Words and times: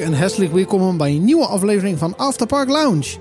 En 0.00 0.14
hartelijk 0.14 0.52
welkom 0.52 0.96
bij 0.96 1.10
een 1.10 1.24
nieuwe 1.24 1.46
aflevering 1.46 1.98
van 1.98 2.16
Afterpark 2.16 2.68
Lounge. 2.68 3.16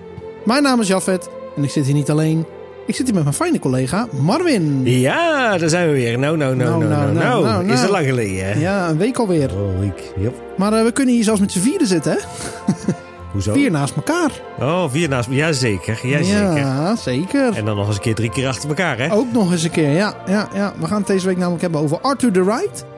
Mijn 0.45 0.63
naam 0.63 0.81
is 0.81 0.87
Jafet 0.87 1.29
en 1.55 1.63
ik 1.63 1.69
zit 1.69 1.85
hier 1.85 1.93
niet 1.93 2.09
alleen. 2.09 2.45
Ik 2.87 2.95
zit 2.95 3.05
hier 3.05 3.15
met 3.15 3.23
mijn 3.23 3.35
fijne 3.35 3.59
collega 3.59 4.07
Marvin. 4.21 4.81
Ja, 4.83 5.57
daar 5.57 5.69
zijn 5.69 5.87
we 5.87 5.93
weer. 5.93 6.19
Nou, 6.19 6.37
nou, 6.37 6.55
nou, 6.55 6.69
nou, 6.69 6.89
nou, 6.89 7.13
nou. 7.13 7.43
nou, 7.43 7.71
Is 7.71 7.81
het 7.81 7.89
lang 7.89 8.05
geleden, 8.05 8.45
hè? 8.45 8.59
Ja, 8.59 8.89
een 8.89 8.97
week 8.97 9.17
alweer. 9.17 9.49
Week, 9.79 10.13
yep. 10.17 10.33
Maar 10.57 10.73
uh, 10.73 10.83
we 10.83 10.91
kunnen 10.91 11.13
hier 11.13 11.23
zelfs 11.23 11.39
met 11.39 11.51
z'n 11.51 11.59
vieren 11.59 11.87
zitten, 11.87 12.11
hè? 12.11 12.17
Hoezo? 13.31 13.53
Vier 13.53 13.71
naast 13.71 13.95
elkaar. 13.95 14.31
Oh, 14.59 14.83
vier 14.89 15.09
naast 15.09 15.27
elkaar. 15.29 15.45
Ja, 15.47 15.51
zeker. 15.51 15.99
Ja, 16.03 16.23
zeker. 16.23 16.57
Ja, 16.57 16.95
zeker. 16.95 17.53
En 17.55 17.65
dan 17.65 17.75
nog 17.75 17.87
eens 17.87 17.95
een 17.95 18.01
keer 18.01 18.15
drie 18.15 18.29
keer 18.29 18.47
achter 18.47 18.69
elkaar, 18.69 18.97
hè? 18.97 19.11
Ook 19.13 19.31
nog 19.31 19.51
eens 19.51 19.63
een 19.63 19.71
keer, 19.71 19.91
ja. 19.91 20.13
ja, 20.27 20.49
ja. 20.53 20.73
We 20.79 20.87
gaan 20.87 20.97
het 20.97 21.07
deze 21.07 21.27
week 21.27 21.37
namelijk 21.37 21.61
hebben 21.61 21.81
over 21.81 21.99
Arthur 22.01 22.31
the 22.31 22.43
Ride. 22.43 22.90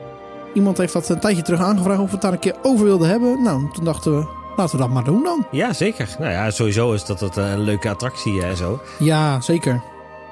Iemand 0.54 0.78
heeft 0.78 0.92
dat 0.92 1.08
een 1.08 1.20
tijdje 1.20 1.42
terug 1.42 1.60
aangevraagd 1.60 2.00
of 2.00 2.06
we 2.06 2.12
het 2.12 2.22
daar 2.22 2.32
een 2.32 2.38
keer 2.38 2.56
over 2.62 2.84
wilden 2.84 3.08
hebben. 3.08 3.42
Nou, 3.42 3.72
toen 3.72 3.84
dachten 3.84 4.18
we, 4.18 4.26
laten 4.56 4.76
we 4.76 4.82
dat 4.82 4.92
maar 4.92 5.04
doen 5.04 5.22
dan. 5.22 5.46
Ja, 5.50 5.72
zeker. 5.72 6.16
Nou 6.18 6.30
ja, 6.30 6.50
sowieso 6.50 6.92
is 6.92 7.04
dat 7.04 7.20
het 7.20 7.36
een 7.36 7.60
leuke 7.60 7.88
attractie 7.88 8.42
en 8.42 8.56
zo. 8.56 8.80
Ja, 8.98 9.40
zeker. 9.40 9.82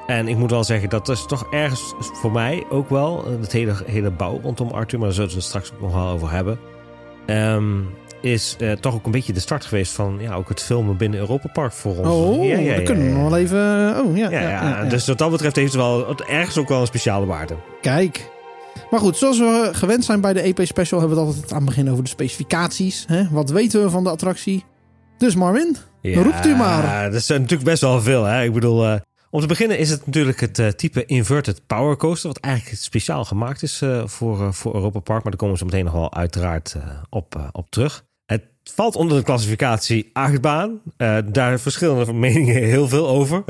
En 0.07 0.29
ik 0.29 0.37
moet 0.37 0.51
wel 0.51 0.65
zeggen, 0.65 0.89
dat 0.89 1.09
is 1.09 1.27
toch 1.27 1.47
ergens 1.51 1.95
voor 1.99 2.33
mij 2.33 2.65
ook 2.71 2.89
wel, 2.89 3.25
het 3.41 3.53
hele, 3.53 3.75
hele 3.87 4.11
bouw 4.11 4.41
rondom 4.43 4.71
Arthur, 4.71 4.99
maar 4.99 5.07
daar 5.07 5.17
zullen 5.17 5.31
we 5.31 5.37
het 5.37 5.45
straks 5.45 5.73
ook 5.73 5.81
nog 5.81 5.95
wel 5.95 6.09
over 6.09 6.31
hebben. 6.31 6.59
Um, 7.27 7.89
is 8.21 8.57
uh, 8.59 8.73
toch 8.73 8.95
ook 8.95 9.05
een 9.05 9.11
beetje 9.11 9.33
de 9.33 9.41
start 9.41 9.65
geweest 9.65 9.93
van 9.93 10.17
ja, 10.21 10.35
ook 10.35 10.49
het 10.49 10.63
filmen 10.63 10.97
binnen 10.97 11.21
Europa 11.21 11.49
Park 11.53 11.73
voor 11.73 11.97
ons. 11.97 12.09
Oh, 12.09 12.45
ja, 12.45 12.59
ja, 12.59 12.75
dat 12.75 12.85
kunnen 12.85 13.07
we 13.07 13.13
nog 13.13 13.31
wel 13.31 13.39
even. 13.39 13.95
Oh, 14.05 14.17
ja, 14.17 14.31
ja, 14.31 14.85
Dus 14.85 15.07
wat 15.07 15.19
dat 15.19 15.31
betreft 15.31 15.57
heeft 15.57 15.73
het 15.73 15.83
wel 15.83 16.17
ergens 16.29 16.59
ook 16.59 16.69
wel 16.69 16.81
een 16.81 16.87
speciale 16.87 17.27
waarde. 17.27 17.55
Kijk. 17.81 18.31
Maar 18.91 19.01
goed, 19.01 19.17
zoals 19.17 19.39
we 19.39 19.69
gewend 19.73 20.05
zijn 20.05 20.21
bij 20.21 20.33
de 20.33 20.41
EP 20.41 20.61
Special, 20.67 21.01
hebben 21.01 21.19
we 21.19 21.25
het 21.25 21.35
altijd 21.35 21.53
aan 21.53 21.59
het 21.59 21.67
begin 21.67 21.91
over 21.91 22.03
de 22.03 22.09
specificaties. 22.09 23.05
Hè? 23.07 23.29
Wat 23.31 23.51
weten 23.51 23.83
we 23.83 23.91
van 23.91 24.05
de 24.05 24.11
attractie? 24.11 24.65
Dus 25.19 25.35
Marvin, 25.35 25.77
roept 26.03 26.47
u 26.47 26.57
maar. 26.57 26.85
Ja, 26.85 27.05
dat 27.05 27.21
is 27.21 27.29
natuurlijk 27.29 27.65
best 27.65 27.81
wel 27.81 28.01
veel. 28.01 28.25
Hè? 28.25 28.43
Ik 28.43 28.53
bedoel, 28.53 28.85
uh, 28.85 28.95
om 29.31 29.41
te 29.41 29.47
beginnen 29.47 29.79
is 29.79 29.91
het 29.91 30.07
natuurlijk 30.07 30.41
het 30.41 30.59
uh, 30.59 30.69
type 30.69 31.05
Inverted 31.05 31.67
Power 31.67 31.97
Coaster, 31.97 32.29
wat 32.29 32.39
eigenlijk 32.39 32.83
speciaal 32.83 33.25
gemaakt 33.25 33.63
is 33.63 33.81
uh, 33.81 34.07
voor, 34.07 34.55
voor 34.55 34.75
Europa 34.75 34.99
Park. 34.99 35.23
Maar 35.23 35.33
daar 35.33 35.41
komen 35.41 35.55
we 35.55 35.61
zo 35.61 35.67
meteen 35.67 35.85
nog 35.85 35.95
wel 35.95 36.15
uiteraard 36.15 36.77
op, 37.11 37.51
op 37.53 37.71
terug 37.71 38.05
valt 38.75 38.97
onder 38.97 39.17
de 39.17 39.25
klassificatie 39.25 40.11
achtbaan. 40.13 40.81
Uh, 40.99 41.17
daar 41.27 41.61
verschillende 41.61 42.13
meningen 42.13 42.63
heel 42.63 42.89
veel 42.89 43.09
over. 43.09 43.45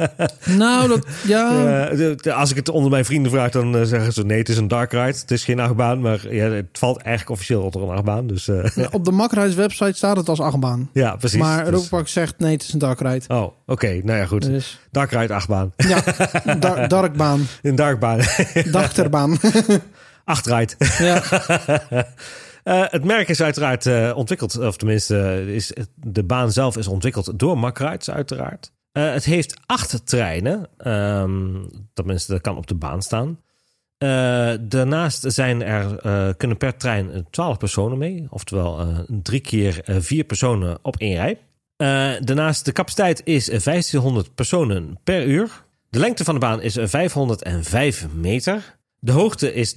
nou, 0.56 0.88
dat, 0.88 1.06
ja. 1.26 1.92
Uh, 1.92 2.36
als 2.36 2.50
ik 2.50 2.56
het 2.56 2.68
onder 2.68 2.90
mijn 2.90 3.04
vrienden 3.04 3.30
vraag, 3.30 3.50
dan 3.50 3.76
uh, 3.76 3.82
zeggen 3.82 4.12
ze 4.12 4.24
nee, 4.24 4.38
het 4.38 4.48
is 4.48 4.56
een 4.56 4.68
dark 4.68 4.92
ride. 4.92 5.18
Het 5.18 5.30
is 5.30 5.44
geen 5.44 5.60
achtbaan, 5.60 6.00
maar 6.00 6.34
ja, 6.34 6.50
het 6.50 6.66
valt 6.72 6.96
eigenlijk 6.96 7.30
officieel 7.30 7.62
onder 7.62 7.82
een 7.82 7.88
achtbaan. 7.88 8.26
Dus, 8.26 8.44
ja, 8.74 8.88
op 8.90 9.04
de 9.04 9.10
Macrides 9.10 9.54
website 9.54 9.92
staat 9.92 10.16
het 10.16 10.28
als 10.28 10.40
achtbaan. 10.40 10.90
Ja, 10.92 11.16
precies. 11.16 11.40
Maar 11.40 11.58
dus... 11.58 11.66
Europa 11.66 11.88
Park 11.88 12.08
zegt 12.08 12.38
nee, 12.38 12.52
het 12.52 12.62
is 12.62 12.72
een 12.72 12.78
dark 12.78 13.00
ride. 13.00 13.24
Oh, 13.28 13.42
oké. 13.42 13.52
Okay. 13.66 14.00
Nou 14.04 14.18
ja, 14.18 14.26
goed. 14.26 14.42
Dus... 14.42 14.80
Dark 14.90 15.10
ride 15.10 15.34
achtbaan. 15.34 15.72
Ja, 15.76 16.02
dar 16.58 16.88
darkbaan. 16.96 17.46
Een 17.62 17.74
darkbaan. 17.74 18.20
Dachterbaan. 18.70 19.38
Achtride. 20.24 20.72
Ja. 20.98 21.22
Uh, 22.68 22.84
het 22.86 23.04
merk 23.04 23.28
is 23.28 23.42
uiteraard 23.42 23.86
uh, 23.86 24.12
ontwikkeld, 24.16 24.58
of 24.58 24.76
tenminste, 24.76 25.44
is, 25.46 25.72
de 25.94 26.24
baan 26.24 26.52
zelf 26.52 26.76
is 26.76 26.86
ontwikkeld 26.86 27.38
door 27.38 27.58
Macrites, 27.58 28.10
uiteraard. 28.10 28.72
Het 28.92 29.24
heeft 29.24 29.54
acht 29.66 30.06
treinen, 30.06 30.68
um, 30.86 31.68
tenminste, 31.94 32.32
dat 32.32 32.40
kan 32.40 32.56
op 32.56 32.66
de 32.66 32.74
baan 32.74 33.02
staan. 33.02 33.40
daarnaast 34.68 35.24
zijn 35.32 35.62
er, 35.62 36.34
kunnen 36.36 36.56
per 36.56 36.76
trein 36.76 37.26
12 37.30 37.58
personen 37.58 37.98
mee, 37.98 38.26
oftewel 38.30 39.04
drie 39.08 39.40
keer 39.40 39.80
vier 39.84 40.24
personen 40.24 40.78
op 40.82 40.96
één 40.96 41.16
rij. 41.16 41.38
daarnaast, 42.20 42.64
de 42.64 42.72
capaciteit 42.72 43.20
is 43.24 43.46
1500 43.46 44.34
personen 44.34 44.98
per 45.04 45.26
uur. 45.26 45.64
De 45.90 45.98
lengte 45.98 46.24
van 46.24 46.34
de 46.34 46.40
baan 46.40 46.62
is 46.62 46.78
505 46.80 48.06
meter. 48.14 48.75
De 49.06 49.12
hoogte 49.12 49.54
is 49.54 49.74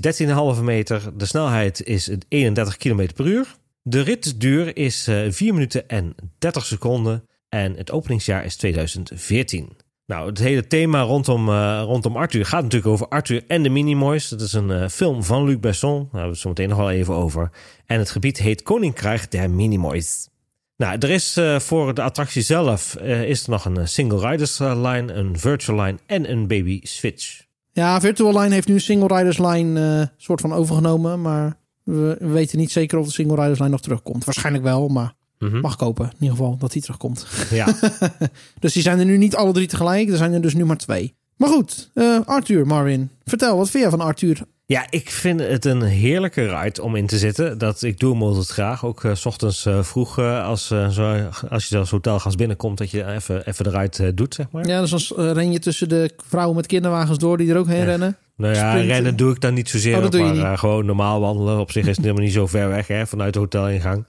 13,5 0.58 0.64
meter. 0.64 1.18
De 1.18 1.26
snelheid 1.26 1.84
is 1.84 2.10
31 2.28 2.78
km 2.78 3.08
per 3.16 3.26
uur. 3.26 3.56
De 3.82 4.02
ritduur 4.02 4.78
is 4.78 5.04
4 5.04 5.48
eh, 5.48 5.54
minuten 5.54 5.90
en 5.90 6.16
30 6.38 6.66
seconden. 6.66 7.24
En 7.50 7.76
het 7.76 7.92
openingsjaar 7.92 8.46
is 8.46 8.56
2014. 8.56 9.78
Nou, 10.06 10.30
het 10.30 10.38
hele 10.38 10.68
thema 10.68 11.02
rondom, 11.02 11.50
uh, 11.50 11.82
rondom 11.86 12.16
Arthur 12.16 12.46
gaat 12.46 12.64
natuurlijk 12.64 12.92
over 12.92 13.08
Arthur 13.08 13.44
en 13.48 13.64
de 13.64 13.70
Minimoys. 13.70 14.30
Dat 14.30 14.42
is 14.42 14.54
een 14.54 14.70
uh, 14.70 14.88
film 14.88 15.24
van 15.24 15.46
Luc 15.46 15.60
Besson. 15.60 15.94
Daar 15.94 16.02
hebben 16.02 16.22
we 16.22 16.30
het 16.30 16.40
zo 16.40 16.50
meteen 16.50 16.70
nog 16.70 16.78
wel 16.78 16.92
even 16.92 17.14
over. 17.14 17.50
En 17.86 18.00
het 18.00 18.10
gebied 18.10 18.38
heet 18.38 18.64
Koninkrijk 18.64 19.32
der 19.32 19.50
Minimoys. 19.50 20.30
Nou, 20.78 20.98
er 21.00 21.10
is 21.10 21.40
voor 21.58 21.94
de 21.94 22.02
attractie 22.02 22.42
zelf 22.42 22.96
is 22.96 23.44
er 23.44 23.50
nog 23.50 23.66
een 23.66 23.88
single 23.88 24.30
riders 24.30 24.60
line, 24.60 25.14
een 25.14 25.40
virtual 25.40 25.82
line 25.82 25.98
en 26.06 26.32
een 26.32 26.48
baby 26.48 26.80
switch. 26.84 27.48
Ja, 27.72 28.02
Virtual 28.02 28.40
Line 28.40 28.54
heeft 28.54 28.68
nu 28.68 28.80
Single 28.80 29.18
Riders 29.18 29.38
Line 29.38 30.00
uh, 30.00 30.08
soort 30.18 30.42
van 30.42 30.54
overgenomen. 30.54 31.22
Maar 31.22 31.58
we, 31.84 32.18
weten 32.20 32.58
niet 32.58 32.72
zeker 32.72 32.98
of 32.98 33.06
de 33.06 33.12
Single 33.12 33.36
Riders 33.36 33.60
Line 33.60 33.72
nog 33.72 33.82
terugkomt. 33.82 34.26
Waarschijnlijk 34.26 34.64
wel, 34.64 34.88
maar 34.88 35.14
mhm. 35.40 35.60
mag 35.60 35.76
kopen. 35.76 36.06
In 36.06 36.14
ieder 36.20 36.38
geval 36.38 36.58
dat 36.58 36.72
die 36.72 36.82
terugkomt. 36.82 37.26
Ja. 37.50 37.68
dus 38.60 38.74
die 38.74 38.82
zijn 38.82 39.00
er 39.00 39.06
nu 39.06 39.18
niet 39.18 39.36
alle 39.36 39.54
drie 39.54 39.68
tegelijk. 39.68 40.10
Er 40.10 40.18
zijn 40.18 40.34
er 40.34 40.42
dus 40.42 40.54
nu 40.54 40.66
maar 40.66 40.78
twee. 40.78 41.16
Maar 41.36 41.50
goed, 41.50 41.90
uh, 41.94 42.20
Arthur, 42.26 42.68
Marvin. 42.68 43.10
Vertel, 43.26 43.58
wat 43.58 43.70
vind 43.70 43.84
je 43.84 43.90
van 43.90 44.02
Arthur? 44.02 44.42
Ja, 44.70 44.88
ik 44.90 45.10
vind 45.10 45.40
het 45.40 45.66
een 45.66 45.82
heerlijke 45.82 46.60
ride 46.60 46.82
om 46.82 46.96
in 46.96 47.06
te 47.06 47.18
zitten. 47.18 47.58
Dat, 47.58 47.82
ik 47.82 48.00
doe 48.00 48.12
hem 48.12 48.24
altijd 48.24 48.48
graag. 48.48 48.86
Ook 48.86 49.04
uh, 49.04 49.16
s 49.16 49.26
ochtends 49.26 49.66
uh, 49.66 49.84
vroeg 49.84 50.20
uh, 50.20 50.46
als, 50.46 50.68
zo, 50.68 51.30
als 51.50 51.68
je 51.68 51.78
als 51.78 51.90
hotelgast 51.90 52.38
binnenkomt... 52.38 52.78
dat 52.78 52.92
je 52.92 53.06
even, 53.06 53.48
even 53.48 53.64
de 53.64 53.70
ride 53.70 54.14
doet, 54.14 54.34
zeg 54.34 54.46
maar. 54.52 54.68
Ja, 54.68 54.82
dus 54.82 55.08
dan 55.08 55.32
ren 55.32 55.52
je 55.52 55.60
tussen 55.60 55.90
de 55.90 56.12
vrouwen 56.28 56.56
met 56.56 56.66
kinderwagens 56.66 57.18
door... 57.18 57.38
die 57.38 57.52
er 57.52 57.58
ook 57.58 57.68
heen 57.68 57.86
rennen. 57.86 58.18
Nou 58.36 58.54
ja, 58.54 58.70
Sprinten. 58.70 58.94
rennen 58.94 59.16
doe 59.16 59.32
ik 59.32 59.42
dan 59.42 59.54
niet 59.54 59.70
zozeer. 59.70 59.98
Oh, 59.98 60.06
op, 60.06 60.36
maar 60.36 60.58
gewoon 60.58 60.86
normaal 60.86 61.20
wandelen. 61.20 61.60
Op 61.60 61.72
zich 61.72 61.86
is 61.86 61.96
het 61.96 62.06
helemaal 62.06 62.24
niet 62.24 62.34
zo 62.34 62.48
ver 62.48 62.70
weg 62.70 62.88
hè, 62.88 63.08
vanuit 63.08 63.34
de 63.34 63.40
hotelingang. 63.40 64.06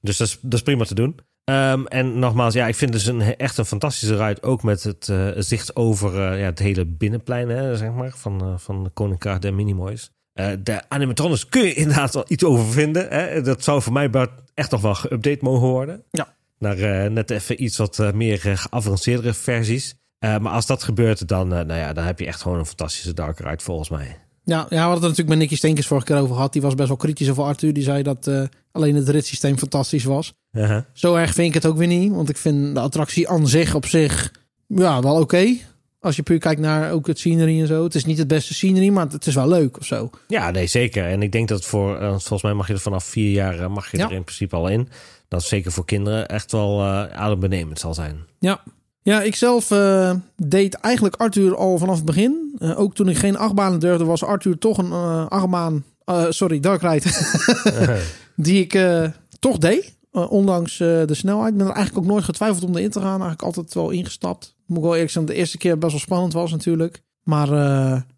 Dus 0.00 0.16
dat 0.16 0.26
is, 0.26 0.38
dat 0.40 0.52
is 0.52 0.62
prima 0.62 0.84
te 0.84 0.94
doen. 0.94 1.16
Um, 1.50 1.86
en 1.86 2.18
nogmaals, 2.18 2.54
ja, 2.54 2.66
ik 2.66 2.74
vind 2.74 2.92
dus 2.92 3.06
een, 3.06 3.36
echt 3.36 3.58
een 3.58 3.64
fantastische 3.64 4.16
ride. 4.16 4.42
Ook 4.42 4.62
met 4.62 4.82
het 4.82 5.08
uh, 5.08 5.28
zicht 5.36 5.76
over 5.76 6.14
uh, 6.14 6.38
ja, 6.38 6.44
het 6.44 6.58
hele 6.58 6.86
binnenplein, 6.86 7.48
hè, 7.48 7.76
zeg 7.76 7.92
maar, 7.92 8.10
van, 8.16 8.46
uh, 8.46 8.54
van 8.56 8.84
de 8.84 8.90
Koninkrijk 8.90 9.42
der 9.42 9.54
Minimoys. 9.54 10.10
de 10.58 10.82
animatronics 10.88 11.48
kun 11.48 11.62
je 11.62 11.74
inderdaad 11.74 12.14
wel 12.14 12.24
iets 12.28 12.44
over 12.44 12.66
vinden. 12.66 13.08
Hè. 13.08 13.42
Dat 13.42 13.64
zou 13.64 13.82
voor 13.82 13.92
mij 13.92 14.10
echt 14.54 14.70
nog 14.70 14.80
wel 14.80 14.94
geüpdate 14.94 15.40
mogen 15.40 15.68
worden. 15.68 16.02
Ja. 16.10 16.34
Naar 16.58 17.10
net 17.10 17.30
even 17.30 17.62
iets 17.62 17.76
wat 17.76 18.12
meer 18.14 18.38
geavanceerdere 18.38 19.34
versies. 19.34 19.94
maar 20.18 20.52
als 20.52 20.66
dat 20.66 20.82
gebeurt, 20.82 21.28
dan, 21.28 21.48
nou 21.48 21.74
ja, 21.74 21.92
dan 21.92 22.04
heb 22.04 22.18
je 22.18 22.26
echt 22.26 22.42
gewoon 22.42 22.58
een 22.58 22.66
fantastische 22.66 23.14
dark 23.14 23.38
ride 23.38 23.62
volgens 23.62 23.88
mij. 23.88 24.16
Ja, 24.44 24.56
ja, 24.56 24.66
we 24.68 24.76
hadden 24.76 24.92
het 24.92 25.02
natuurlijk 25.02 25.28
met 25.28 25.38
Nicky 25.38 25.56
Stenkers 25.56 25.86
vorige 25.86 26.06
keer 26.06 26.16
over 26.16 26.34
gehad. 26.34 26.52
Die 26.52 26.62
was 26.62 26.74
best 26.74 26.88
wel 26.88 26.96
kritisch 26.96 27.30
over 27.30 27.44
Arthur. 27.44 27.72
Die 27.72 27.82
zei 27.82 28.02
dat 28.02 28.30
alleen 28.72 28.94
het 28.94 29.08
ritssysteem 29.08 29.58
fantastisch 29.58 30.04
was. 30.04 30.32
Uh 30.52 30.68
-huh. 30.68 30.82
Zo 30.92 31.14
erg 31.14 31.32
vind 31.32 31.48
ik 31.48 31.54
het 31.54 31.66
ook 31.66 31.76
weer 31.76 31.86
niet. 31.86 32.12
Want 32.12 32.28
ik 32.28 32.36
vind 32.36 32.74
de 32.74 32.80
attractie 32.80 33.28
aan 33.28 33.48
zich 33.48 33.74
op 33.74 33.86
zich 33.86 34.32
ja, 34.66 35.02
wel 35.02 35.20
oké. 35.20 35.56
Als 36.00 36.16
je 36.16 36.22
puur 36.22 36.38
kijkt 36.38 36.60
naar 36.60 36.92
ook 36.92 37.06
het 37.06 37.18
scenery 37.18 37.60
en 37.60 37.66
zo. 37.66 37.84
Het 37.84 37.94
is 37.94 38.04
niet 38.04 38.18
het 38.18 38.28
beste 38.28 38.54
scenery, 38.54 38.88
maar 38.88 39.06
het 39.08 39.26
is 39.26 39.34
wel 39.34 39.48
leuk 39.48 39.78
of 39.78 39.86
zo. 39.86 40.10
Ja, 40.28 40.50
nee, 40.50 40.66
zeker. 40.66 41.04
En 41.04 41.22
ik 41.22 41.32
denk 41.32 41.48
dat 41.48 41.64
voor, 41.64 42.00
uh, 42.00 42.08
volgens 42.08 42.42
mij 42.42 42.54
mag 42.54 42.66
je 42.66 42.72
er 42.72 42.80
vanaf 42.80 43.04
vier 43.04 43.30
jaar 43.30 43.58
eh, 43.58 43.68
mag 43.68 43.90
je 43.90 43.96
ja. 43.96 44.04
er 44.04 44.12
in 44.12 44.24
principe 44.24 44.56
al 44.56 44.68
in. 44.68 44.88
Dat 45.28 45.40
is 45.40 45.48
zeker 45.48 45.72
voor 45.72 45.84
kinderen 45.84 46.28
echt 46.28 46.52
wel 46.52 46.84
adembenemend 46.84 47.78
zal 47.78 47.94
zijn. 47.94 48.18
Ja, 48.38 48.62
ja, 49.02 49.22
ik 49.22 49.36
zelf 49.36 49.70
uh, 49.70 50.12
deed 50.36 50.74
eigenlijk 50.74 51.16
Arthur 51.16 51.56
al 51.56 51.78
vanaf 51.78 51.96
het 51.96 52.04
begin. 52.04 52.58
Uh, 52.58 52.80
ook 52.80 52.94
toen 52.94 53.08
ik 53.08 53.16
geen 53.16 53.36
achtbanen 53.36 53.80
durfde, 53.80 54.04
was 54.04 54.24
Arthur 54.24 54.58
toch 54.58 54.78
een 54.78 54.90
uh, 54.90 55.26
achtbaan. 55.26 55.84
sorry, 56.28 56.60
Dark 56.60 56.82
Ride. 56.82 57.06
die 58.42 58.66
ik 58.68 59.02
toch 59.38 59.58
deed. 59.58 59.98
ondanks 60.12 60.76
de 60.76 61.14
snelheid. 61.14 61.52
Ik 61.52 61.58
ben 61.58 61.66
er 61.66 61.74
eigenlijk 61.74 62.06
ook 62.06 62.12
nooit 62.12 62.24
getwijfeld 62.24 62.64
om 62.64 62.76
erin 62.76 62.90
te 62.90 63.00
gaan. 63.00 63.20
Eigenlijk 63.20 63.42
altijd 63.42 63.74
wel 63.74 63.90
ingestapt. 63.90 64.56
Moet 64.66 64.78
ik 64.78 64.84
wel 64.84 64.92
eerlijk 64.92 65.12
zijn, 65.12 65.24
de 65.24 65.34
eerste 65.34 65.58
keer 65.58 65.78
best 65.78 65.92
wel 65.92 66.00
spannend 66.00 66.32
was 66.32 66.50
natuurlijk. 66.50 67.02
Maar 67.22 67.48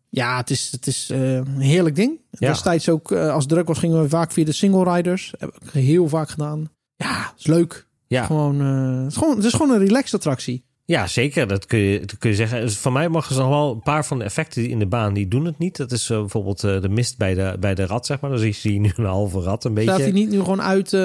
ja, 0.08 0.36
het 0.36 0.50
is, 0.50 0.68
het 0.70 0.86
is 0.86 1.08
een 1.08 1.60
heerlijk 1.60 1.96
ding. 1.96 2.20
Ja. 2.30 2.48
Destijds 2.48 2.88
ook, 2.88 3.12
als 3.12 3.46
druk 3.46 3.66
was, 3.66 3.78
gingen 3.78 4.02
we 4.02 4.08
vaak 4.08 4.32
via 4.32 4.44
de 4.44 4.52
single 4.52 4.94
riders. 4.94 5.34
Heb 5.38 5.56
ik 5.62 5.70
heel 5.70 6.08
vaak 6.08 6.28
gedaan. 6.28 6.70
Ja, 6.96 7.32
is 7.38 7.46
leuk. 7.46 7.86
Ja. 8.06 8.24
Gewoon, 8.24 8.60
het, 8.60 9.12
is 9.12 9.18
gewoon, 9.18 9.36
het 9.36 9.44
is 9.44 9.52
gewoon 9.52 9.70
een 9.70 9.86
relaxed 9.86 10.14
attractie. 10.14 10.64
Ja, 10.84 11.06
zeker. 11.06 11.46
Dat 11.46 11.66
kun 11.66 11.78
je, 11.78 12.00
dat 12.00 12.18
kun 12.18 12.30
je 12.30 12.36
zeggen. 12.36 12.60
Dus 12.60 12.78
van 12.78 12.92
mij 12.92 13.08
mag 13.08 13.26
ze 13.26 13.38
nog 13.38 13.48
wel 13.48 13.72
een 13.72 13.82
paar 13.82 14.04
van 14.04 14.18
de 14.18 14.24
effecten 14.24 14.68
in 14.68 14.78
de 14.78 14.86
baan, 14.86 15.14
die 15.14 15.28
doen 15.28 15.44
het 15.44 15.58
niet. 15.58 15.76
Dat 15.76 15.92
is 15.92 16.10
uh, 16.10 16.18
bijvoorbeeld 16.18 16.64
uh, 16.64 16.80
de 16.80 16.88
mist 16.88 17.18
bij 17.18 17.34
de, 17.34 17.56
bij 17.60 17.74
de 17.74 17.86
rat, 17.86 18.06
zeg 18.06 18.20
maar. 18.20 18.30
Dan 18.30 18.38
zie 18.38 18.72
je 18.72 18.80
nu 18.80 18.92
een 18.96 19.04
halve 19.04 19.40
rat 19.40 19.64
een 19.64 19.74
beetje. 19.74 19.90
Staat 19.90 20.02
hij 20.02 20.12
niet 20.12 20.30
nu 20.30 20.38
gewoon 20.38 20.62
uit 20.62 20.92
uh, 20.92 21.00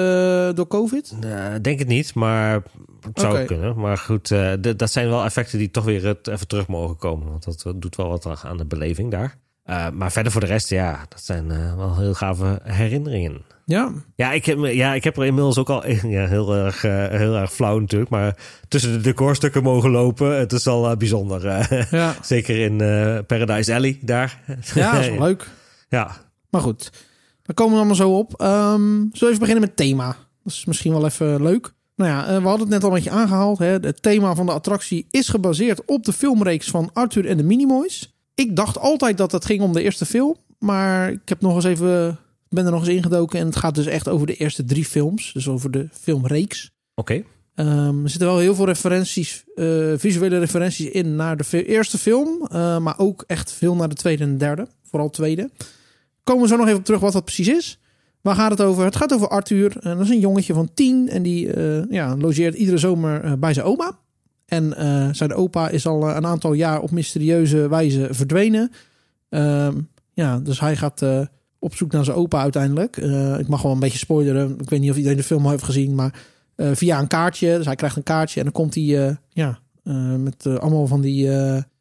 door 0.54 0.66
COVID? 0.66 1.14
denk 1.62 1.78
het 1.78 1.88
niet, 1.88 2.14
maar 2.14 2.62
het 3.00 3.20
zou 3.20 3.32
okay. 3.32 3.44
kunnen. 3.44 3.78
Maar 3.80 3.98
goed, 3.98 4.28
dat 4.78 4.90
zijn 4.90 5.08
wel 5.08 5.24
effecten 5.24 5.58
die 5.58 5.70
toch 5.70 5.84
weer 5.84 6.16
even 6.22 6.46
terug 6.46 6.66
mogen 6.66 6.96
komen. 6.96 7.28
Want 7.28 7.44
dat 7.44 7.72
doet 7.76 7.96
wel 7.96 8.08
wat 8.08 8.44
aan 8.44 8.56
de 8.56 8.64
beleving 8.66 9.10
daar. 9.10 9.38
Maar 9.92 10.12
verder 10.12 10.32
voor 10.32 10.40
de 10.40 10.46
rest, 10.46 10.70
ja, 10.70 11.06
dat 11.08 11.22
zijn 11.22 11.76
wel 11.76 11.98
heel 11.98 12.14
gave 12.14 12.60
herinneringen. 12.62 13.42
Ja. 13.68 13.92
Ja, 14.14 14.32
ik 14.32 14.44
heb, 14.44 14.58
ja, 14.58 14.94
ik 14.94 15.04
heb 15.04 15.16
er 15.16 15.24
inmiddels 15.24 15.58
ook 15.58 15.70
al 15.70 15.86
ja, 16.16 16.26
heel, 16.26 16.54
erg, 16.54 16.84
uh, 16.84 17.06
heel 17.06 17.34
erg 17.34 17.52
flauw 17.52 17.78
natuurlijk. 17.78 18.10
Maar 18.10 18.36
tussen 18.68 18.92
de 18.92 19.00
decorstukken 19.00 19.62
mogen 19.62 19.90
lopen. 19.90 20.38
Het 20.38 20.52
is 20.52 20.66
al 20.66 20.96
bijzonder. 20.96 21.68
Ja. 21.90 22.14
Zeker 22.22 22.56
in 22.56 22.76
Paradise 23.26 23.74
Alley 23.74 23.98
daar. 24.00 24.40
Ja, 24.74 24.92
dat 24.92 25.00
is 25.04 25.08
wel 25.08 25.18
leuk. 25.18 25.50
Ja. 25.88 26.16
Maar 26.50 26.60
goed, 26.60 26.92
dan 27.42 27.54
komen 27.54 27.72
we 27.72 27.78
allemaal 27.78 27.96
zo 27.96 28.18
op. 28.18 28.40
Um, 28.40 28.48
zullen 28.48 29.10
we 29.12 29.26
even 29.26 29.38
beginnen 29.38 29.64
met 29.64 29.76
thema? 29.76 30.06
Dat 30.44 30.52
is 30.52 30.64
misschien 30.64 30.92
wel 30.92 31.04
even 31.04 31.42
leuk. 31.42 31.72
Nou 31.96 32.10
ja, 32.10 32.40
we 32.40 32.48
hadden 32.48 32.60
het 32.60 32.68
net 32.68 32.82
al 32.82 32.88
een 32.88 32.94
beetje 32.94 33.10
aangehaald. 33.10 33.58
Hè. 33.58 33.66
Het 33.66 34.02
thema 34.02 34.34
van 34.34 34.46
de 34.46 34.52
attractie 34.52 35.06
is 35.10 35.28
gebaseerd 35.28 35.84
op 35.84 36.04
de 36.04 36.12
filmreeks 36.12 36.70
van 36.70 36.90
Arthur 36.92 37.26
en 37.26 37.36
de 37.36 37.42
Minimoys. 37.42 38.16
Ik 38.34 38.56
dacht 38.56 38.78
altijd 38.78 39.16
dat 39.16 39.32
het 39.32 39.44
ging 39.44 39.60
om 39.60 39.72
de 39.72 39.82
eerste 39.82 40.06
film. 40.06 40.36
Maar 40.58 41.10
ik 41.10 41.28
heb 41.28 41.40
nog 41.40 41.54
eens 41.54 41.64
even, 41.64 42.18
ben 42.48 42.64
er 42.64 42.70
nog 42.70 42.80
eens 42.80 42.96
ingedoken. 42.96 43.38
En 43.38 43.46
het 43.46 43.56
gaat 43.56 43.74
dus 43.74 43.86
echt 43.86 44.08
over 44.08 44.26
de 44.26 44.34
eerste 44.34 44.64
drie 44.64 44.84
films. 44.84 45.32
Dus 45.32 45.48
over 45.48 45.70
de 45.70 45.88
filmreeks. 45.92 46.70
Oké. 46.94 47.22
Um, 47.54 48.02
er 48.04 48.10
zitten 48.10 48.28
wel 48.28 48.38
heel 48.38 48.54
veel 48.54 48.64
referenties, 48.64 49.44
uh, 49.54 49.92
visuele 49.96 50.38
referenties 50.38 50.90
in 50.90 51.16
naar 51.16 51.36
de 51.36 51.64
eerste 51.64 51.98
film. 51.98 52.48
Uh, 52.52 52.78
maar 52.78 52.98
ook 52.98 53.24
echt 53.26 53.52
veel 53.52 53.74
naar 53.74 53.88
de 53.88 53.94
tweede 53.94 54.22
en 54.22 54.30
de 54.32 54.36
derde. 54.36 54.68
Vooral 54.82 55.10
tweede. 55.10 55.50
Komen 56.24 56.42
we 56.42 56.48
zo 56.48 56.56
nog 56.56 56.66
even 56.66 56.78
op 56.78 56.84
terug 56.84 57.00
wat 57.00 57.12
dat 57.12 57.24
precies 57.24 57.48
is. 57.48 57.78
Waar 58.20 58.34
gaat 58.34 58.50
het 58.50 58.60
over? 58.60 58.84
Het 58.84 58.96
gaat 58.96 59.12
over 59.12 59.28
Arthur. 59.28 59.76
En 59.80 59.96
dat 59.96 60.06
is 60.06 60.12
een 60.12 60.20
jongetje 60.20 60.54
van 60.54 60.70
tien. 60.74 61.08
En 61.08 61.22
die 61.22 61.56
uh, 61.56 61.90
ja, 61.90 62.16
logeert 62.16 62.54
iedere 62.54 62.78
zomer 62.78 63.38
bij 63.38 63.54
zijn 63.54 63.66
oma. 63.66 63.98
En 64.46 64.74
zijn 65.14 65.34
opa 65.34 65.68
is 65.68 65.86
al 65.86 66.08
een 66.08 66.26
aantal 66.26 66.52
jaar 66.52 66.80
op 66.80 66.90
mysterieuze 66.90 67.68
wijze 67.68 68.08
verdwenen. 68.10 68.72
Uh, 69.30 69.68
ja, 70.12 70.38
dus 70.38 70.60
hij 70.60 70.76
gaat 70.76 71.02
op 71.58 71.74
zoek 71.74 71.92
naar 71.92 72.04
zijn 72.04 72.16
opa 72.16 72.40
uiteindelijk. 72.40 72.96
ik 73.38 73.48
mag 73.48 73.62
wel 73.62 73.72
een 73.72 73.78
beetje 73.78 73.98
spoileren. 73.98 74.58
Ik 74.60 74.70
weet 74.70 74.80
niet 74.80 74.90
of 74.90 74.96
iedereen 74.96 75.16
de 75.16 75.22
film 75.22 75.44
al 75.44 75.50
heeft 75.50 75.64
gezien, 75.64 75.94
maar 75.94 76.24
via 76.56 76.98
een 76.98 77.06
kaartje. 77.06 77.56
Dus 77.56 77.66
hij 77.66 77.74
krijgt 77.74 77.96
een 77.96 78.02
kaartje 78.02 78.38
en 78.38 78.44
dan 78.44 78.54
komt 78.54 78.74
hij 78.74 79.16
ja, 79.28 79.60
met 80.18 80.46
allemaal 80.46 80.86
van 80.86 81.00
die, 81.00 81.24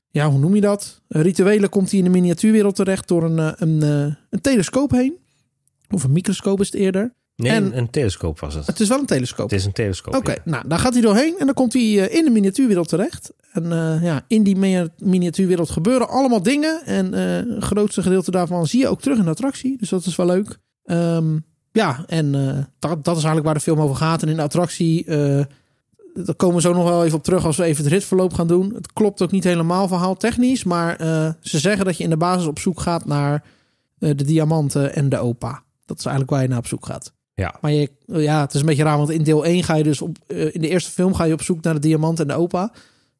ja, 0.09 0.29
hoe 0.29 0.39
noem 0.39 0.55
je 0.55 0.61
dat? 0.61 1.01
rituelen 1.07 1.69
komt 1.69 1.89
hij 1.89 1.99
in 1.99 2.05
de 2.05 2.11
miniatuurwereld 2.11 2.75
terecht 2.75 3.07
door 3.07 3.23
een, 3.23 3.53
een, 3.63 3.81
een 4.29 4.41
telescoop 4.41 4.91
heen. 4.91 5.17
Of 5.89 6.03
een 6.03 6.11
microscoop 6.11 6.59
is 6.59 6.71
het 6.71 6.75
eerder. 6.75 7.13
Nee, 7.37 7.51
en, 7.51 7.77
een 7.77 7.89
telescoop 7.89 8.39
was 8.39 8.53
het. 8.53 8.67
Het 8.67 8.79
is 8.79 8.87
wel 8.87 8.99
een 8.99 9.05
telescoop. 9.05 9.49
Het 9.49 9.59
is 9.59 9.65
een 9.65 9.71
telescoop. 9.71 10.15
Oké, 10.15 10.35
nou, 10.43 10.67
daar 10.67 10.79
gaat 10.79 10.93
hij 10.93 11.01
doorheen 11.01 11.35
en 11.39 11.45
dan 11.45 11.55
komt 11.55 11.73
hij 11.73 11.81
uh, 11.81 12.15
in 12.15 12.23
de 12.23 12.29
miniatuurwereld 12.29 12.87
terecht. 12.87 13.33
En 13.51 13.63
uh, 13.65 14.03
ja, 14.03 14.23
in 14.27 14.43
die 14.43 14.57
miniatuurwereld 14.97 15.69
gebeuren 15.69 16.09
allemaal 16.09 16.43
dingen. 16.43 16.81
En 16.85 17.13
uh, 17.13 17.55
het 17.55 17.63
grootste 17.63 18.01
gedeelte 18.01 18.31
daarvan 18.31 18.67
zie 18.67 18.79
je 18.79 18.87
ook 18.87 19.01
terug 19.01 19.17
in 19.17 19.23
de 19.23 19.29
attractie. 19.29 19.77
Dus 19.77 19.89
dat 19.89 20.05
is 20.05 20.15
wel 20.15 20.25
leuk. 20.25 20.59
Um, 20.85 21.45
ja, 21.71 22.03
en 22.07 22.31
dat, 22.79 23.03
dat 23.03 23.17
is 23.17 23.23
eigenlijk 23.23 23.45
waar 23.45 23.53
de 23.53 23.59
film 23.59 23.81
over 23.81 23.95
gaat. 23.95 24.21
En 24.21 24.29
in 24.29 24.35
de 24.35 24.41
attractie, 24.41 25.05
daar 25.05 26.35
komen 26.35 26.55
we 26.55 26.61
zo 26.61 26.73
nog 26.73 26.83
wel 26.83 27.05
even 27.05 27.17
op 27.17 27.23
terug 27.23 27.45
als 27.45 27.57
we 27.57 27.63
even 27.63 27.83
het 27.83 27.93
ritverloop 27.93 28.33
gaan 28.33 28.47
doen. 28.47 28.73
Het 28.73 28.93
klopt 28.93 29.21
ook 29.21 29.31
niet 29.31 29.43
helemaal 29.43 29.87
verhaal 29.87 30.15
technisch. 30.15 30.63
Maar 30.63 30.97
ze 31.41 31.59
zeggen 31.59 31.85
dat 31.85 31.97
je 31.97 32.03
in 32.03 32.09
de 32.09 32.17
basis 32.17 32.47
op 32.47 32.59
zoek 32.59 32.79
gaat 32.79 33.05
naar 33.05 33.43
de 33.97 34.23
diamanten 34.23 34.95
en 34.95 35.09
de 35.09 35.17
opa. 35.17 35.63
Dat 35.85 35.97
is 35.97 36.05
eigenlijk 36.05 36.33
waar 36.33 36.41
je 36.41 36.47
naar 36.47 36.57
op 36.57 36.67
zoek 36.67 36.85
gaat. 36.85 37.13
Ja. 37.41 37.55
Maar 37.61 37.71
je, 37.71 37.89
ja, 38.05 38.41
het 38.41 38.53
is 38.53 38.59
een 38.59 38.65
beetje 38.65 38.83
raar, 38.83 38.97
want 38.97 39.09
in 39.09 39.23
deel 39.23 39.45
1 39.45 39.63
ga 39.63 39.75
je 39.75 39.83
dus 39.83 40.01
op, 40.01 40.17
uh, 40.27 40.55
in 40.55 40.61
de 40.61 40.67
eerste 40.67 40.91
film 40.91 41.13
ga 41.13 41.23
je 41.23 41.33
op 41.33 41.41
zoek 41.41 41.63
naar 41.63 41.73
de 41.73 41.79
diamant 41.79 42.19
en 42.19 42.27
de 42.27 42.33
opa. 42.33 42.71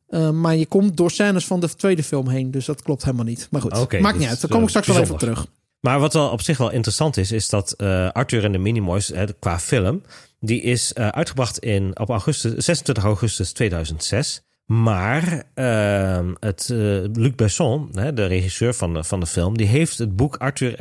Uh, 0.10 0.30
maar 0.30 0.56
je 0.56 0.66
komt 0.66 0.98
door 0.98 1.12
scènes 1.12 1.46
van 1.46 1.60
de 1.60 1.70
tweede 1.76 2.04
film 2.04 2.30
heen, 2.30 2.52
dus 2.52 2.66
dat 2.66 2.82
klopt 2.82 3.04
helemaal 3.04 3.26
niet. 3.26 3.48
Maar 3.52 3.62
goed, 3.62 3.80
okay, 3.80 4.00
maakt 4.00 4.14
niet 4.14 4.24
dus, 4.24 4.32
uit. 4.32 4.42
Daar 4.42 4.50
kom 4.50 4.62
ik 4.62 4.70
straks 4.70 4.88
wel 4.88 5.00
even 5.00 5.14
op 5.14 5.20
terug. 5.20 5.48
Maar 5.80 6.00
wat 6.00 6.14
wel 6.14 6.30
op 6.30 6.42
zich 6.42 6.58
wel 6.58 6.72
interessant 6.72 7.18
is, 7.18 7.32
is 7.32 7.50
dat 7.50 7.74
uh, 7.78 8.10
Arthur 8.12 8.44
en 8.44 8.52
de 8.52 8.58
Minimoys, 8.58 9.08
hè, 9.08 9.26
qua 9.40 9.60
film, 9.60 10.02
die 10.40 10.62
is 10.62 10.94
uitgebracht 10.96 11.60
in, 11.60 12.00
op 12.00 12.10
augustus, 12.10 12.66
26 12.66 13.04
augustus 13.04 13.52
2006. 13.52 14.42
Maar 14.66 15.44
uh, 15.56 16.20
het, 16.40 16.70
Luc 17.14 17.36
Besson, 17.36 17.90
hè, 17.94 18.14
de 18.14 18.26
regisseur 18.26 18.74
van 18.74 18.94
de, 18.94 19.04
van 19.04 19.20
de 19.20 19.26
film, 19.26 19.58
die 19.58 19.68
heeft 19.68 19.98
het 19.98 20.16
boek 20.16 20.36
Arthur 20.36 20.76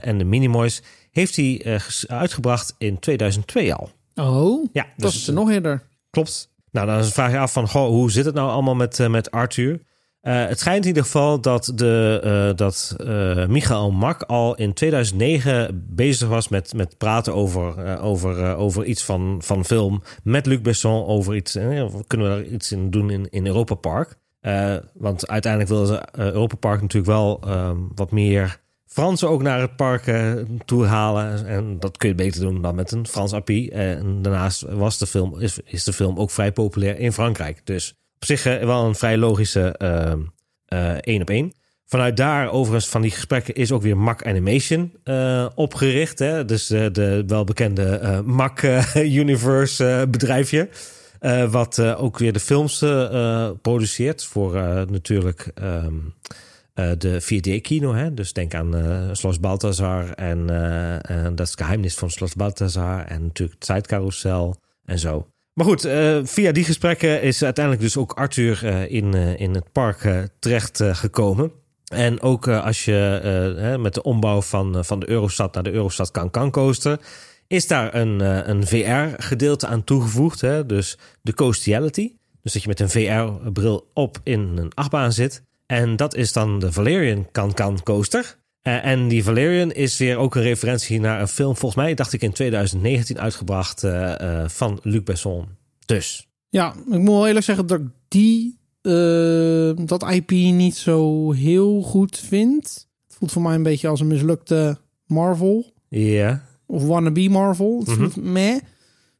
en 0.00 0.18
de 0.18 0.24
Minimoys 0.24 0.82
heeft 1.12 1.36
hij 1.36 1.66
uh, 1.66 1.80
uitgebracht 2.06 2.74
in 2.78 2.98
2002 2.98 3.74
al. 3.74 3.90
Oh, 4.14 4.68
ja, 4.72 4.82
dus, 4.82 5.04
dat 5.04 5.12
is 5.12 5.28
er 5.28 5.34
nog 5.34 5.50
eerder. 5.50 5.82
Klopt. 6.10 6.50
Nou, 6.70 6.86
dan 6.86 7.04
vraag 7.04 7.30
je 7.30 7.38
af 7.38 7.52
van, 7.52 7.68
goh, 7.68 7.86
hoe 7.86 8.10
zit 8.10 8.24
het 8.24 8.34
nou 8.34 8.50
allemaal 8.50 8.74
met, 8.74 8.98
uh, 8.98 9.08
met 9.08 9.30
Arthur? 9.30 9.72
Uh, 9.72 10.46
het 10.46 10.58
schijnt 10.58 10.82
in 10.82 10.88
ieder 10.88 11.02
geval 11.02 11.40
dat, 11.40 11.72
de, 11.74 12.52
dat 12.56 12.96
Michael 13.48 13.90
Mak 13.90 14.22
al 14.22 14.54
in 14.54 14.72
2009 14.72 15.86
bezig 15.88 16.28
was 16.28 16.48
met, 16.48 16.74
met 16.74 16.98
praten 16.98 17.34
over, 17.34 17.98
over, 18.00 18.56
over 18.56 18.84
iets 18.84 19.04
van, 19.04 19.40
van 19.44 19.64
film 19.64 20.02
met 20.22 20.46
Luc 20.46 20.60
Besson 20.60 21.06
over 21.06 21.34
iets. 21.34 21.52
kunnen 22.06 22.28
we 22.28 22.34
daar 22.34 22.44
iets 22.44 22.72
in 22.72 22.90
doen 22.90 23.10
in, 23.10 23.26
in 23.30 23.46
Europa 23.46 23.74
Park? 23.74 24.18
want 24.94 25.28
uiteindelijk 25.28 25.72
wilden 25.72 25.86
ze 25.86 26.02
Europa 26.12 26.56
Park 26.56 26.80
natuurlijk 26.80 27.12
wel 27.12 27.40
ehm, 27.44 27.78
wat 27.94 28.10
meer 28.10 28.60
Fransen 28.92 29.28
ook 29.28 29.42
naar 29.42 29.60
het 29.60 29.76
park 29.76 30.06
uh, 30.06 30.32
toe 30.64 30.86
halen. 30.86 31.46
En 31.46 31.76
dat 31.78 31.96
kun 31.96 32.08
je 32.08 32.14
beter 32.14 32.40
doen 32.40 32.62
dan 32.62 32.74
met 32.74 32.92
een 32.92 33.06
Frans 33.06 33.32
appie. 33.32 33.70
En 33.70 34.22
daarnaast 34.22 34.62
was 34.62 34.98
de 34.98 35.06
film, 35.06 35.40
is, 35.66 35.84
de 35.84 35.92
film 35.92 36.18
ook 36.18 36.30
vrij 36.30 36.52
populair 36.52 36.98
in 36.98 37.12
Frankrijk. 37.12 37.60
Dus 37.64 37.94
op 38.16 38.24
zich 38.24 38.46
uh, 38.46 38.64
wel 38.64 38.84
een 38.84 38.94
vrij 38.94 39.16
logische 39.16 39.76
één 41.00 41.20
op 41.20 41.30
één. 41.30 41.52
Vanuit 41.86 42.16
daar, 42.16 42.50
overigens, 42.50 42.88
van 42.88 43.02
die 43.02 43.10
gesprekken 43.10 43.54
is 43.54 43.72
ook 43.72 43.82
weer 43.82 43.96
Mac 43.96 44.22
Animation 44.22 44.92
opgericht. 45.54 46.18
Hè? 46.18 46.44
Dus 46.44 46.66
de 46.66 47.24
welbekende 47.26 48.22
Mac 48.24 48.62
Universe 48.94 50.06
bedrijfje. 50.10 50.68
wat 51.50 51.80
ook 51.80 52.18
weer 52.18 52.32
de 52.32 52.40
films 52.40 52.78
produceert 53.62 54.24
voor 54.24 54.52
natuurlijk 54.86 55.52
um, 55.62 56.14
uh, 56.74 56.90
de 56.98 57.22
4D-kino. 57.22 57.94
Hè? 57.94 58.14
Dus 58.14 58.32
denk 58.32 58.54
aan 58.54 58.76
uh, 58.76 59.08
Schloss 59.12 59.40
Balthasar 59.40 60.10
en, 60.10 60.50
uh, 60.50 61.10
en 61.10 61.34
dat 61.34 61.54
geheimnis 61.56 61.94
van 61.94 62.10
Schloss 62.10 62.34
Balthasar 62.34 63.06
en 63.06 63.22
natuurlijk 63.22 63.58
het 63.58 63.66
en 64.84 64.98
zo. 64.98 65.26
Maar 65.54 65.66
goed, 65.66 65.80
via 66.22 66.52
die 66.52 66.64
gesprekken 66.64 67.22
is 67.22 67.44
uiteindelijk 67.44 67.84
dus 67.84 67.96
ook 67.96 68.12
Arthur 68.12 68.64
in, 68.90 69.14
in 69.14 69.54
het 69.54 69.72
park 69.72 70.28
terecht 70.38 70.80
gekomen. 70.82 71.52
En 71.84 72.20
ook 72.20 72.48
als 72.48 72.84
je 72.84 73.76
met 73.80 73.94
de 73.94 74.02
ombouw 74.02 74.42
van, 74.42 74.84
van 74.84 75.00
de 75.00 75.08
Eurostad 75.08 75.54
naar 75.54 75.62
de 75.62 75.72
Eurostad 75.72 76.30
Can 76.30 76.50
coaster... 76.50 76.98
is 77.46 77.66
daar 77.66 77.94
een, 77.94 78.20
een 78.50 78.66
VR-gedeelte 78.66 79.66
aan 79.66 79.84
toegevoegd. 79.84 80.40
Hè? 80.40 80.66
Dus 80.66 80.98
de 81.22 81.34
Coastiality. 81.34 82.12
Dus 82.42 82.52
dat 82.52 82.62
je 82.62 82.68
met 82.68 82.80
een 82.80 82.90
VR-bril 82.90 83.90
op 83.94 84.18
in 84.22 84.40
een 84.56 84.74
achtbaan 84.74 85.12
zit... 85.12 85.42
En 85.72 85.96
dat 85.96 86.14
is 86.14 86.32
dan 86.32 86.58
de 86.58 86.72
Valerian 86.72 87.26
Can-Can 87.30 87.82
coaster. 87.82 88.38
Uh, 88.62 88.84
en 88.84 89.08
die 89.08 89.24
Valerian 89.24 89.72
is 89.72 89.98
weer 89.98 90.16
ook 90.16 90.34
een 90.34 90.42
referentie 90.42 91.00
naar 91.00 91.20
een 91.20 91.28
film, 91.28 91.56
volgens 91.56 91.82
mij 91.82 91.94
dacht 91.94 92.12
ik 92.12 92.22
in 92.22 92.32
2019 92.32 93.20
uitgebracht 93.20 93.82
uh, 93.82 94.14
uh, 94.20 94.48
van 94.48 94.78
Luc 94.82 95.02
Besson. 95.02 95.46
Dus. 95.86 96.28
Ja, 96.48 96.74
ik 96.90 96.98
moet 96.98 97.08
wel 97.08 97.26
eerlijk 97.26 97.44
zeggen 97.44 97.66
dat 97.66 97.80
ik 97.80 97.86
die, 98.08 98.58
dat 99.86 100.10
IP 100.10 100.30
niet 100.30 100.76
zo 100.76 101.30
heel 101.32 101.82
goed 101.82 102.18
vind. 102.18 102.88
Het 103.06 103.16
voelt 103.16 103.32
voor 103.32 103.42
mij 103.42 103.54
een 103.54 103.62
beetje 103.62 103.88
als 103.88 104.00
een 104.00 104.06
mislukte 104.06 104.78
Marvel. 105.06 105.72
Ja. 105.88 106.44
Of 106.66 106.86
wannabe 106.86 107.28
Marvel. 107.28 107.78
Het 107.78 107.90
voelt 107.90 108.16
mm 108.16 108.22
-hmm. 108.22 108.32
meh. 108.32 108.54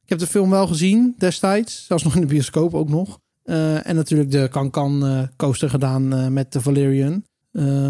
Ik 0.02 0.08
heb 0.08 0.18
de 0.18 0.26
film 0.26 0.50
wel 0.50 0.66
gezien 0.66 1.14
destijds, 1.18 1.86
zelfs 1.86 2.02
nog 2.02 2.14
in 2.14 2.20
de 2.20 2.26
bioscoop 2.26 2.74
ook 2.74 2.88
nog. 2.88 3.20
Uh, 3.44 3.86
en 3.88 3.96
natuurlijk 3.96 4.30
de 4.30 4.48
Can-Can 4.50 5.04
uh, 5.04 5.22
coaster 5.36 5.70
gedaan 5.70 6.14
uh, 6.14 6.26
met 6.26 6.52
de 6.52 6.60
Valerian. 6.60 7.24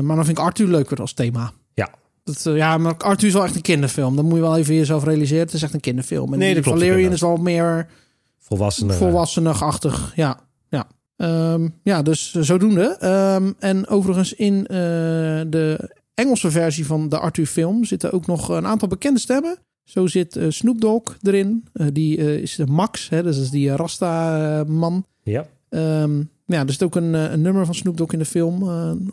maar 0.03 0.17
dan 0.17 0.25
vind 0.25 0.39
ik 0.39 0.45
Arthur 0.45 0.69
leuker 0.69 1.01
als 1.01 1.13
thema. 1.13 1.53
Ja. 1.75 1.91
Dat, 2.25 2.43
ja, 2.43 2.79
maar 2.79 2.97
Arthur 2.97 3.29
is 3.29 3.35
wel 3.35 3.45
echt 3.45 3.55
een 3.55 3.63
kinderfilm. 3.63 4.17
Dan 4.17 4.25
moet 4.25 4.35
je 4.35 4.41
wel 4.41 4.57
even 4.57 4.75
jezelf 4.75 5.05
realiseren. 5.05 5.45
Het 5.45 5.55
is 5.55 5.63
echt 5.63 5.75
een 5.75 5.81
kinderfilm. 5.81 6.33
En 6.33 6.39
nee, 6.39 6.55
de 6.55 6.63
Valerian 6.63 7.13
is 7.13 7.21
wel 7.21 7.37
meer 7.37 7.89
volwassener. 8.39 8.95
Volwassenig-achtig, 8.95 10.13
ja. 10.15 10.41
Ja. 10.69 10.87
Um, 11.53 11.75
ja, 11.83 12.03
dus 12.03 12.33
zodoende. 12.33 12.97
Um, 13.37 13.55
en 13.59 13.89
overigens 13.89 14.33
in 14.33 14.63
de 14.63 15.91
Engelse 16.15 16.51
versie 16.51 16.87
van 16.87 17.09
de 17.09 17.19
Arthur 17.19 17.47
film 17.47 17.85
zitten 17.85 18.13
ook 18.13 18.27
nog 18.27 18.49
een 18.49 18.67
aantal 18.67 18.89
bekende 18.89 19.21
stemmen. 19.21 19.59
Zo 19.85 20.07
zit 20.07 20.37
uh, 20.37 20.45
Snoop 20.49 20.81
Dogg 20.81 21.17
erin. 21.23 21.65
Uh, 21.75 21.87
die 21.93 22.19
uh, 22.19 22.37
is 22.37 22.55
de 22.55 22.67
Max, 22.67 23.09
hè, 23.09 23.23
dus 23.23 23.39
is 23.39 23.51
die 23.51 23.77
Rasta-man. 23.77 25.07
Ja. 25.23 25.47
Um, 25.69 26.31
ja, 26.47 26.61
er 26.61 26.73
zit 26.73 26.83
ook 26.83 26.97
een, 26.97 27.15
een, 27.15 27.41
nummer 27.41 27.65
van 27.65 27.75
Snoop 27.75 27.97
Dogg 27.97 28.13
in 28.13 28.19
de 28.19 28.25
film. 28.25 28.65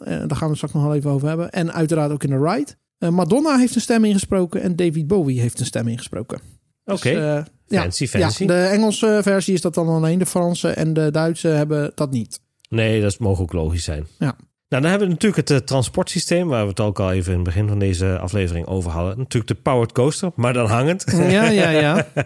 daar 0.04 0.36
gaan 0.36 0.50
we 0.50 0.56
straks 0.56 0.74
nog 0.74 0.84
wel 0.84 0.96
even 0.96 1.12
over 1.12 1.28
hebben. 1.28 1.52
En 1.52 1.74
uiteraard 1.74 2.12
ook 2.12 2.24
in 2.24 2.30
de 2.30 2.40
ride. 2.52 3.12
Madonna 3.12 3.58
heeft 3.58 3.76
een 3.76 3.82
stem 3.82 4.06
ingesproken 4.06 4.62
en 4.62 4.76
David 4.76 5.08
Bowie 5.08 5.40
heeft 5.40 5.60
een 5.60 5.66
stem 5.66 5.88
ingesproken. 5.88 6.40
Oké, 6.86 7.08
okay. 7.08 7.44
dus, 7.68 7.80
fancy, 7.80 8.04
ja, 8.04 8.10
fancy. 8.10 8.42
Ja, 8.42 8.48
de 8.48 8.64
Engelse 8.64 9.20
versie 9.24 9.54
is 9.54 9.62
dat 9.62 9.74
dan 9.74 9.88
alleen. 9.88 10.20
De 10.20 10.26
Franse 10.26 10.70
en 10.70 10.94
de 10.94 11.12
Duitse 11.12 11.48
hebben 11.48 11.92
dat 11.96 12.12
niet. 12.12 12.40
Nee, 12.70 13.02
dat 13.02 13.20
mogen 13.20 13.44
ook 13.44 13.54
logisch 13.54 13.84
zijn. 13.84 14.08
Ja. 14.20 14.36
Nou, 14.70 14.82
dan 14.82 14.92
hebben 14.92 15.08
we 15.08 15.14
natuurlijk 15.14 15.50
het 15.50 15.68
transportsysteem, 15.68 16.48
waar 16.48 16.64
we 16.64 16.70
het 16.70 16.80
ook 16.80 17.00
al 17.00 17.12
even 17.12 17.32
in 17.32 17.40
het 17.40 17.48
begin 17.48 17.68
van 17.68 17.80
deze 17.80 18.20
aflevering 18.20 18.68
over 18.68 18.92
hadden. 18.92 19.18
Natuurlijk 19.18 19.48
de 19.48 19.62
powered 19.62 19.92
coaster, 19.92 20.32
maar 20.36 20.54
dan 20.54 20.68
hangend. 20.68 21.06
Ja, 21.12 21.50
ja, 21.50 21.70
ja. 21.70 22.08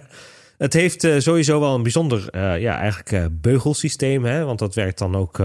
het 0.57 0.73
heeft 0.73 1.07
sowieso 1.17 1.59
wel 1.59 1.75
een 1.75 1.83
bijzonder, 1.83 2.37
ja, 2.59 2.77
eigenlijk 2.77 3.41
beugelsysteem, 3.41 4.25
hè, 4.25 4.45
want 4.45 4.59
dat 4.59 4.75
werkt 4.75 4.97
dan 4.97 5.15
ook 5.15 5.39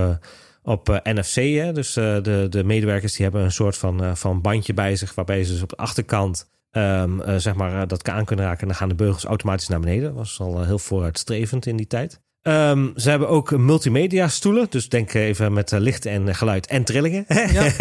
op 0.63 1.01
NFC. 1.03 1.35
Hè? 1.35 1.73
Dus 1.73 1.93
de, 1.93 2.47
de 2.51 2.65
medewerkers 2.65 3.13
die 3.13 3.23
hebben 3.23 3.43
een 3.43 3.53
soort 3.53 3.77
van, 3.77 4.17
van 4.17 4.41
bandje 4.41 4.75
bij 4.75 4.97
zich, 4.97 5.15
waarbij 5.15 5.45
ze 5.45 5.53
dus 5.53 5.63
op 5.63 5.69
de 5.69 5.77
achterkant 5.77 6.49
um, 6.73 7.23
zeg 7.37 7.55
maar, 7.55 7.89
dat 7.89 8.09
aan 8.09 8.25
kunnen 8.25 8.45
raken. 8.45 8.61
En 8.61 8.69
dan 8.69 8.77
gaan 8.77 8.89
de 8.89 8.95
beugels 8.95 9.25
automatisch 9.25 9.69
naar 9.69 9.81
beneden. 9.81 10.05
Dat 10.05 10.15
was 10.15 10.41
al 10.41 10.65
heel 10.65 10.79
vooruitstrevend 10.79 11.67
in 11.67 11.77
die 11.77 11.87
tijd. 11.87 12.21
Um, 12.49 12.93
ze 12.97 13.11
hebben 13.11 13.29
ook 13.29 13.57
multimedia 13.57 14.29
stoelen. 14.29 14.67
Dus 14.71 14.89
denk 14.89 15.15
even 15.15 15.53
met 15.53 15.71
licht 15.71 16.07
en 16.07 16.35
geluid 16.35 16.67
en 16.67 16.85
trillingen. 16.85 17.25
Ja. 17.53 17.73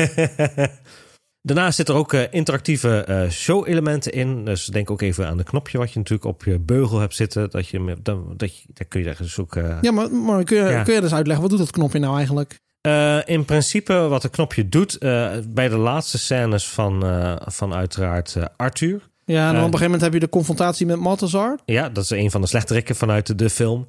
Daarnaast 1.42 1.76
zitten 1.76 1.96
er 1.96 2.02
ook 2.02 2.14
uh, 2.14 2.22
interactieve 2.30 3.28
show-elementen 3.32 4.12
in. 4.12 4.46
Dus 4.46 4.66
denk 4.66 4.92
ook 4.92 5.02
even 5.02 5.28
aan 5.28 5.38
de 5.38 5.44
knopje 5.44 5.78
wat 5.78 5.92
je 5.92 5.98
natuurlijk 5.98 6.30
op 6.30 6.44
je 6.44 6.60
beugel 6.60 7.00
hebt 7.00 7.16
zitten. 7.16 7.50
Dat 7.50 7.68
je, 7.68 7.96
dan, 8.02 8.34
dat 8.38 8.58
je, 8.58 8.64
daar 8.74 8.88
kun 8.88 9.04
je 9.04 9.16
dus 9.18 9.40
ook... 9.40 9.56
Uh, 9.56 9.78
ja, 9.82 9.92
maar, 9.92 10.12
maar 10.12 10.44
kun, 10.44 10.58
je, 10.58 10.64
ja. 10.64 10.84
kun 10.84 10.94
je 10.94 11.02
dus 11.02 11.14
uitleggen, 11.14 11.42
wat 11.42 11.52
doet 11.52 11.66
dat 11.66 11.72
knopje 11.72 12.00
nou 12.00 12.16
eigenlijk? 12.16 12.60
Uh, 12.88 13.18
in 13.26 13.46
principe 13.46 13.94
wat 13.94 14.24
het 14.24 14.32
knopje 14.32 14.70
doet 14.70 14.98
uh, 15.00 15.32
bij 15.48 15.70
de 15.70 15.78
laatste 15.78 16.18
scènes 16.18 16.70
van, 16.70 17.04
van 17.46 17.74
uiteraard 17.74 18.38
Arthur. 18.56 19.02
Ja, 19.34 19.48
en 19.48 19.54
dan 19.54 19.64
op 19.64 19.74
een 19.74 19.80
gegeven 19.80 19.84
moment 19.84 20.02
heb 20.02 20.14
je 20.14 20.20
de 20.20 20.30
confrontatie 20.30 20.86
met 20.86 21.00
Maltazar. 21.00 21.60
Ja, 21.66 21.90
dat 21.90 22.04
is 22.04 22.10
een 22.10 22.32
van 22.32 22.42
de 22.42 22.48
slechterikken 22.48 22.96
vanuit 22.96 23.40
de, 23.40 23.50
film. 23.50 23.88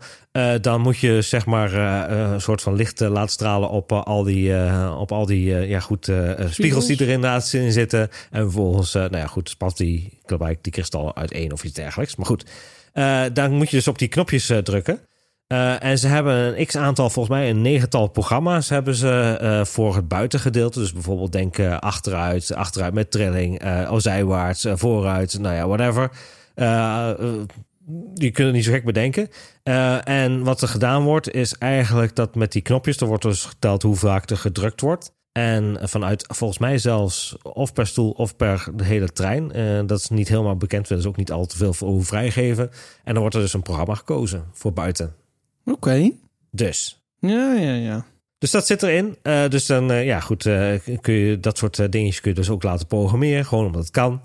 dan 0.60 0.80
moet 0.80 0.98
je 0.98 1.22
zeg 1.22 1.46
maar 1.46 1.74
een 2.10 2.40
soort 2.40 2.62
van 2.62 2.74
licht 2.74 3.00
laten 3.00 3.30
stralen 3.30 3.68
op 3.70 3.92
al 3.92 4.22
die, 4.22 4.54
op 4.96 5.12
al 5.12 5.26
die 5.26 5.44
ja, 5.44 5.80
goed, 5.80 6.04
spiegels. 6.04 6.54
spiegels 6.54 6.86
die 6.86 6.96
er 6.96 7.08
inderdaad 7.08 7.52
in 7.52 7.72
zitten. 7.72 8.08
En 8.30 8.42
vervolgens, 8.42 8.92
nou 8.92 9.16
ja, 9.16 9.26
goed, 9.26 9.48
spat 9.48 9.76
die, 9.76 10.18
die 10.60 10.72
kristallen 10.72 11.16
uiteen 11.16 11.52
of 11.52 11.64
iets 11.64 11.74
dergelijks. 11.74 12.16
Maar 12.16 12.26
goed, 12.26 12.44
dan 13.32 13.52
moet 13.52 13.70
je 13.70 13.76
dus 13.76 13.88
op 13.88 13.98
die 13.98 14.08
knopjes 14.08 14.52
drukken. 14.62 15.00
Uh, 15.52 15.82
en 15.82 15.98
ze 15.98 16.06
hebben 16.06 16.58
een 16.58 16.66
x 16.66 16.76
aantal, 16.76 17.10
volgens 17.10 17.38
mij 17.38 17.50
een 17.50 17.62
negental 17.62 18.08
programma's 18.08 18.68
hebben 18.68 18.94
ze 18.94 19.38
uh, 19.42 19.64
voor 19.64 19.94
het 19.94 20.08
buitengedeelte. 20.08 20.78
Dus 20.78 20.92
bijvoorbeeld 20.92 21.32
denken 21.32 21.80
achteruit, 21.80 22.54
achteruit 22.54 22.94
met 22.94 23.10
trilling, 23.10 23.64
uh, 23.64 23.94
zijwaarts, 23.96 24.66
vooruit, 24.72 25.38
nou 25.38 25.54
ja, 25.54 25.66
whatever. 25.66 26.10
die 28.14 28.30
kunnen 28.30 28.52
niet 28.52 28.64
zo 28.64 28.72
gek 28.72 28.84
bedenken. 28.84 29.28
en 30.04 30.42
wat 30.42 30.62
er 30.62 30.68
gedaan 30.68 31.02
wordt, 31.02 31.30
is 31.30 31.54
eigenlijk 31.54 32.16
dat 32.16 32.34
met 32.34 32.52
die 32.52 32.62
knopjes, 32.62 32.96
er 32.96 33.06
wordt 33.06 33.22
dus 33.22 33.44
geteld 33.44 33.82
hoe 33.82 33.96
vaak 33.96 34.30
er 34.30 34.36
gedrukt 34.36 34.80
wordt. 34.80 35.12
En 35.32 35.78
vanuit 35.82 36.24
volgens 36.28 36.58
mij 36.58 36.78
zelfs 36.78 37.36
of 37.42 37.72
per 37.72 37.86
stoel 37.86 38.10
of 38.10 38.36
per 38.36 38.68
de 38.74 38.84
hele 38.84 39.12
trein. 39.12 39.48
dat 39.86 39.98
is 39.98 40.08
niet 40.08 40.28
helemaal 40.28 40.56
bekend, 40.56 40.88
willen 40.88 41.02
ze 41.02 41.08
ook 41.08 41.16
niet 41.16 41.32
al 41.32 41.46
te 41.46 41.56
veel 41.56 41.72
voor 41.72 42.04
vrijgeven. 42.04 42.70
En 43.04 43.12
dan 43.12 43.20
wordt 43.20 43.34
er 43.34 43.42
dus 43.42 43.52
een 43.52 43.62
programma 43.62 43.94
gekozen 43.94 44.44
voor 44.52 44.72
buiten. 44.72 45.26
Oké. 45.72 46.10
Dus. 46.50 47.02
Ja, 47.18 47.54
ja, 47.54 47.74
ja. 47.74 48.06
Dus 48.38 48.50
dat 48.50 48.66
zit 48.66 48.82
erin. 48.82 49.16
Uh, 49.22 49.48
dus 49.48 49.66
dan, 49.66 49.90
uh, 49.90 50.04
ja 50.04 50.20
goed, 50.20 50.44
uh, 50.44 50.74
kun 51.00 51.14
je 51.14 51.40
dat 51.40 51.58
soort 51.58 51.92
dingetjes 51.92 52.20
kun 52.20 52.30
je 52.30 52.36
dus 52.36 52.50
ook 52.50 52.62
laten 52.62 52.86
programmeren. 52.86 53.44
Gewoon 53.44 53.66
omdat 53.66 53.82
het 53.82 53.90
kan. 53.90 54.20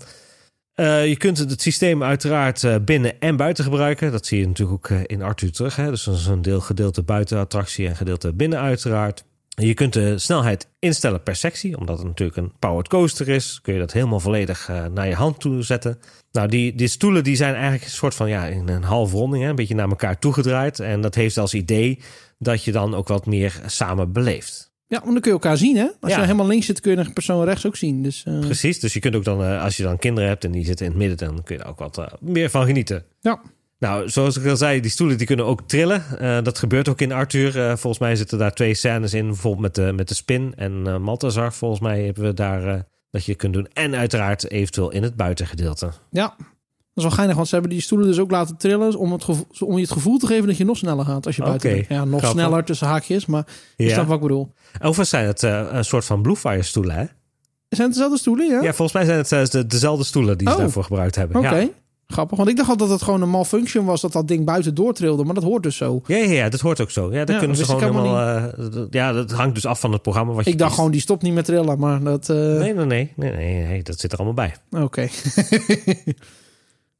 je 1.04 1.14
kunt 1.18 1.38
het 1.38 1.62
systeem 1.62 2.02
uiteraard 2.02 2.84
binnen 2.84 3.20
en 3.20 3.36
buiten 3.36 3.64
gebruiken. 3.64 4.12
Dat 4.12 4.26
zie 4.26 4.38
je 4.38 4.46
natuurlijk 4.46 4.92
ook 4.92 5.00
in 5.00 5.22
Arthur 5.22 5.52
terug. 5.52 5.76
Hè? 5.76 5.90
Dus 5.90 6.04
dat 6.04 6.14
is 6.14 6.26
een 6.26 6.42
deel 6.42 6.60
gedeelte 6.60 7.02
buiten 7.02 7.38
attractie 7.38 7.88
en 7.88 7.96
gedeelte 7.96 8.32
binnen 8.32 8.58
uiteraard. 8.58 9.24
Je 9.48 9.74
kunt 9.74 9.92
de 9.92 10.18
snelheid 10.18 10.68
instellen 10.78 11.22
per 11.22 11.36
sectie, 11.36 11.78
omdat 11.78 11.98
het 11.98 12.06
natuurlijk 12.06 12.38
een 12.38 12.52
powered 12.58 12.88
coaster 12.88 13.28
is. 13.28 13.58
Kun 13.62 13.72
je 13.72 13.78
dat 13.78 13.92
helemaal 13.92 14.20
volledig 14.20 14.68
naar 14.92 15.08
je 15.08 15.14
hand 15.14 15.40
toe 15.40 15.62
zetten. 15.62 15.98
Nou, 16.34 16.48
die, 16.48 16.74
die 16.74 16.88
stoelen 16.88 17.24
die 17.24 17.36
zijn 17.36 17.54
eigenlijk 17.54 17.84
een 17.84 17.90
soort 17.90 18.14
van 18.14 18.28
ja, 18.28 18.46
in 18.46 18.68
een 18.68 18.82
half 18.82 19.12
ronding, 19.12 19.42
hè, 19.42 19.48
een 19.48 19.56
beetje 19.56 19.74
naar 19.74 19.88
elkaar 19.88 20.18
toegedraaid. 20.18 20.80
En 20.80 21.00
dat 21.00 21.14
heeft 21.14 21.38
als 21.38 21.54
idee 21.54 21.98
dat 22.38 22.64
je 22.64 22.72
dan 22.72 22.94
ook 22.94 23.08
wat 23.08 23.26
meer 23.26 23.62
samen 23.66 24.12
beleeft. 24.12 24.72
Ja, 24.86 24.98
want 24.98 25.12
dan 25.12 25.20
kun 25.20 25.30
je 25.30 25.38
elkaar 25.38 25.56
zien, 25.56 25.76
hè? 25.76 25.88
Als 26.00 26.14
je 26.14 26.20
helemaal 26.20 26.46
links 26.46 26.66
zit, 26.66 26.80
kun 26.80 26.92
je 26.92 26.98
een 26.98 27.12
persoon 27.12 27.44
rechts 27.44 27.66
ook 27.66 27.76
zien. 27.76 28.02
Dus, 28.02 28.24
uh... 28.28 28.38
Precies, 28.38 28.80
dus 28.80 28.92
je 28.92 29.00
kunt 29.00 29.14
ook 29.14 29.24
dan, 29.24 29.42
uh, 29.42 29.62
als 29.62 29.76
je 29.76 29.82
dan 29.82 29.98
kinderen 29.98 30.28
hebt 30.28 30.44
en 30.44 30.50
die 30.50 30.64
zitten 30.64 30.86
in 30.86 30.92
het 30.92 31.00
midden, 31.00 31.28
dan 31.28 31.42
kun 31.42 31.56
je 31.56 31.62
daar 31.62 31.70
ook 31.70 31.78
wat 31.78 31.98
uh, 31.98 32.06
meer 32.20 32.50
van 32.50 32.66
genieten. 32.66 33.04
Ja. 33.20 33.40
Nou, 33.78 34.08
zoals 34.08 34.36
ik 34.36 34.46
al 34.46 34.56
zei, 34.56 34.80
die 34.80 34.90
stoelen 34.90 35.18
die 35.18 35.26
kunnen 35.26 35.46
ook 35.46 35.62
trillen. 35.66 36.04
dat 36.44 36.58
gebeurt 36.58 36.88
ook 36.88 37.00
in 37.00 37.12
Arthur. 37.12 37.52
volgens 37.52 37.98
mij 37.98 38.16
zitten 38.16 38.38
daar 38.38 38.54
twee 38.54 38.74
scènes 38.74 39.14
in, 39.14 39.26
bijvoorbeeld 39.26 39.62
met 39.62 39.74
de, 39.74 39.92
met 39.92 40.08
de 40.08 40.14
spin 40.14 40.52
en 40.56 41.02
Maltazar. 41.02 41.52
Volgens 41.52 41.80
mij 41.80 42.04
hebben 42.04 42.24
we 42.24 42.34
daar 42.34 42.86
dat 43.14 43.24
je 43.24 43.34
kunt 43.34 43.52
doen. 43.52 43.68
En 43.72 43.94
uiteraard 43.94 44.50
eventueel 44.50 44.90
in 44.90 45.02
het 45.02 45.16
buitengedeelte. 45.16 45.90
Ja, 46.10 46.34
dat 46.36 46.46
is 46.94 47.02
wel 47.02 47.10
geinig, 47.10 47.36
want 47.36 47.48
ze 47.48 47.54
hebben 47.54 47.72
die 47.72 47.82
stoelen 47.82 48.06
dus 48.06 48.18
ook 48.18 48.30
laten 48.30 48.56
trillen 48.56 48.98
om, 48.98 49.12
het 49.12 49.24
gevoel, 49.24 49.46
om 49.58 49.74
je 49.74 49.82
het 49.82 49.92
gevoel 49.92 50.18
te 50.18 50.26
geven 50.26 50.46
dat 50.46 50.56
je 50.56 50.64
nog 50.64 50.76
sneller 50.76 51.04
gaat 51.04 51.26
als 51.26 51.36
je 51.36 51.42
buiten 51.42 51.70
okay. 51.70 51.86
Ja, 51.88 52.04
nog 52.04 52.26
sneller 52.26 52.64
tussen 52.64 52.86
haakjes, 52.86 53.26
maar 53.26 53.46
je 53.76 53.84
ja. 53.84 54.04
wat 54.04 54.16
ik 54.16 54.22
bedoel. 54.22 54.52
Overigens 54.74 55.08
zijn 55.08 55.26
het 55.26 55.42
uh, 55.42 55.66
een 55.70 55.84
soort 55.84 56.04
van 56.04 56.22
Bluefire 56.22 56.62
stoelen, 56.62 56.94
hè? 56.94 57.04
Zijn 57.68 57.88
het 57.88 57.96
dezelfde 57.96 58.18
stoelen, 58.18 58.46
ja? 58.46 58.62
Ja, 58.62 58.72
volgens 58.72 58.92
mij 58.92 59.04
zijn 59.04 59.18
het 59.18 59.32
uh, 59.32 59.44
de, 59.44 59.66
dezelfde 59.66 60.04
stoelen 60.04 60.38
die 60.38 60.48
ze 60.48 60.54
oh. 60.54 60.60
daarvoor 60.60 60.84
gebruikt 60.84 61.14
hebben. 61.14 61.36
Oké. 61.36 61.56
Ja. 61.56 61.68
Grappig, 62.14 62.36
want 62.36 62.48
ik 62.48 62.56
dacht 62.56 62.68
altijd 62.68 62.88
dat 62.88 62.98
het 62.98 63.08
gewoon 63.08 63.22
een 63.22 63.30
malfunction 63.30 63.84
was 63.84 64.00
dat 64.00 64.12
dat 64.12 64.28
ding 64.28 64.44
buiten 64.44 64.74
doortrilde, 64.74 65.24
maar 65.24 65.34
dat 65.34 65.44
hoort 65.44 65.62
dus 65.62 65.76
zo. 65.76 66.02
Ja, 66.06 66.16
ja, 66.16 66.30
ja 66.30 66.48
dat 66.48 66.60
hoort 66.60 66.80
ook 66.80 66.90
zo. 66.90 67.12
Ja, 67.12 67.24
dat 67.24 67.38
kunnen 67.38 67.56
ze 67.56 67.64
gewoon 67.64 67.80
helemaal. 67.80 68.36
Uh, 68.36 68.84
ja, 68.90 69.12
dat 69.12 69.30
hangt 69.30 69.54
dus 69.54 69.66
af 69.66 69.80
van 69.80 69.92
het 69.92 70.02
programma. 70.02 70.32
Wat 70.32 70.44
je 70.44 70.50
ik 70.50 70.58
dacht 70.58 70.74
gewoon 70.74 70.90
die 70.90 71.00
stopt 71.00 71.22
niet 71.22 71.34
met 71.34 71.44
trillen, 71.44 71.78
maar 71.78 72.02
dat. 72.02 72.28
Uh... 72.28 72.36
Nee, 72.36 72.74
nee, 72.74 72.84
nee, 72.86 73.12
nee, 73.16 73.32
nee, 73.32 73.66
nee, 73.66 73.82
dat 73.82 74.00
zit 74.00 74.12
er 74.12 74.18
allemaal 74.18 74.48
bij. 74.70 74.82
Oké. 74.82 75.08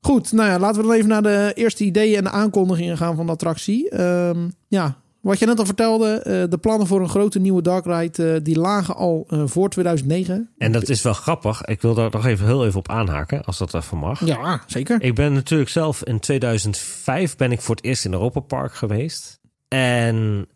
Goed, 0.01 0.33
nou 0.33 0.51
ja, 0.51 0.59
laten 0.59 0.81
we 0.81 0.87
dan 0.87 0.97
even 0.97 1.09
naar 1.09 1.23
de 1.23 1.53
eerste 1.55 1.85
ideeën 1.85 2.17
en 2.17 2.25
de 2.25 2.31
aankondigingen 2.31 2.97
gaan 2.97 3.17
van 3.17 3.27
de 3.27 3.33
attractie. 3.33 4.01
Um, 4.01 4.53
ja, 4.69 4.97
wat 5.25 5.39
je 5.39 5.47
net 5.47 5.59
al 5.59 5.65
vertelde, 5.65 6.25
uh, 6.27 6.51
de 6.51 6.59
plannen 6.59 6.87
voor 6.87 7.01
een 7.01 7.09
grote 7.09 7.39
nieuwe 7.39 7.63
dark 7.63 7.85
ride, 7.85 8.35
uh, 8.35 8.41
die 8.43 8.59
lagen 8.59 8.97
al 8.97 9.27
uh, 9.29 9.43
voor 9.47 9.69
2009. 9.69 10.51
En 10.59 10.73
dat 10.73 10.89
is 10.89 11.03
wel 11.03 11.13
grappig. 11.13 11.65
Ik 11.65 11.83
wil 11.83 11.95
daar 11.95 12.11
nog 12.11 12.27
even 12.27 12.47
heel 12.47 12.67
even 12.67 12.79
op 12.79 12.89
aanhaken, 12.89 13.45
als 13.45 13.59
dat 13.59 13.75
even 13.75 13.99
mag. 13.99 14.27
Ja, 14.27 14.63
zeker. 14.67 15.03
Ik 15.03 15.15
ben 15.15 15.33
natuurlijk 15.33 15.71
zelf 15.71 16.05
in 16.05 16.21
2005 16.21 17.37
ben 17.37 17.53
ik 17.53 17.61
voor 17.61 17.75
het 17.75 17.85
eerst 17.85 18.05
in 18.05 18.13
Europa 18.13 18.41
Park 18.41 18.75
geweest. 18.75 19.41
En 19.69 20.49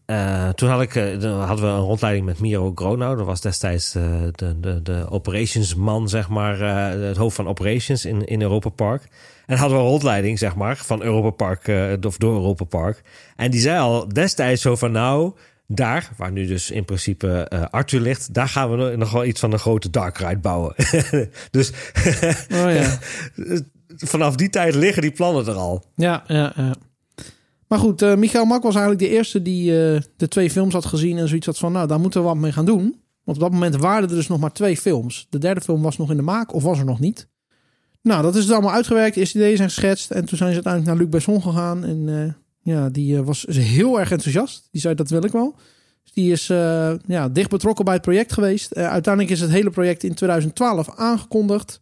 toen 0.54 0.68
had 0.68 0.80
ik, 0.80 0.92
hadden 1.22 1.64
we 1.64 1.66
een 1.66 1.78
rondleiding 1.78 2.26
met 2.26 2.40
Miro 2.40 2.72
Gronau. 2.74 3.16
Dat 3.16 3.26
was 3.26 3.40
destijds 3.40 3.92
de, 3.92 4.30
de, 4.60 4.82
de 4.82 5.06
operationsman, 5.10 6.08
zeg 6.08 6.28
maar, 6.28 6.58
het 7.00 7.16
hoofd 7.16 7.36
van 7.36 7.48
operations 7.48 8.04
in, 8.04 8.24
in 8.24 8.42
Europa 8.42 8.68
Park. 8.68 9.08
En 9.48 9.56
hadden 9.56 9.78
we 9.78 9.84
een 9.84 9.90
rondleiding, 9.90 10.38
zeg 10.38 10.56
maar, 10.56 10.76
van 10.76 11.02
Europa 11.02 11.30
Park, 11.30 11.68
uh, 11.68 11.92
of 12.06 12.16
door 12.16 12.34
Europa 12.34 12.64
Park. 12.64 13.02
En 13.36 13.50
die 13.50 13.60
zei 13.60 13.78
al 13.78 14.08
destijds 14.08 14.62
zo 14.62 14.76
van 14.76 14.92
nou, 14.92 15.32
daar, 15.66 16.10
waar 16.16 16.32
nu 16.32 16.46
dus 16.46 16.70
in 16.70 16.84
principe 16.84 17.50
uh, 17.52 17.64
Arthur 17.70 18.00
ligt, 18.00 18.34
daar 18.34 18.48
gaan 18.48 18.70
we 18.70 18.96
nog 18.96 19.10
wel 19.10 19.24
iets 19.24 19.40
van 19.40 19.52
een 19.52 19.58
grote 19.58 19.90
dark 19.90 20.18
ride 20.18 20.38
bouwen. 20.38 20.74
dus 21.50 21.72
oh, 22.52 22.72
ja. 22.72 22.98
vanaf 24.12 24.36
die 24.36 24.50
tijd 24.50 24.74
liggen 24.74 25.02
die 25.02 25.10
plannen 25.10 25.46
er 25.46 25.54
al. 25.54 25.84
Ja, 25.94 26.24
ja, 26.26 26.52
ja. 26.56 26.74
Maar 27.68 27.78
goed, 27.78 28.02
uh, 28.02 28.14
Michael 28.14 28.44
Mak 28.44 28.62
was 28.62 28.74
eigenlijk 28.74 29.04
de 29.04 29.16
eerste 29.16 29.42
die 29.42 29.70
uh, 29.70 30.00
de 30.16 30.28
twee 30.28 30.50
films 30.50 30.72
had 30.72 30.84
gezien 30.84 31.18
en 31.18 31.28
zoiets 31.28 31.46
had 31.46 31.58
van, 31.58 31.72
nou, 31.72 31.86
daar 31.86 32.00
moeten 32.00 32.20
we 32.20 32.26
wat 32.26 32.36
mee 32.36 32.52
gaan 32.52 32.64
doen. 32.64 33.00
Want 33.24 33.36
op 33.36 33.42
dat 33.42 33.52
moment 33.52 33.76
waren 33.76 34.08
er 34.08 34.14
dus 34.14 34.28
nog 34.28 34.40
maar 34.40 34.52
twee 34.52 34.76
films. 34.76 35.26
De 35.30 35.38
derde 35.38 35.60
film 35.60 35.82
was 35.82 35.96
nog 35.96 36.10
in 36.10 36.16
de 36.16 36.22
maak 36.22 36.54
of 36.54 36.62
was 36.62 36.78
er 36.78 36.84
nog 36.84 37.00
niet. 37.00 37.28
Nou, 38.08 38.22
dat 38.22 38.34
is 38.34 38.42
het 38.44 38.52
allemaal 38.52 38.72
uitgewerkt. 38.72 39.16
Eerste 39.16 39.38
ideeën 39.38 39.56
zijn 39.56 39.70
geschetst. 39.70 40.10
En 40.10 40.24
toen 40.24 40.38
zijn 40.38 40.48
ze 40.48 40.54
uiteindelijk 40.54 40.92
naar 40.92 41.02
Luc 41.02 41.08
Besson 41.08 41.42
gegaan. 41.42 41.84
En 41.84 42.08
uh, 42.08 42.32
ja, 42.62 42.88
die 42.88 43.14
uh, 43.14 43.20
was 43.20 43.46
heel 43.48 43.98
erg 43.98 44.10
enthousiast. 44.10 44.68
Die 44.70 44.80
zei, 44.80 44.94
dat 44.94 45.10
wil 45.10 45.24
ik 45.24 45.32
wel. 45.32 45.54
Dus 46.02 46.12
die 46.12 46.32
is 46.32 46.48
uh, 46.48 46.92
ja, 47.06 47.28
dicht 47.28 47.50
betrokken 47.50 47.84
bij 47.84 47.94
het 47.94 48.02
project 48.02 48.32
geweest. 48.32 48.74
uiteindelijk 48.74 49.34
is 49.34 49.40
het 49.40 49.50
hele 49.50 49.70
project 49.70 50.02
in 50.02 50.14
2012 50.14 50.90
aangekondigd. 50.96 51.80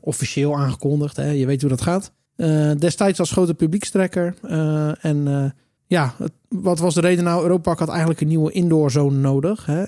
officieel 0.00 0.56
aangekondigd, 0.56 1.16
hè? 1.16 1.30
je 1.30 1.46
weet 1.46 1.60
hoe 1.60 1.70
dat 1.70 1.82
gaat. 1.82 2.12
destijds 2.78 3.18
als 3.20 3.30
grote 3.30 3.54
publiekstrekker. 3.54 4.34
en 5.00 5.52
ja, 5.86 6.14
wat 6.48 6.78
was 6.78 6.94
de 6.94 7.00
reden 7.00 7.24
nou? 7.24 7.42
Europa 7.42 7.62
Park 7.62 7.78
had 7.78 7.88
eigenlijk 7.88 8.20
een 8.20 8.28
nieuwe 8.28 8.52
indoorzone 8.52 9.18
nodig. 9.18 9.66
Hè? 9.66 9.82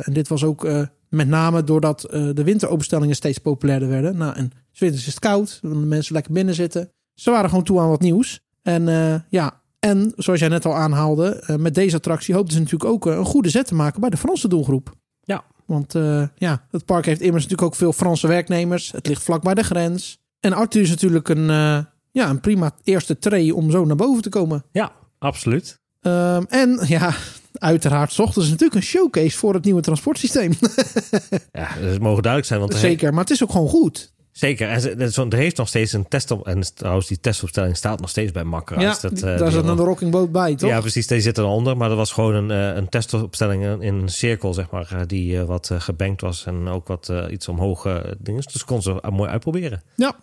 en 0.00 0.12
dit 0.12 0.28
was 0.28 0.44
ook 0.44 0.68
met 1.08 1.28
name 1.28 1.64
doordat 1.64 2.00
de 2.10 2.44
winteropenstellingen 2.44 3.14
steeds 3.14 3.38
populairder 3.38 3.88
werden. 3.88 4.16
Nou, 4.16 4.34
en 4.36 4.52
Winters 4.78 5.06
is 5.06 5.14
het 5.14 5.22
koud, 5.22 5.58
de 5.62 5.68
mensen 5.68 6.14
lekker 6.14 6.32
binnen 6.32 6.54
zitten. 6.54 6.90
Ze 7.14 7.30
waren 7.30 7.48
gewoon 7.48 7.64
toe 7.64 7.80
aan 7.80 7.88
wat 7.88 8.00
nieuws. 8.00 8.40
En 8.62 8.88
uh, 8.88 9.14
ja, 9.28 9.60
en 9.78 10.12
zoals 10.16 10.40
jij 10.40 10.48
net 10.48 10.64
al 10.64 10.74
aanhaalde, 10.74 11.44
uh, 11.50 11.56
met 11.56 11.74
deze 11.74 11.96
attractie 11.96 12.34
hoopten 12.34 12.52
ze 12.52 12.58
natuurlijk 12.58 12.90
ook 12.90 13.06
uh, 13.06 13.16
een 13.16 13.24
goede 13.24 13.48
zet 13.48 13.66
te 13.66 13.74
maken 13.74 14.00
bij 14.00 14.10
de 14.10 14.16
Franse 14.16 14.48
doelgroep. 14.48 14.94
Ja. 15.20 15.44
Want 15.66 15.92
ja, 16.36 16.66
het 16.70 16.84
park 16.84 17.04
heeft 17.04 17.20
immers 17.20 17.42
natuurlijk 17.42 17.68
ook 17.68 17.74
veel 17.78 17.92
Franse 17.92 18.26
werknemers. 18.26 18.92
Het 18.92 19.06
ligt 19.06 19.22
vlak 19.22 19.42
bij 19.42 19.54
de 19.54 19.62
grens. 19.62 20.18
En 20.40 20.52
Arthur 20.52 20.82
is 20.82 20.90
natuurlijk 20.90 21.28
een, 21.28 21.46
ja, 22.10 22.28
een 22.28 22.40
prima 22.40 22.74
eerste 22.82 23.18
tray 23.18 23.50
om 23.50 23.70
zo 23.70 23.84
naar 23.84 23.96
boven 23.96 24.22
te 24.22 24.28
komen. 24.28 24.64
Ja, 24.72 24.92
absoluut. 25.18 25.80
Um, 26.00 26.46
en 26.48 26.80
ja, 26.86 27.14
uiteraard 27.52 28.12
zochten 28.12 28.42
ze 28.42 28.50
natuurlijk 28.50 28.74
een 28.74 28.86
showcase 28.86 29.38
voor 29.38 29.54
het 29.54 29.64
nieuwe 29.64 29.80
transportsysteem. 29.80 30.52
Ja, 31.52 31.68
dat 31.80 32.00
mogen 32.00 32.22
duidelijk 32.22 32.46
zijn. 32.46 32.60
Want 32.60 32.72
er 32.72 32.78
Zeker, 32.78 33.10
maar 33.10 33.22
het 33.22 33.30
is 33.30 33.42
ook 33.42 33.50
gewoon 33.50 33.68
goed. 33.68 34.14
Zeker. 34.36 34.68
En 34.68 34.80
ze- 34.80 35.24
er 35.30 35.36
heeft 35.36 35.56
nog 35.56 35.68
steeds 35.68 35.92
een 35.92 36.08
test 36.08 36.30
op. 36.30 36.46
En 36.46 36.74
trouwens, 36.74 37.06
die 37.06 37.20
testopstelling 37.20 37.76
staat 37.76 38.00
nog 38.00 38.10
steeds 38.10 38.32
bij 38.32 38.44
Makker. 38.44 38.80
Ja, 38.80 38.96
die- 39.02 39.20
daar 39.20 39.50
zat 39.50 39.64
een 39.68 39.76
rockingboot 39.76 40.32
bij, 40.32 40.54
toch? 40.54 40.70
Ja, 40.70 40.80
precies. 40.80 41.06
Die 41.06 41.20
zit 41.20 41.38
eronder. 41.38 41.76
Maar 41.76 41.88
dat 41.88 41.96
was 41.98 42.12
gewoon 42.12 42.34
een, 42.34 42.50
eh, 42.50 42.76
een 42.76 42.88
testopstelling 42.88 43.82
in 43.82 43.94
een 43.94 44.08
cirkel, 44.08 44.54
zeg 44.54 44.70
maar. 44.70 44.88
eh, 44.92 45.00
Die 45.06 45.38
eh, 45.38 45.44
wat 45.44 45.70
eh, 45.70 45.80
gebankt 45.80 46.20
was 46.20 46.46
en 46.46 46.68
ook 46.68 46.86
wat 46.88 47.08
eh, 47.08 47.24
iets 47.30 47.48
omhoog 47.48 47.84
eh, 47.86 47.96
dingen. 48.18 48.42
Dus 48.52 48.64
kon 48.64 48.82
ze 48.82 49.00
eh, 49.00 49.10
mooi 49.10 49.30
uitproberen. 49.30 49.82
Ja. 49.94 50.16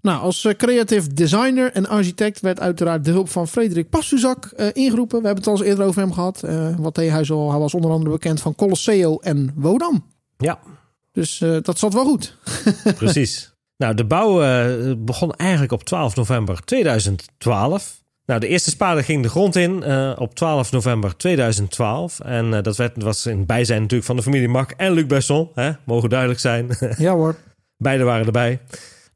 Nou, 0.00 0.20
als 0.22 0.44
eh, 0.44 0.52
creative 0.54 1.12
designer 1.14 1.72
en 1.72 1.86
architect 1.88 2.40
werd 2.40 2.60
uiteraard 2.60 3.04
de 3.04 3.10
hulp 3.10 3.28
van 3.28 3.48
Frederik 3.48 3.90
Pastuzak 3.90 4.44
eh, 4.44 4.66
ingeroepen. 4.72 5.20
We 5.20 5.26
hebben 5.26 5.44
het 5.44 5.52
al 5.52 5.58
eens 5.58 5.68
eerder 5.68 5.84
over 5.86 6.00
hem 6.00 6.12
gehad. 6.12 6.42
Eh, 6.42 6.74
wat 6.78 6.96
hij 6.96 7.24
zo? 7.24 7.50
Hij 7.50 7.58
was 7.58 7.74
onder 7.74 7.90
andere 7.90 8.10
bekend 8.10 8.40
van 8.40 8.54
Colosseo 8.54 9.18
en 9.18 9.52
Wodan. 9.54 10.04
Ja, 10.36 10.58
Dus 11.14 11.40
eh, 11.40 11.56
dat 11.62 11.78
zat 11.78 11.94
wel 11.94 12.04
goed. 12.04 12.36
precies. 12.96 13.54
nou, 13.76 13.94
de 13.94 14.04
bouw 14.04 14.42
eh, 14.42 14.92
begon 14.98 15.32
eigenlijk 15.32 15.72
op 15.72 15.84
12 15.84 16.16
november 16.16 16.64
2012. 16.64 18.02
Nou, 18.26 18.40
de 18.40 18.48
eerste 18.48 18.70
spade 18.70 19.02
ging 19.02 19.22
de 19.22 19.28
grond 19.28 19.56
in 19.56 19.82
eh, 19.82 20.12
op 20.18 20.34
12 20.34 20.72
november 20.72 21.16
2012. 21.16 22.20
En 22.20 22.62
dat 22.62 22.76
werd, 22.76 23.02
was 23.02 23.26
in 23.26 23.46
bijzijn 23.46 23.80
natuurlijk 23.80 24.06
van 24.06 24.16
de 24.16 24.22
familie 24.22 24.48
Mak 24.48 24.70
en 24.70 24.92
Luc 24.92 25.06
Besson. 25.06 25.50
Hè? 25.54 25.72
Mogen 25.84 26.08
duidelijk 26.08 26.40
zijn. 26.40 26.68
Ja 26.96 27.12
hoor. 27.12 27.36
Beide 27.76 28.04
waren 28.04 28.26
erbij. 28.26 28.60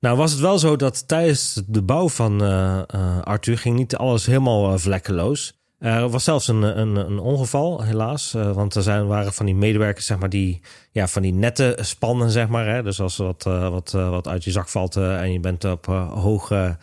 Nou 0.00 0.16
was 0.16 0.30
het 0.30 0.40
wel 0.40 0.58
zo 0.58 0.76
dat 0.76 1.08
tijdens 1.08 1.62
de 1.66 1.82
bouw 1.82 2.08
van 2.08 2.44
eh, 2.44 2.80
Arthur 3.22 3.58
ging 3.58 3.76
niet 3.76 3.96
alles 3.96 4.26
helemaal 4.26 4.78
vlekkeloos. 4.78 5.57
Er 5.78 6.08
was 6.08 6.24
zelfs 6.24 6.48
een, 6.48 6.62
een, 6.62 6.96
een 6.96 7.18
ongeval, 7.18 7.82
helaas. 7.82 8.34
eh, 8.34 8.52
want 8.52 8.74
er 8.74 8.82
zijn, 8.82 9.06
waren 9.06 9.32
van 9.32 9.46
die 9.46 9.54
medewerkers, 9.54 10.06
zeg 10.06 10.18
maar, 10.18 10.28
die 10.28 10.60
ja, 10.90 11.06
van 11.06 11.22
die 11.22 11.32
netten 11.34 11.86
spannen, 11.86 12.30
zeg 12.30 12.48
maar. 12.48 12.66
Hè? 12.66 12.82
Dus 12.82 13.00
als 13.00 13.18
er 13.18 13.24
wat, 13.24 13.46
eh, 13.46 13.68
wat, 13.68 13.94
eh, 13.94 14.10
wat 14.10 14.28
uit 14.28 14.44
je 14.44 14.50
zak 14.50 14.68
valt 14.68 14.96
eh, 14.96 15.20
en 15.20 15.32
je 15.32 15.40
bent 15.40 15.64
op, 15.64 15.88
eh, 15.88 16.12
hoge, 16.12 16.76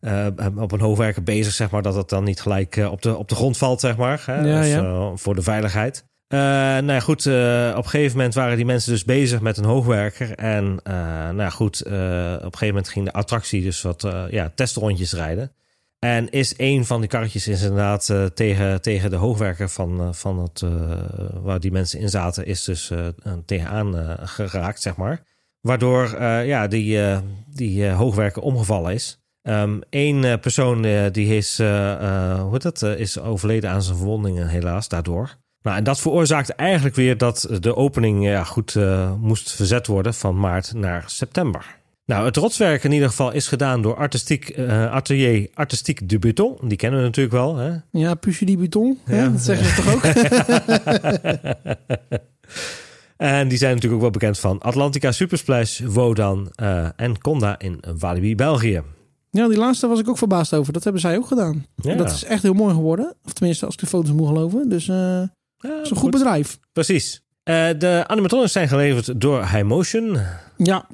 eh, 0.00 0.26
op 0.56 0.72
een 0.72 0.80
hoogwerker 0.80 1.22
bezig, 1.22 1.52
zeg 1.52 1.70
maar, 1.70 1.82
dat 1.82 1.94
het 1.94 2.08
dan 2.08 2.24
niet 2.24 2.40
gelijk 2.40 2.76
eh, 2.76 2.90
op, 2.92 3.02
de, 3.02 3.16
op 3.16 3.28
de 3.28 3.34
grond 3.34 3.56
valt, 3.56 3.80
zeg 3.80 3.96
maar. 3.96 4.22
Hè? 4.26 4.34
Ja, 4.34 4.60
dus, 4.60 4.70
ja. 4.70 4.82
eh, 4.82 5.10
voor 5.14 5.34
de 5.34 5.42
veiligheid. 5.42 6.04
Eh, 6.28 6.40
nou 6.40 6.92
ja, 6.92 7.00
goed, 7.00 7.26
eh, 7.26 7.70
op 7.76 7.84
een 7.84 7.90
gegeven 7.90 8.16
moment 8.16 8.34
waren 8.34 8.56
die 8.56 8.64
mensen 8.64 8.92
dus 8.92 9.04
bezig 9.04 9.40
met 9.40 9.56
een 9.56 9.64
hoogwerker. 9.64 10.34
En 10.34 10.80
eh, 10.82 10.94
nou 11.24 11.36
ja, 11.40 11.50
goed, 11.50 11.80
eh, 11.80 11.92
op 11.92 11.94
een 11.94 12.40
gegeven 12.42 12.66
moment 12.66 12.88
ging 12.88 13.04
de 13.04 13.12
attractie 13.12 13.62
dus 13.62 13.82
wat 13.82 14.04
eh, 14.04 14.22
ja, 14.30 14.52
testrondjes 14.54 15.12
rijden. 15.12 15.52
En 16.04 16.30
is 16.30 16.54
een 16.56 16.84
van 16.84 17.00
die 17.00 17.08
karretjes 17.08 17.48
is 17.48 17.62
inderdaad 17.62 18.08
eh, 18.08 18.24
tegen, 18.24 18.82
tegen 18.82 19.10
de 19.10 19.16
hoogwerker 19.16 19.68
van, 19.68 20.00
eh, 20.00 20.08
van 20.12 20.38
het, 20.38 20.62
eh, 20.62 20.70
waar 21.42 21.60
die 21.60 21.72
mensen 21.72 22.00
in 22.00 22.08
zaten, 22.08 22.46
is 22.46 22.64
dus 22.64 22.90
eh, 22.90 22.98
tegenaan 23.46 24.18
geraakt, 24.28 24.80
zeg 24.80 24.96
maar. 24.96 25.22
Waardoor 25.60 26.22
ja, 26.22 26.66
die, 26.66 27.00
die 27.46 27.88
hoogwerker 27.88 28.42
omgevallen 28.42 28.92
is. 28.92 29.18
Eén 29.90 30.24
eh, 30.24 30.38
persoon 30.40 30.82
die 31.12 31.36
is, 31.36 31.58
hoe 31.58 32.48
heet 32.50 32.62
dat, 32.62 32.82
is 32.82 33.20
overleden 33.20 33.70
aan 33.70 33.82
zijn 33.82 33.96
verwondingen, 33.96 34.48
helaas, 34.48 34.88
daardoor. 34.88 35.36
Nou, 35.62 35.76
en 35.76 35.84
dat 35.84 36.00
veroorzaakte 36.00 36.54
eigenlijk 36.54 36.96
weer 36.96 37.18
dat 37.18 37.48
de 37.60 37.76
opening 37.76 38.24
ja, 38.24 38.44
goed 38.44 38.74
moest 39.18 39.52
verzet 39.52 39.86
worden 39.86 40.14
van 40.14 40.40
maart 40.40 40.72
naar 40.74 41.04
september. 41.06 41.82
Nou, 42.06 42.24
het 42.24 42.36
rotswerk 42.36 42.84
in 42.84 42.92
ieder 42.92 43.08
geval 43.08 43.32
is 43.32 43.46
gedaan 43.48 43.82
door 43.82 43.96
artistiek, 43.96 44.48
eh, 44.48 44.92
atelier 44.92 45.48
Artistiek 45.54 46.08
de 46.08 46.18
Buton. 46.18 46.56
Die 46.62 46.76
kennen 46.76 47.00
we 47.00 47.06
natuurlijk 47.06 47.34
wel. 47.34 47.56
Hè? 47.56 47.72
Ja, 47.90 48.14
Pucci 48.14 48.44
di 48.44 48.58
Buton. 48.58 48.98
hè? 49.04 49.22
Ja. 49.22 49.28
Dat 49.28 49.40
zeggen 49.40 49.66
ze 49.66 49.74
toch 49.74 49.94
ook? 49.94 50.02
En 53.16 53.48
die 53.48 53.58
zijn 53.58 53.70
natuurlijk 53.74 53.94
ook 53.94 54.00
wel 54.10 54.10
bekend 54.20 54.38
van 54.38 54.58
Atlantica 54.60 55.12
Supersplash, 55.12 55.80
Wodan 55.80 56.50
eh, 56.54 56.88
en 56.96 57.18
Conda 57.18 57.58
in 57.58 57.80
Walibi, 57.98 58.34
België. 58.34 58.82
ja, 59.30 59.48
die 59.48 59.56
laatste 59.58 59.86
was 59.86 59.98
ik 60.00 60.08
ook 60.08 60.18
verbaasd 60.18 60.54
over. 60.54 60.72
Dat 60.72 60.84
hebben 60.84 61.00
zij 61.02 61.16
ook 61.16 61.26
gedaan. 61.26 61.66
Ja. 61.76 61.94
Dat 61.94 62.10
is 62.10 62.24
echt 62.24 62.42
heel 62.42 62.52
mooi 62.52 62.74
geworden. 62.74 63.14
Of 63.24 63.32
tenminste, 63.32 63.64
als 63.64 63.74
ik 63.74 63.80
de 63.80 63.86
foto's 63.86 64.12
moet 64.12 64.26
geloven. 64.26 64.68
Dus 64.68 64.88
eh 64.88 64.96
Ja, 64.96 65.28
het 65.58 65.84
is 65.84 65.90
een 65.90 65.96
goed 65.96 66.10
bedrijf. 66.10 66.58
Precies. 66.72 67.22
De 67.44 68.04
animatronics 68.06 68.52
zijn 68.52 68.68
geleverd 68.68 69.20
door 69.20 69.40
Highmotion. 69.40 70.18
Ja, 70.56 70.86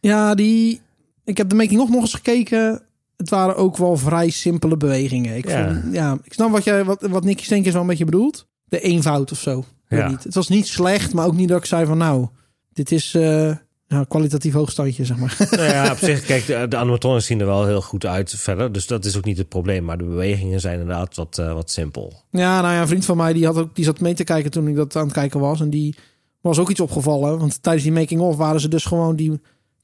ja 0.00 0.34
die, 0.34 0.80
ik 1.24 1.36
heb 1.36 1.48
de 1.48 1.54
making 1.54 1.80
of 1.80 1.88
nog 1.88 2.00
eens 2.00 2.14
gekeken. 2.14 2.82
Het 3.16 3.30
waren 3.30 3.56
ook 3.56 3.76
wel 3.76 3.96
vrij 3.96 4.30
simpele 4.30 4.76
bewegingen. 4.76 5.36
Ik, 5.36 5.48
Ja. 5.48 5.74
Vond, 5.74 5.94
ja, 5.94 6.18
ik 6.22 6.32
snap 6.32 6.50
wat, 6.50 6.64
jij, 6.64 6.84
wat, 6.84 7.06
wat 7.10 7.24
Nicky 7.24 7.44
Stenkers 7.44 7.72
wel 7.72 7.82
een 7.82 7.88
beetje 7.88 8.04
bedoelt. 8.04 8.46
De 8.64 8.80
eenvoud 8.80 9.32
of 9.32 9.38
zo. 9.38 9.64
Ja. 9.88 10.08
Niet. 10.08 10.24
Het 10.24 10.34
was 10.34 10.48
niet 10.48 10.66
slecht, 10.66 11.14
maar 11.14 11.26
ook 11.26 11.36
niet 11.36 11.48
dat 11.48 11.58
ik 11.58 11.64
zei 11.64 11.86
van 11.86 11.98
nou, 11.98 12.26
dit 12.72 12.92
is 12.92 13.14
eh, 13.14 13.56
ja, 13.86 14.04
kwalitatief 14.08 14.52
hoogstandje, 14.52 15.04
zeg 15.04 15.16
maar. 15.16 15.36
nou 15.50 15.62
ja, 15.62 15.92
op 15.92 15.98
zich, 16.08 16.24
kijk, 16.24 16.46
de, 16.46 16.66
de 16.68 16.76
animatronics 16.76 17.26
zien 17.26 17.40
er 17.40 17.46
wel 17.46 17.66
heel 17.66 17.82
goed 17.82 18.06
uit 18.06 18.34
verder. 18.36 18.72
Dus 18.72 18.86
dat 18.86 19.04
is 19.04 19.16
ook 19.16 19.24
niet 19.24 19.38
het 19.38 19.48
probleem. 19.48 19.84
Maar 19.84 19.98
de 19.98 20.04
bewegingen 20.04 20.60
zijn 20.60 20.80
inderdaad 20.80 21.16
wat, 21.16 21.38
eh, 21.38 21.52
wat 21.52 21.70
simpel. 21.70 22.22
ja, 22.30 22.60
nou 22.60 22.74
ja, 22.74 22.80
een 22.80 22.88
vriend 22.88 23.04
van 23.04 23.16
mij 23.16 23.32
die, 23.32 23.46
had 23.46 23.56
ook, 23.56 23.74
die 23.74 23.84
zat 23.84 24.00
mee 24.00 24.14
te 24.14 24.24
kijken 24.24 24.50
toen 24.50 24.68
ik 24.68 24.76
dat 24.76 24.96
aan 24.96 25.04
het 25.04 25.12
kijken 25.12 25.40
was. 25.40 25.60
En 25.60 25.70
die 25.70 25.94
was 26.40 26.58
ook 26.58 26.70
iets 26.70 26.80
opgevallen. 26.80 27.38
Want 27.38 27.62
tijdens 27.62 27.84
die 27.84 27.92
making 27.92 28.20
of 28.20 28.36
waren 28.36 28.60
ze 28.60 28.68
dus 28.68 28.84
gewoon 28.84 29.16
die, 29.16 29.40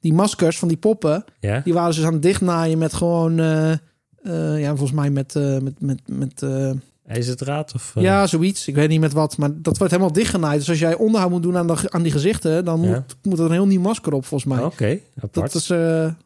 die 0.07 0.15
maskers 0.15 0.59
van 0.59 0.69
die 0.69 0.77
poppen. 0.77 1.25
Ja? 1.41 1.61
Die 1.65 1.73
waren 1.75 1.93
ze 1.95 1.99
dus 1.99 2.09
aan 2.09 2.15
het 2.15 2.23
dichtnaaien 2.23 2.79
met 2.79 2.95
gewoon, 2.95 3.39
eh, 3.39 3.73
eh, 3.73 4.61
ja, 4.61 4.69
volgens 4.69 4.93
mij 4.93 5.11
met, 5.11 5.37
eh, 5.37 5.59
met, 5.59 5.81
met, 5.81 6.01
met 6.07 6.43
eh, 6.43 6.71
IJzerdraad? 7.07 7.75
Of, 7.75 7.93
ja, 7.95 8.27
zoiets. 8.27 8.69
Ik 8.69 8.75
weet 8.75 8.89
niet 8.89 9.01
met 9.01 9.13
wat, 9.13 9.37
maar 9.37 9.51
dat 9.55 9.79
wordt 9.79 9.93
helemaal 9.93 10.13
dichtgenaaid. 10.13 10.59
Dus 10.59 10.69
als 10.69 10.79
jij 10.79 10.95
onderhoud 10.95 11.31
moet 11.31 11.43
doen 11.43 11.57
aan, 11.57 11.67
de, 11.67 11.91
aan 11.91 12.03
die 12.03 12.13
gezichten, 12.13 12.65
dan 12.65 12.81
moet, 12.81 12.89
Ja. 12.89 13.05
moet 13.23 13.39
er 13.39 13.45
een 13.45 13.51
heel 13.51 13.67
nieuw 13.67 13.81
masker 13.81 14.13
op, 14.13 14.25
volgens 14.25 14.55
mij. 14.55 14.65
Oké, 14.65 14.99
apart. 15.23 15.53
dat 15.53 15.55
is, 15.55 15.67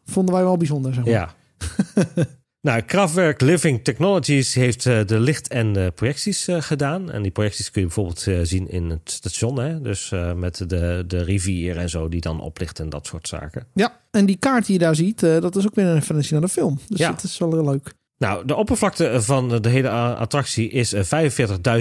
vonden 0.05 0.35
wij 0.35 0.45
wel 0.45 0.57
bijzonder, 0.57 0.95
zeg 0.95 1.05
maar. 1.05 1.13
Ja. 1.13 1.35
nou, 2.61 2.81
Kraftwerk 2.83 3.41
Living 3.41 3.85
Technologies 3.85 4.55
heeft 4.55 4.87
eh, 4.87 4.99
de 5.07 5.21
licht- 5.21 5.49
en 5.49 5.73
de 5.73 5.93
projecties 5.95 6.49
eh, 6.49 6.63
gedaan. 6.63 7.11
En 7.11 7.23
die 7.23 7.31
projecties 7.31 7.71
kun 7.71 7.81
je 7.81 7.87
bijvoorbeeld 7.87 8.27
eh, 8.27 8.39
zien 8.43 8.71
in 8.71 8.91
het 8.91 9.01
station. 9.11 9.59
Hè? 9.61 9.81
Dus 9.81 10.13
eh, 10.13 10.33
met 10.33 10.65
de, 10.67 11.05
de 11.07 11.23
rivier 11.23 11.77
en 11.77 11.89
zo 11.91 12.09
die 12.09 12.21
dan 12.21 12.41
oplicht 12.41 12.79
en 12.81 12.89
dat 12.89 13.07
soort 13.07 13.29
zaken. 13.29 13.67
Ja, 13.75 14.01
en 14.11 14.27
die 14.27 14.37
kaart 14.37 14.65
die 14.67 14.73
je 14.79 14.81
daar 14.85 14.95
ziet, 14.95 15.23
eh, 15.23 15.41
dat 15.41 15.57
is 15.57 15.67
ook 15.67 15.75
weer 15.75 15.85
een 15.87 15.95
referentie 15.95 16.33
naar 16.33 16.41
de 16.41 16.49
film. 16.49 16.79
Dus 16.89 16.99
Ja. 16.99 17.11
dat 17.11 17.23
is 17.23 17.39
wel 17.39 17.53
heel 17.53 17.65
leuk. 17.71 17.93
Nou, 18.19 18.47
de 18.47 18.55
oppervlakte 18.57 19.23
van 19.23 19.49
de 19.63 19.69
hele 19.69 19.89
attractie 19.91 20.69
is 20.71 20.93
eh, 20.93 21.03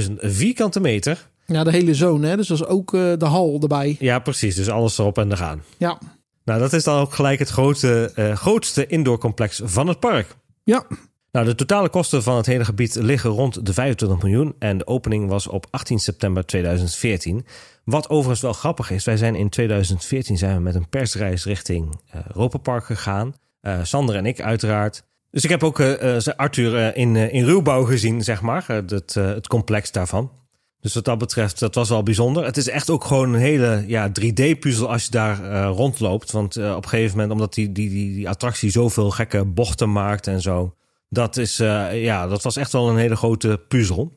45.000 0.01 0.13
vierkante 0.19 0.79
meter. 0.79 1.27
Ja, 1.45 1.63
de 1.63 1.71
hele 1.71 1.93
zone, 1.93 2.27
hè? 2.27 2.35
dus 2.35 2.47
dat 2.47 2.57
is 2.59 2.65
ook 2.65 2.93
eh, 2.93 3.13
de 3.17 3.25
hal 3.25 3.57
erbij. 3.61 3.95
Ja, 3.99 4.19
precies. 4.19 4.55
Dus 4.55 4.69
alles 4.69 4.97
erop 4.97 5.17
en 5.17 5.31
eraan. 5.31 5.63
Ja, 5.77 5.99
Nou, 6.45 6.59
dat 6.59 6.73
is 6.73 6.83
dan 6.83 6.99
ook 6.99 7.13
gelijk 7.13 7.39
het 7.39 7.49
grote, 7.49 8.11
eh, 8.15 8.35
grootste 8.35 8.87
indoorcomplex 8.87 9.61
van 9.63 9.87
het 9.87 9.99
park. 9.99 10.35
Ja. 10.69 10.85
Nou, 11.31 11.45
de 11.45 11.55
totale 11.55 11.89
kosten 11.89 12.23
van 12.23 12.35
het 12.35 12.45
hele 12.45 12.65
gebied 12.65 12.95
liggen 12.95 13.29
rond 13.29 13.65
de 13.65 13.73
25 13.73 14.21
miljoen. 14.21 14.55
En 14.59 14.77
de 14.77 14.87
opening 14.87 15.29
was 15.29 15.47
op 15.47 15.67
18 15.69 15.99
september 15.99 16.45
2014. 16.45 17.45
Wat 17.83 18.09
overigens 18.09 18.41
wel 18.41 18.53
grappig 18.53 18.91
is. 18.91 19.05
Wij 19.05 19.17
zijn 19.17 19.35
in 19.35 19.49
2014 19.49 20.37
zijn 20.37 20.55
we 20.55 20.61
met 20.61 20.75
een 20.75 20.89
persreis 20.89 21.45
richting 21.45 21.99
eh 22.11 22.21
Europa 22.27 22.57
Park 22.57 22.85
gegaan. 22.85 23.33
Eh, 23.61 23.79
Sander 23.83 24.15
en 24.15 24.25
ik 24.25 24.41
uiteraard. 24.41 25.03
Dus 25.31 25.43
ik 25.43 25.49
heb 25.49 25.63
ook 25.63 25.79
eh, 25.79 26.17
Arthur 26.35 26.95
in, 26.95 27.15
in 27.15 27.45
ruwbouw 27.45 27.83
gezien, 27.83 28.23
zeg 28.23 28.41
maar. 28.41 28.63
Het, 28.67 29.13
het 29.13 29.47
complex 29.47 29.91
daarvan. 29.91 30.31
Dus 30.81 30.93
wat 30.93 31.05
dat 31.05 31.17
betreft, 31.17 31.59
dat 31.59 31.75
was 31.75 31.89
wel 31.89 32.03
bijzonder. 32.03 32.45
Het 32.45 32.57
is 32.57 32.67
echt 32.67 32.89
ook 32.89 33.03
gewoon 33.03 33.33
een 33.33 33.39
hele 33.39 33.83
ja, 33.87 34.09
3D-puzzel 34.09 34.89
als 34.89 35.03
je 35.03 35.11
daar 35.11 35.43
eh, 35.43 35.71
rondloopt. 35.75 36.31
Want 36.31 36.55
eh, 36.55 36.75
op 36.75 36.83
een 36.83 36.89
gegeven 36.89 37.11
moment, 37.11 37.31
omdat 37.31 37.53
die, 37.53 37.71
die, 37.71 37.89
die, 37.89 38.29
attractie 38.29 38.69
zoveel 38.69 39.11
gekke 39.11 39.45
bochten 39.45 39.91
maakt 39.91 40.27
en 40.27 40.41
zo. 40.41 40.73
Dat, 41.09 41.37
is, 41.37 41.59
eh, 41.59 42.03
ja, 42.03 42.27
dat 42.27 42.43
was 42.43 42.55
echt 42.55 42.71
wel 42.71 42.89
een 42.89 42.97
hele 42.97 43.15
grote 43.15 43.61
puzzel. 43.67 44.13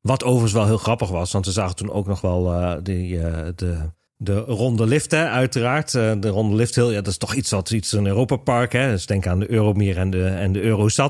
Wat 0.00 0.24
overigens 0.24 0.52
wel 0.52 0.66
heel 0.66 0.78
grappig 0.78 1.08
was, 1.08 1.32
want 1.32 1.46
we 1.46 1.52
zagen 1.52 1.76
toen 1.76 1.90
ook 1.90 2.06
nog 2.06 2.20
wel 2.20 2.44
die, 2.82 3.18
de, 3.54 3.78
de 4.16 4.38
ronde 4.38 4.86
lift, 4.86 5.10
hè, 5.10 5.28
uiteraard. 5.28 5.92
De 5.92 6.28
ronde 6.28 6.56
lift, 6.56 6.74
heel, 6.74 6.90
ja, 6.90 6.96
dat 6.96 7.06
is 7.06 7.18
toch 7.18 7.34
iets 7.34 7.50
wat 7.50 7.70
iets 7.70 7.92
in 7.92 8.06
Europa 8.06 8.36
Park. 8.36 8.72
Hè. 8.72 8.90
Dus 8.90 9.06
denk 9.06 9.26
aan 9.26 9.38
de 9.38 9.50
Euromir 9.50 9.98
en 9.98 10.10
de, 10.10 10.26
en 10.26 10.52
de 10.52 10.60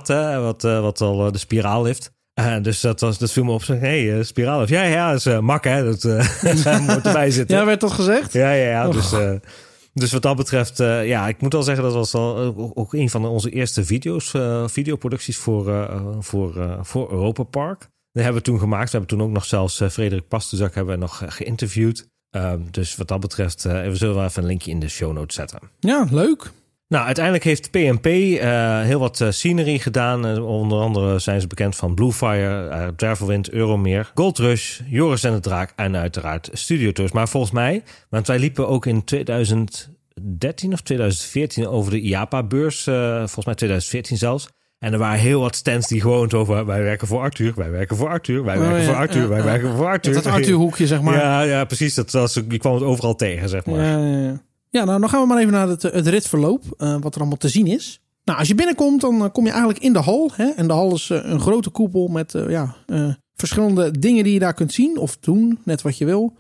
hè, 0.07 0.41
wat, 0.41 0.63
wat 0.63 1.01
al 1.01 1.33
de 1.33 1.39
spiraallift. 1.39 2.13
Eh, 2.47 2.63
dus 2.63 2.81
dat, 2.81 3.01
was, 3.01 3.19
dat 3.19 3.33
viel 3.33 3.45
me 3.45 3.53
op. 3.53 3.67
Hé, 3.67 3.77
hey, 3.77 4.19
eh, 4.19 4.25
spiraallift. 4.25 4.71
Ja, 4.71 4.83
ja, 4.83 5.09
dat 5.11 5.19
is 5.19 5.27
eh, 5.27 5.39
mak, 5.39 5.65
hè. 5.65 5.85
Dat 5.85 6.03
moet 6.81 7.07
erbij 7.07 7.31
zitten. 7.41 7.57
ja, 7.57 7.65
werd 7.65 7.81
dat 7.81 7.93
gezegd? 7.93 8.33
Ja, 8.33 8.53
ja, 8.53 8.69
ja. 8.71 8.89
Dus, 8.89 9.11
dus 9.95 10.13
wat 10.13 10.23
dat 10.23 10.37
betreft, 10.37 10.79
ja, 10.79 11.29
ik 11.29 11.41
moet 11.41 11.53
wel 11.53 11.63
zeggen, 11.63 11.85
dat 11.85 11.93
was 11.95 12.15
al 12.15 12.37
ook- 12.75 12.93
een 12.93 13.11
van 13.11 13.27
onze 13.27 13.51
eerste 13.51 13.85
video's, 13.85 14.35
videoproducties 14.67 15.37
voor, 15.37 15.91
voor, 16.21 16.79
voor 16.83 17.11
Europa 17.13 17.43
Park. 17.43 17.89
Die 18.13 18.23
hebben 18.23 18.43
we 18.43 18.49
toen 18.49 18.59
gemaakt. 18.59 18.91
We 18.91 18.99
hebben 18.99 19.17
toen 19.19 19.27
ook 19.27 19.33
nog 19.33 19.45
zelfs 19.45 19.83
Frederik 19.91 20.29
Pastuzak 20.29 20.75
hebben 20.75 20.95
we 20.95 21.01
nog 21.01 21.23
geïnterviewd. 21.27 22.07
Ehm, 22.31 22.61
dus 22.71 22.97
wat 22.97 23.09
dat 23.09 23.21
betreft, 23.21 23.63
we 23.63 23.91
zullen 23.97 24.15
wel 24.15 24.25
even 24.25 24.43
een 24.43 24.49
linkje 24.49 24.71
in 24.71 24.79
de 24.81 24.89
show 24.89 25.13
notes 25.13 25.37
zetten. 25.37 25.59
Ja, 25.81 26.07
leuk. 26.11 26.51
Nou, 26.93 27.05
uiteindelijk 27.05 27.45
heeft 27.45 27.71
PNP 27.71 28.07
uh, 28.07 28.81
heel 28.81 28.99
wat 28.99 29.21
uh, 29.21 29.31
scenery 29.31 29.79
gedaan. 29.79 30.27
Uh, 30.27 30.47
onder 30.47 30.79
andere 30.79 31.19
zijn 31.19 31.41
ze 31.41 31.47
bekend 31.47 31.77
van 31.77 31.95
Bluefire, 31.95 32.93
Travelwind, 32.97 33.51
Euromeer, 33.51 34.11
Gold 34.15 34.39
Rush, 34.39 34.81
Joris 34.87 35.25
en 35.25 35.33
de 35.33 35.41
Draak 35.41 35.73
en 35.77 35.97
uiteraard 35.97 36.51
Studio 36.53 36.93
Tours. 36.93 37.13
Maar 37.13 37.29
volgens 37.29 37.53
mij, 37.53 37.83
want 38.09 38.27
wij 38.27 38.39
liepen 38.39 38.69
ook 38.69 38.87
in 38.87 39.05
2013 39.05 40.73
of 40.73 40.81
2014 40.81 41.69
over 41.69 41.91
de 41.91 42.01
IAPA-beurs, 42.01 42.85
volgens 42.85 43.45
mij 43.45 43.55
2014 43.55 44.17
zelfs. 44.17 44.49
En 44.79 44.93
er 44.93 44.99
waren 44.99 45.21
heel 45.21 45.41
wat 45.41 45.57
stands 45.57 45.89
die 45.89 46.01
gewoon 46.01 46.33
over 46.33 46.67
wij 46.67 46.83
werken 46.83 47.07
voor 47.07 47.21
Arthur, 47.21 47.53
wij 47.57 47.71
werken 47.71 47.97
voor 47.97 48.09
Arthur, 48.09 48.45
wij 48.45 48.59
werken 48.59 48.77
oh, 48.77 48.83
ja, 48.83 48.87
voor 48.87 48.97
Arthur, 48.97 49.29
wij 49.29 49.45
werken 49.45 49.77
voor 49.77 49.87
Arthur. 49.87 50.15
Dat 50.15 50.27
Arthur-hoekje, 50.27 50.87
zeg 50.87 51.01
maar. 51.01 51.17
Ja, 51.17 51.43
ja 51.43 51.65
precies. 51.65 51.95
Dat 51.95 52.11
was, 52.11 52.35
je 52.49 52.59
kwam 52.59 52.75
het 52.75 52.83
overal 52.83 53.15
tegen, 53.15 53.49
zeg 53.49 53.67
maar. 53.67 53.81
Ja, 53.81 53.99
ja, 53.99 54.43
ja. 54.73 54.85
Nou 54.85 55.01
dan 55.01 55.09
gaan 55.09 55.21
we 55.21 55.27
maar 55.27 55.39
even 55.39 55.53
naar 55.53 55.69
het, 55.69 55.83
het 55.83 56.07
ritverloop, 56.07 56.65
uh, 56.79 56.97
wat 57.01 57.15
er 57.15 57.21
allemaal 57.21 57.39
te 57.39 57.49
zien 57.49 57.67
is. 57.67 58.01
Nou, 58.25 58.39
als 58.39 58.49
je 58.49 58.55
binnenkomt, 58.55 59.01
dan 59.01 59.33
kom 59.33 59.45
je 59.45 59.51
eigenlijk 59.51 59.83
in 59.83 59.93
de 59.93 59.99
hal. 59.99 60.31
Hè? 60.35 60.49
En 60.49 60.67
de 60.67 60.73
hal 60.73 60.95
is 60.95 61.09
uh, 61.09 61.19
een 61.23 61.41
grote 61.41 61.71
koepel 61.71 62.09
met 62.09 62.35
ja, 62.49 62.77
verschillende 63.35 63.99
dingen 63.99 64.25
die 64.25 64.33
je 64.33 64.39
daar 64.39 64.55
kunt 64.55 64.73
zien 64.73 64.99
of 64.99 65.17
doen, 65.17 65.59
net 65.65 65.83
wat 65.83 65.99
je 65.99 66.05
wil. 66.05 66.37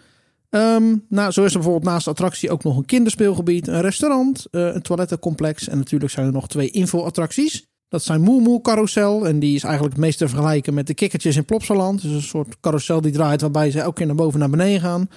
Um, 0.50 1.04
nou, 1.08 1.30
zo 1.30 1.44
is 1.44 1.52
er 1.52 1.58
bijvoorbeeld 1.58 1.92
naast 1.92 2.04
de 2.04 2.10
attractie 2.10 2.50
ook 2.50 2.64
nog 2.64 2.76
een 2.76 2.84
kinderspeelgebied, 2.84 3.68
een 3.68 3.80
restaurant, 3.80 4.46
een 4.50 4.82
toilettencomplex 4.82 5.68
en 5.68 5.78
natuurlijk 5.78 6.12
zijn 6.12 6.26
er 6.26 6.32
nog 6.32 6.48
twee 6.48 6.70
info-attracties. 6.70 7.66
Dat 7.88 8.02
zijn 8.02 8.20
Moe 8.20 8.40
Moe 8.40 8.60
Carousel 8.60 9.26
en 9.26 9.38
die 9.38 9.54
is 9.54 9.62
eigenlijk 9.64 9.94
het 9.94 10.04
meest 10.04 10.18
te 10.18 10.28
vergelijken 10.28 10.74
met 10.74 10.86
de 10.86 10.94
kikkertjes 10.94 11.36
in 11.36 11.44
Plopsaland. 11.44 12.02
Dus 12.02 12.10
een 12.10 12.22
soort 12.22 12.60
carousel 12.60 13.00
die 13.00 13.12
draait 13.12 13.40
waarbij 13.40 13.70
ze 13.70 13.80
elke 13.80 13.94
keer 13.94 14.06
naar 14.06 14.14
boven 14.14 14.32
en 14.32 14.38
naar 14.38 14.58
beneden 14.58 14.80
gaan. 14.80 15.08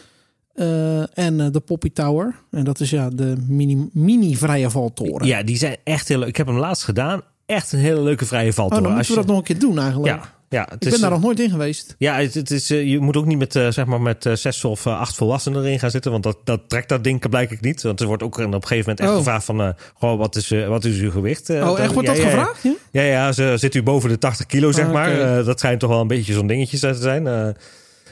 Uh, 0.55 1.17
en 1.17 1.39
uh, 1.39 1.47
de 1.51 1.59
Poppy 1.59 1.91
Tower. 1.93 2.35
En 2.51 2.63
dat 2.63 2.79
is 2.79 2.89
ja 2.89 3.09
de 3.09 3.35
mini, 3.47 3.89
mini 3.93 4.35
vrije 4.35 4.69
valtoren. 4.69 5.27
Ja, 5.27 5.43
die 5.43 5.57
zijn 5.57 5.77
echt 5.83 6.07
heel 6.07 6.19
leuk. 6.19 6.27
Ik 6.27 6.37
heb 6.37 6.47
hem 6.47 6.57
laatst 6.57 6.83
gedaan. 6.83 7.21
Echt 7.45 7.71
een 7.71 7.79
hele 7.79 8.01
leuke 8.01 8.25
vrije 8.25 8.53
valtoren. 8.53 8.83
Oh, 8.83 8.87
dan 8.87 8.97
moeten 8.97 9.13
we 9.13 9.19
dat 9.19 9.29
nog 9.29 9.37
een 9.37 9.43
keer 9.43 9.59
doen 9.59 9.79
eigenlijk. 9.79 10.15
Ja, 10.15 10.33
ja, 10.49 10.71
ik 10.79 10.89
ben 10.89 11.01
daar 11.01 11.09
nog 11.09 11.21
nooit 11.21 11.39
in 11.39 11.49
geweest. 11.49 11.95
Ja, 11.97 12.15
het, 12.19 12.33
het 12.33 12.51
is, 12.51 12.67
je 12.67 12.99
moet 12.99 13.17
ook 13.17 13.25
niet 13.25 13.37
met, 13.37 13.55
uh, 13.55 13.71
zeg 13.71 13.85
maar 13.85 14.01
met 14.01 14.29
zes 14.33 14.63
of 14.63 14.87
acht 14.87 15.15
volwassenen 15.15 15.63
erin 15.63 15.79
gaan 15.79 15.91
zitten. 15.91 16.11
Want 16.11 16.23
dat, 16.23 16.37
dat 16.43 16.61
trekt 16.67 16.89
dat 16.89 17.03
ding 17.03 17.29
blijkbaar 17.29 17.57
niet. 17.61 17.81
Want 17.81 17.99
er 17.99 18.07
wordt 18.07 18.23
ook 18.23 18.37
op 18.37 18.43
een 18.43 18.53
gegeven 18.53 18.77
moment 18.77 18.99
echt 18.99 19.09
oh. 19.09 19.17
gevraagd 19.17 19.45
van... 19.45 20.17
wat 20.17 20.35
is, 20.35 20.49
wat 20.49 20.85
is 20.85 20.99
uw 20.99 21.11
gewicht? 21.11 21.49
oh, 21.49 21.79
echt 21.79 21.93
wordt 21.93 22.07
dat 22.07 22.17
ja, 22.17 22.23
gevraagd? 22.23 22.63
Ja, 22.63 22.73
ja, 22.91 23.01
ja, 23.01 23.31
ze, 23.31 23.53
zit 23.57 23.75
u 23.75 23.83
boven 23.83 24.09
de 24.09 24.17
80 24.17 24.45
kilo, 24.45 24.71
zeg 24.71 24.85
ah, 24.85 24.93
maar. 24.93 25.43
dat 25.43 25.59
schijnt 25.59 25.79
toch 25.79 25.89
wel 25.89 26.01
een 26.01 26.07
beetje 26.07 26.33
zo'n 26.33 26.47
dingetje 26.47 26.79
te 26.79 26.93
zijn. 26.93 27.55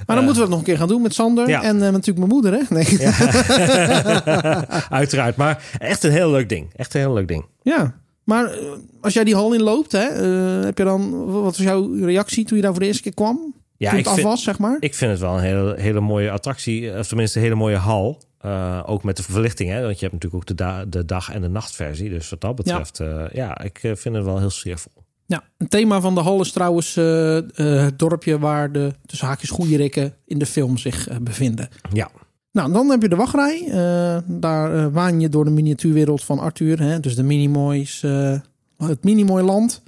Maar 0.06 0.16
dan 0.16 0.26
moeten 0.26 0.36
we 0.36 0.42
het 0.42 0.50
nog 0.50 0.60
een 0.60 0.66
keer 0.66 0.78
gaan 0.78 0.88
doen 0.88 1.02
met 1.02 1.14
Sander. 1.14 1.50
En 1.50 1.76
uh, 1.76 1.82
natuurlijk 1.82 2.18
mijn 2.18 2.30
moeder, 2.30 2.52
hè? 2.54 2.60
Nee. 2.76 2.98
Ja. 3.00 3.12
Uiteraard. 4.90 5.36
Maar 5.36 5.64
echt 5.80 6.04
een 6.04 6.12
heel 6.12 6.32
leuk 6.32 6.50
ding. 6.50 6.74
Echt 6.76 6.94
een 6.94 7.00
heel 7.00 7.14
leuk 7.14 7.28
ding. 7.28 7.46
Ja. 7.62 7.96
Maar 8.24 8.44
uh, 8.62 8.72
als 9.02 9.14
jij 9.14 9.24
die 9.24 9.36
hal 9.36 9.54
in 9.54 9.62
loopt, 9.62 9.92
hè, 9.92 10.08
uh, 10.60 10.66
heb 10.66 10.78
je 10.78 10.84
dan, 10.84 11.26
wat 11.26 11.44
was 11.44 11.58
jouw 11.58 11.94
reactie 11.96 12.46
toen 12.46 12.58
je 12.58 12.64
daar 12.64 12.72
voor 12.72 12.82
de 12.82 12.86
eerste 12.88 13.02
keer 13.04 13.14
kwam? 13.14 13.54
Ja, 13.78 13.90
toen 13.90 13.98
het 14.00 14.08
af 14.08 14.22
was, 14.22 14.44
zeg 14.44 14.60
maar? 14.60 14.78
Ik 14.80 14.96
vind 14.96 15.12
het 15.12 15.20
wel 15.20 15.34
een 15.34 15.44
hele, 15.44 15.76
hele 15.78 16.00
mooie 16.00 16.32
attractie. 16.32 16.98
Of 16.98 17.08
tenminste 17.08 17.38
een 17.38 17.44
hele 17.44 17.56
mooie 17.56 17.76
hal. 17.76 18.22
ook 18.86 19.04
met 19.04 19.18
de 19.18 19.24
verlichting, 19.24 19.70
hè? 19.70 19.82
Want 19.82 20.00
je 20.00 20.06
hebt 20.08 20.14
natuurlijk 20.14 20.36
ook 20.36 20.46
de, 20.58 20.64
da 20.64 20.86
de 20.86 21.06
dag- 21.06 21.32
en 21.32 21.42
de 21.42 21.48
nachtversie. 21.50 22.10
Dus 22.10 22.30
wat 22.30 22.42
dat 22.42 22.56
betreft, 22.56 22.98
ja, 22.98 23.30
ja 23.34 23.62
ik 23.62 23.80
vind 23.80 24.16
het 24.16 24.24
wel 24.24 24.40
heel 24.40 24.50
sfeervol. 24.50 25.03
Ja, 25.26 25.44
een 25.58 25.68
thema 25.68 26.02
van 26.02 26.16
de 26.16 26.22
hal 26.22 26.42
is 26.42 26.52
trouwens 26.52 26.96
uh, 26.96 27.36
uh, 27.36 27.42
het 27.56 28.00
dorpje 28.00 28.40
waar 28.40 28.72
de 28.72 28.94
tussen 29.06 29.28
haakjes 29.28 29.52
rikken 29.58 30.14
in 30.26 30.40
de 30.40 30.46
film 30.46 30.78
zich 30.78 31.10
uh, 31.10 31.18
bevinden. 31.22 31.70
Ja. 31.94 32.10
Nou, 32.52 32.72
dan 32.72 32.90
heb 32.90 33.02
je 33.02 33.10
de 33.10 33.16
wachtrij. 33.16 33.68
daar 34.26 34.92
waan 34.92 35.20
je 35.20 35.30
door 35.30 35.46
de 35.46 35.52
miniatuurwereld 35.52 36.24
van 36.24 36.40
Arthur. 36.40 36.80
Hè? 36.80 37.00
Dus 37.00 37.16
de 37.16 37.24
Minimoys, 37.24 38.02
het 38.78 39.04
Minimoy 39.04 39.42
land. 39.42 39.84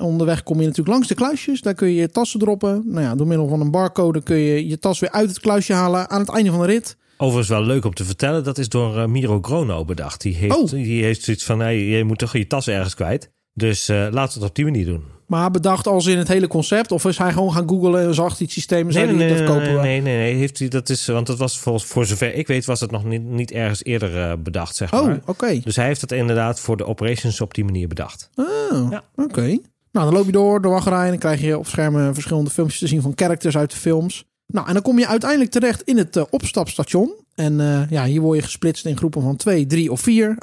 onderweg 0.00 0.42
kom 0.42 0.58
je 0.58 0.66
natuurlijk 0.66 0.94
langs 0.94 1.08
de 1.08 1.14
kluisjes. 1.14 1.60
Daar 1.60 1.74
kun 1.74 1.88
je 1.88 1.94
je 1.94 2.08
tassen 2.08 2.40
droppen. 2.40 2.82
Nou 2.86 3.00
ja, 3.00 3.14
door 3.14 3.26
middel 3.26 3.48
van 3.48 3.60
een 3.60 3.70
barcode 3.70 4.22
kun 4.22 4.36
je 4.36 4.68
je 4.68 4.78
tas 4.78 4.98
weer 4.98 5.10
uit 5.10 5.28
het 5.28 5.40
kluisje 5.40 5.72
halen 5.72 6.10
aan 6.10 6.20
het 6.20 6.30
einde 6.30 6.50
van 6.50 6.60
de 6.60 6.66
rit. 6.66 6.96
Overigens 7.16 7.48
wel 7.48 7.62
leuk 7.62 7.84
om 7.84 7.94
te 7.94 8.04
vertellen, 8.04 8.44
dat 8.44 8.58
is 8.58 8.68
door 8.68 9.10
Miro 9.10 9.38
Grono 9.42 9.84
bedacht. 9.84 10.20
Die 10.20 10.34
heeft, 10.34 10.56
oh. 10.56 10.70
die 10.70 11.02
heeft 11.02 11.22
zoiets 11.22 11.44
van, 11.44 11.60
hey, 11.60 11.78
je 11.78 12.04
moet 12.04 12.18
toch 12.18 12.32
je 12.32 12.46
tas 12.46 12.68
ergens 12.68 12.94
kwijt. 12.94 13.30
Dus 13.58 13.88
uh, 13.88 13.96
laten 13.96 14.38
we 14.38 14.40
het 14.40 14.48
op 14.48 14.54
die 14.54 14.64
manier 14.64 14.84
doen. 14.84 15.04
Maar 15.26 15.50
bedacht 15.50 15.86
als 15.86 16.06
in 16.06 16.18
het 16.18 16.28
hele 16.28 16.46
concept? 16.46 16.92
Of 16.92 17.04
is 17.04 17.18
hij 17.18 17.32
gewoon 17.32 17.52
gaan 17.52 17.68
googlen 17.68 18.06
en 18.06 18.14
zag 18.14 18.36
die 18.36 18.50
systeem 18.50 18.86
nee, 18.86 19.06
nee, 19.06 19.14
nee, 19.14 19.28
dat 19.28 19.46
kopen? 19.46 19.74
Nee, 19.74 20.00
nee, 20.00 20.16
nee. 20.16 20.34
Heeft 20.34 20.58
hij, 20.58 20.68
dat 20.68 20.88
is, 20.88 21.06
want 21.06 21.26
dat 21.26 21.38
was 21.38 21.58
voor, 21.58 21.80
voor 21.80 22.06
zover 22.06 22.34
ik 22.34 22.46
weet, 22.46 22.64
was 22.64 22.80
het 22.80 22.90
nog 22.90 23.04
niet, 23.04 23.24
niet 23.24 23.50
ergens 23.50 23.84
eerder 23.84 24.16
uh, 24.16 24.32
bedacht, 24.38 24.76
zeg 24.76 24.92
oh, 24.94 25.06
maar. 25.06 25.16
Oh, 25.16 25.28
oké. 25.28 25.60
Dus 25.64 25.76
hij 25.76 25.86
heeft 25.86 26.00
het 26.00 26.12
inderdaad 26.12 26.60
voor 26.60 26.76
de 26.76 26.86
operations 26.86 27.40
op 27.40 27.54
die 27.54 27.64
manier 27.64 27.88
bedacht. 27.88 28.30
Oh, 28.34 28.90
ja. 28.90 29.04
oké. 29.14 29.58
Nou, 29.92 30.06
dan 30.06 30.12
loop 30.12 30.26
je 30.26 30.32
door 30.32 30.62
de 30.62 30.68
wachtrij 30.68 31.04
en 31.04 31.08
dan 31.08 31.18
krijg 31.18 31.40
je 31.40 31.58
op 31.58 31.66
schermen 31.66 32.14
verschillende 32.14 32.50
filmpjes 32.50 32.80
te 32.80 32.86
zien 32.86 33.02
van 33.02 33.12
characters 33.14 33.56
uit 33.56 33.70
de 33.70 33.76
films. 33.76 34.24
Nou, 34.46 34.66
en 34.66 34.72
dan 34.72 34.82
kom 34.82 34.98
je 34.98 35.06
uiteindelijk 35.06 35.50
terecht 35.50 35.82
in 35.82 35.96
het 35.96 36.16
uh, 36.16 36.22
opstapstation. 36.30 37.12
En 37.34 37.60
uh, 37.60 37.90
ja, 37.90 38.04
hier 38.04 38.20
word 38.20 38.38
je 38.38 38.44
gesplitst 38.44 38.86
in 38.86 38.96
groepen 38.96 39.22
van 39.22 39.36
twee, 39.36 39.66
drie 39.66 39.92
of 39.92 40.00
vier. 40.00 40.36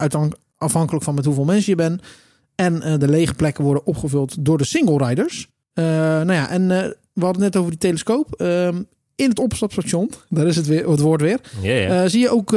Afhankelijk 0.58 1.04
van 1.04 1.16
met 1.16 1.26
hoeveel 1.26 1.46
mensen 1.46 1.70
je 1.70 1.76
bent. 1.76 2.02
En 2.56 2.76
uh, 2.76 2.98
de 2.98 3.08
lege 3.08 3.34
plekken 3.34 3.64
worden 3.64 3.86
opgevuld 3.86 4.46
door 4.46 4.58
de 4.58 4.64
single 4.64 5.08
riders. 5.08 5.48
Uh, 5.74 5.86
nou 5.86 6.34
ja, 6.34 6.50
en 6.50 6.62
uh, 6.62 6.84
we 7.14 7.26
hadden 7.26 7.42
net 7.42 7.56
over 7.56 7.70
die 7.70 7.80
telescoop. 7.80 8.34
Ehm, 8.34 8.82
in 9.16 9.30
het 9.30 9.40
opstapstation, 9.40 10.10
daar 10.30 10.48
is 10.48 10.56
het, 10.56 10.68
weer, 10.68 10.90
het 10.90 11.00
woord 11.00 11.22
weer. 11.22 11.40
Yeah, 11.62 11.88
yeah. 11.88 12.10
zie 12.10 12.20
je 12.20 12.30
ook 12.30 12.52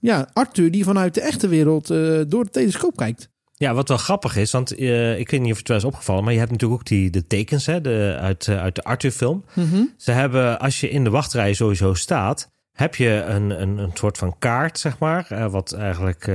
ja, 0.00 0.28
Arthur 0.32 0.70
die 0.70 0.84
vanuit 0.84 1.14
de 1.14 1.20
echte 1.20 1.48
wereld 1.48 1.86
door 2.28 2.44
de 2.44 2.50
telescoop 2.50 2.96
kijkt. 2.96 3.28
Ja, 3.54 3.74
wat 3.74 3.88
wel 3.88 3.96
grappig 3.96 4.36
is, 4.36 4.50
want 4.50 4.80
ik 5.18 5.30
weet 5.30 5.40
niet 5.40 5.52
of 5.52 5.58
het 5.58 5.68
wel 5.68 5.76
is 5.76 5.84
opgevallen, 5.84 6.24
maar 6.24 6.32
je 6.32 6.38
hebt 6.38 6.50
natuurlijk 6.50 6.80
ook 6.80 6.86
die, 6.86 7.10
de 7.10 7.26
tekens 7.26 7.66
hè, 7.66 7.80
de, 7.80 8.16
uit, 8.20 8.48
uit 8.48 8.74
de 8.74 8.82
Arthur-film. 8.84 9.44
Mm 9.54 9.70
-hmm. 9.70 9.92
Ze 9.96 10.10
hebben, 10.10 10.58
als 10.58 10.80
je 10.80 10.90
in 10.90 11.04
de 11.04 11.10
wachtrij 11.10 11.52
sowieso 11.54 11.94
staat, 11.94 12.50
heb 12.72 12.94
je 12.94 13.10
een, 13.10 13.62
een, 13.62 13.78
een 13.78 13.92
soort 13.94 14.18
van 14.18 14.38
kaart, 14.38 14.78
zeg 14.78 14.98
maar, 14.98 15.48
wat 15.50 15.72
eigenlijk 15.72 16.26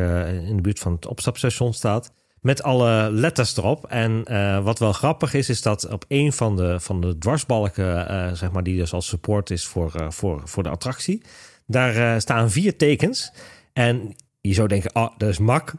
in 0.48 0.56
de 0.56 0.62
buurt 0.62 0.80
van 0.80 0.92
het 0.92 1.08
opstapstation 1.08 1.74
staat 1.74 2.12
met 2.44 2.64
alle 2.64 3.12
letters 3.12 3.58
erop. 3.58 3.86
En 3.86 4.26
uh, 4.28 4.64
wat 4.64 4.80
wel 4.80 4.94
grappig 4.94 5.34
is, 5.34 5.50
is 5.50 5.62
dat 5.62 5.88
op 5.90 6.06
een 6.08 6.34
van 6.34 6.56
de, 6.56 6.80
van 6.80 7.02
de 7.02 7.18
dwarsbalken, 7.18 8.12
uh, 8.12 8.32
zeg 8.34 8.52
maar, 8.52 8.64
die 8.64 8.78
dus 8.78 8.94
als 8.94 9.08
support 9.08 9.50
is 9.50 9.66
voor, 9.66 9.94
uh, 10.00 10.10
voor, 10.10 10.42
voor 10.46 10.64
de 10.64 10.70
attractie, 10.70 11.22
daar 11.68 12.22
staan 12.22 12.52
vier 12.52 12.78
tekens. 12.78 13.34
En 13.74 14.16
je 14.42 14.54
zou 14.54 14.68
denken, 14.68 14.96
oh, 14.96 15.18
dat 15.18 15.30
is 15.30 15.38
mak. 15.38 15.74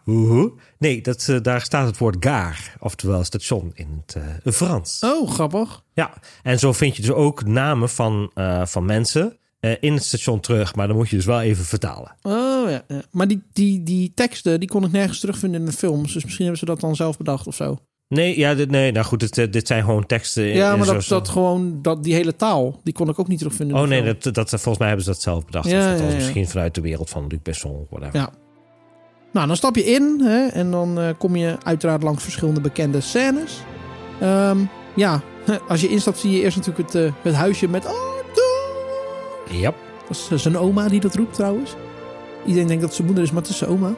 Nee, 0.79 1.01
dat, 1.01 1.39
daar 1.43 1.61
staat 1.61 1.87
het 1.87 1.99
woord 1.99 2.17
gaar, 2.21 2.77
oftewel 2.79 3.25
station 3.25 3.71
in 3.75 4.03
het 4.43 4.55
Frans. 4.55 4.99
Oh, 5.01 5.31
grappig. 5.31 5.83
Ja, 5.93 6.13
en 6.43 6.59
zo 6.59 6.73
vind 6.73 6.97
je 6.97 7.03
dus 7.03 7.11
ook 7.11 7.45
namen 7.45 7.89
van, 7.89 8.31
van 8.65 8.85
mensen 8.85 9.39
in 9.81 9.93
het 9.93 10.05
station 10.05 10.41
terug. 10.41 10.75
Maar 10.75 10.87
dan 10.87 10.97
moet 10.97 11.09
je 11.09 11.17
dus 11.17 11.25
wel 11.25 11.41
even 11.41 11.65
vertalen. 11.65 12.17
Oh 12.23 12.71
ja. 12.71 12.85
Maar 13.11 13.29
die, 13.29 13.43
die, 13.53 13.83
die 13.83 14.13
teksten, 14.15 14.61
die 14.61 14.69
kon 14.69 14.85
ik 14.85 14.93
nergens 14.93 15.21
terugvinden 15.21 15.61
in 15.61 15.67
de 15.67 15.73
films. 15.73 16.13
Dus 16.13 16.23
misschien 16.23 16.45
hebben 16.45 16.59
ze 16.59 16.67
dat 16.67 16.81
dan 16.81 16.97
zelf 16.97 17.17
bedacht 17.17 17.47
of 17.47 17.55
zo. 17.55 17.79
Nee, 18.09 18.39
ja, 18.39 18.55
dit, 18.55 18.71
nee, 18.71 18.93
nou 18.93 19.07
goed, 19.07 19.21
dit, 19.21 19.39
eh, 19.39 19.51
dit 19.51 19.67
zijn 19.67 19.85
gewoon 19.85 20.07
teksten. 20.07 20.49
In, 20.51 20.57
ja, 20.57 20.77
maar 20.77 20.87
dat, 20.87 21.09
dat 21.09 21.29
gewoon, 21.29 21.79
dat, 21.83 22.05
die 22.05 22.15
hele 22.15 22.37
taal, 22.37 22.81
die 22.83 22.95
kon 22.95 23.09
ik 23.09 23.19
ook 23.19 23.29
niet 23.29 23.39
terugvinden. 23.39 23.77
Oh 23.77 23.87
nee, 23.87 24.03
dat, 24.03 24.35
dat, 24.35 24.49
volgens 24.49 24.79
mij 24.79 24.87
hebben 24.87 25.05
ze 25.05 25.11
dat 25.11 25.23
zelf 25.23 25.45
bedacht. 25.45 25.69
Ja, 25.69 25.79
of 25.79 25.85
dat 25.91 26.01
ja, 26.01 26.09
ja. 26.09 26.15
misschien 26.15 26.49
vanuit 26.49 26.75
de 26.75 26.81
wereld 26.81 27.11
van 27.11 27.27
Luc 27.29 27.39
Besson, 27.43 27.87
whatever. 27.91 28.19
Ja. 28.19 28.31
Nou, 29.33 29.47
dan 29.47 29.57
stap 29.57 29.77
je 29.77 29.85
in 29.85 30.21
hè, 30.23 30.47
en 30.47 30.71
dan 30.71 31.01
uh, 31.01 31.09
kom 31.19 31.37
je 31.37 31.57
uiteraard 31.63 32.03
langs 32.03 32.23
verschillende 32.23 32.61
bekende 32.61 33.01
scènes. 33.01 33.61
Um, 34.23 34.69
ja, 34.97 35.23
als 35.69 35.81
je 35.81 35.89
instapt 35.89 36.19
zie 36.19 36.31
je 36.31 36.41
eerst 36.41 36.57
natuurlijk 36.57 36.93
het, 36.93 37.03
uh, 37.03 37.13
het 37.23 37.35
huisje 37.35 37.69
met... 37.69 37.87
Oh, 37.87 38.14
Yep. 39.59 39.75
Dat 40.09 40.29
is 40.31 40.43
zijn 40.43 40.59
oma 40.59 40.89
die 40.89 41.01
dat 41.01 41.15
roept 41.15 41.35
trouwens. 41.35 41.75
Iedereen 42.47 42.69
denkt 42.69 42.83
dat 42.83 42.95
zijn 42.95 43.07
moeder 43.07 43.25
is, 43.25 43.31
maar 43.31 43.43
het 43.43 43.51
is 43.51 43.59
zijn 43.59 43.71
oma. 43.71 43.95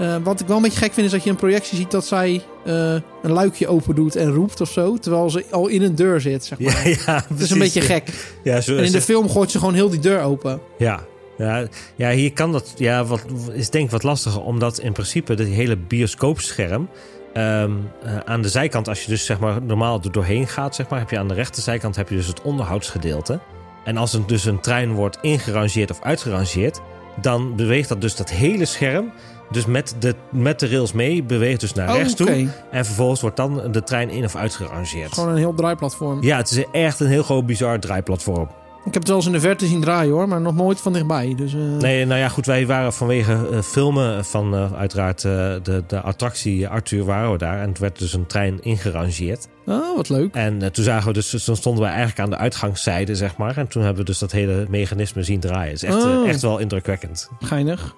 Uh, 0.00 0.16
wat 0.22 0.40
ik 0.40 0.46
wel 0.46 0.56
een 0.56 0.62
beetje 0.62 0.78
gek 0.78 0.92
vind 0.92 1.06
is 1.06 1.12
dat 1.12 1.24
je 1.24 1.30
een 1.30 1.36
projectie 1.36 1.76
ziet 1.76 1.90
dat 1.90 2.06
zij 2.06 2.42
uh, 2.66 2.92
een 3.22 3.30
luikje 3.30 3.68
open 3.68 3.94
doet 3.94 4.16
en 4.16 4.32
roept 4.32 4.60
of 4.60 4.70
zo. 4.70 4.96
Terwijl 4.96 5.30
ze 5.30 5.44
al 5.50 5.66
in 5.66 5.82
een 5.82 5.94
deur 5.94 6.20
zit, 6.20 6.44
zeg 6.44 6.58
maar. 6.58 6.88
Ja, 6.88 6.96
ja 7.06 7.24
Het 7.28 7.40
is 7.40 7.50
een 7.50 7.58
beetje 7.58 7.80
gek. 7.80 8.36
Ja, 8.42 8.60
zo 8.60 8.76
en 8.76 8.84
in 8.84 8.92
de 8.92 9.00
film 9.00 9.28
gooit 9.30 9.50
ze 9.50 9.58
gewoon 9.58 9.74
heel 9.74 9.88
die 9.88 10.00
deur 10.00 10.22
open. 10.22 10.60
Ja, 10.76 11.04
ja, 11.38 11.66
ja, 11.96 12.10
hier 12.10 12.32
kan 12.32 12.52
dat. 12.52 12.72
Ja, 12.76 13.04
wat 13.04 13.24
is 13.52 13.70
denk 13.70 13.84
ik 13.84 13.90
wat 13.90 14.02
lastiger, 14.02 14.42
omdat 14.42 14.78
in 14.78 14.92
principe 14.92 15.32
het 15.32 15.48
hele 15.48 15.76
bioscoopscherm. 15.76 16.88
Um, 17.34 17.90
uh, 18.04 18.18
aan 18.24 18.42
de 18.42 18.48
zijkant, 18.48 18.88
als 18.88 19.02
je 19.02 19.10
dus 19.10 19.24
zeg 19.24 19.38
maar 19.38 19.62
normaal 19.62 20.00
er 20.02 20.12
doorheen 20.12 20.46
gaat, 20.46 20.74
zeg 20.74 20.88
maar, 20.88 20.98
heb 20.98 21.10
je 21.10 21.18
aan 21.18 21.28
de 21.28 21.34
rechterzijkant 21.34 21.96
heb 21.96 22.08
je 22.08 22.14
dus 22.14 22.26
het 22.26 22.42
onderhoudsgedeelte. 22.42 23.40
En 23.88 23.96
als 23.96 24.12
er 24.12 24.26
dus 24.26 24.44
een 24.44 24.60
trein 24.60 24.92
wordt 24.92 25.18
ingerangeerd 25.20 25.90
of 25.90 26.02
uitgerangeerd, 26.02 26.80
dan 27.20 27.56
beweegt 27.56 27.88
dat 27.88 28.00
dus 28.00 28.16
dat 28.16 28.30
hele 28.30 28.64
scherm. 28.64 29.12
Dus 29.50 29.66
met 29.66 29.96
de, 29.98 30.14
met 30.30 30.60
de 30.60 30.68
rails 30.68 30.92
mee 30.92 31.22
beweegt 31.22 31.60
dus 31.60 31.72
naar 31.72 31.88
oh, 31.88 31.94
rechts 31.94 32.20
okay. 32.20 32.42
toe. 32.42 32.48
En 32.70 32.84
vervolgens 32.84 33.20
wordt 33.20 33.36
dan 33.36 33.72
de 33.72 33.82
trein 33.82 34.10
in 34.10 34.24
of 34.24 34.36
uitgerangeerd. 34.36 35.12
Gewoon 35.12 35.28
een 35.28 35.36
heel 35.36 35.54
draaiplatform. 35.54 36.22
Ja, 36.22 36.36
het 36.36 36.50
is 36.50 36.64
echt 36.72 37.00
een 37.00 37.06
heel 37.06 37.22
groot 37.22 37.46
bizar 37.46 37.80
draaiplatform. 37.80 38.48
Ik 38.88 38.94
heb 38.94 39.02
het 39.02 39.12
wel 39.12 39.16
eens 39.16 39.26
in 39.26 39.32
de 39.32 39.40
verte 39.40 39.66
zien 39.66 39.80
draaien 39.80 40.12
hoor, 40.12 40.28
maar 40.28 40.40
nog 40.40 40.54
nooit 40.54 40.80
van 40.80 40.92
dichtbij. 40.92 41.34
Dus, 41.36 41.54
eh, 41.54 41.60
Nee, 41.60 42.06
nou 42.06 42.20
ja, 42.20 42.28
goed, 42.28 42.46
wij 42.46 42.66
waren 42.66 42.92
vanwege 42.92 43.48
eh, 43.52 43.62
filmen 43.62 44.24
van 44.24 44.54
eh, 44.54 44.72
uiteraard 44.72 45.22
de, 45.22 45.82
de 45.86 46.00
attractie 46.00 46.68
Arthur 46.68 47.04
waren 47.04 47.32
we 47.32 47.38
daar. 47.38 47.60
En 47.60 47.72
toen 47.72 47.82
werd 47.82 47.98
dus 47.98 48.12
een 48.12 48.26
trein 48.26 48.58
ingerangeerd. 48.62 49.48
Oh, 49.66 49.96
wat 49.96 50.08
leuk. 50.08 50.34
En 50.34 50.72
toen 50.72 50.84
zagen 50.84 51.06
we 51.06 51.12
dus, 51.12 51.30
dus 51.30 51.44
toen 51.44 51.56
stonden 51.56 51.82
wij 51.82 51.92
eigenlijk 51.92 52.20
aan 52.20 52.30
de 52.30 52.36
uitgangszijde, 52.36 53.14
zeg 53.14 53.36
maar. 53.36 53.56
En 53.56 53.68
toen 53.68 53.82
hebben 53.82 54.00
we 54.00 54.08
dus 54.10 54.18
dat 54.18 54.32
hele 54.32 54.66
mechanisme 54.68 55.22
zien 55.22 55.40
draaien. 55.40 55.72
Het 55.72 55.82
is 55.82 55.88
echt, 55.88 56.04
Oh. 56.04 56.28
echt 56.28 56.42
wel 56.42 56.58
indrukwekkend. 56.58 57.28
Geinig. 57.40 57.94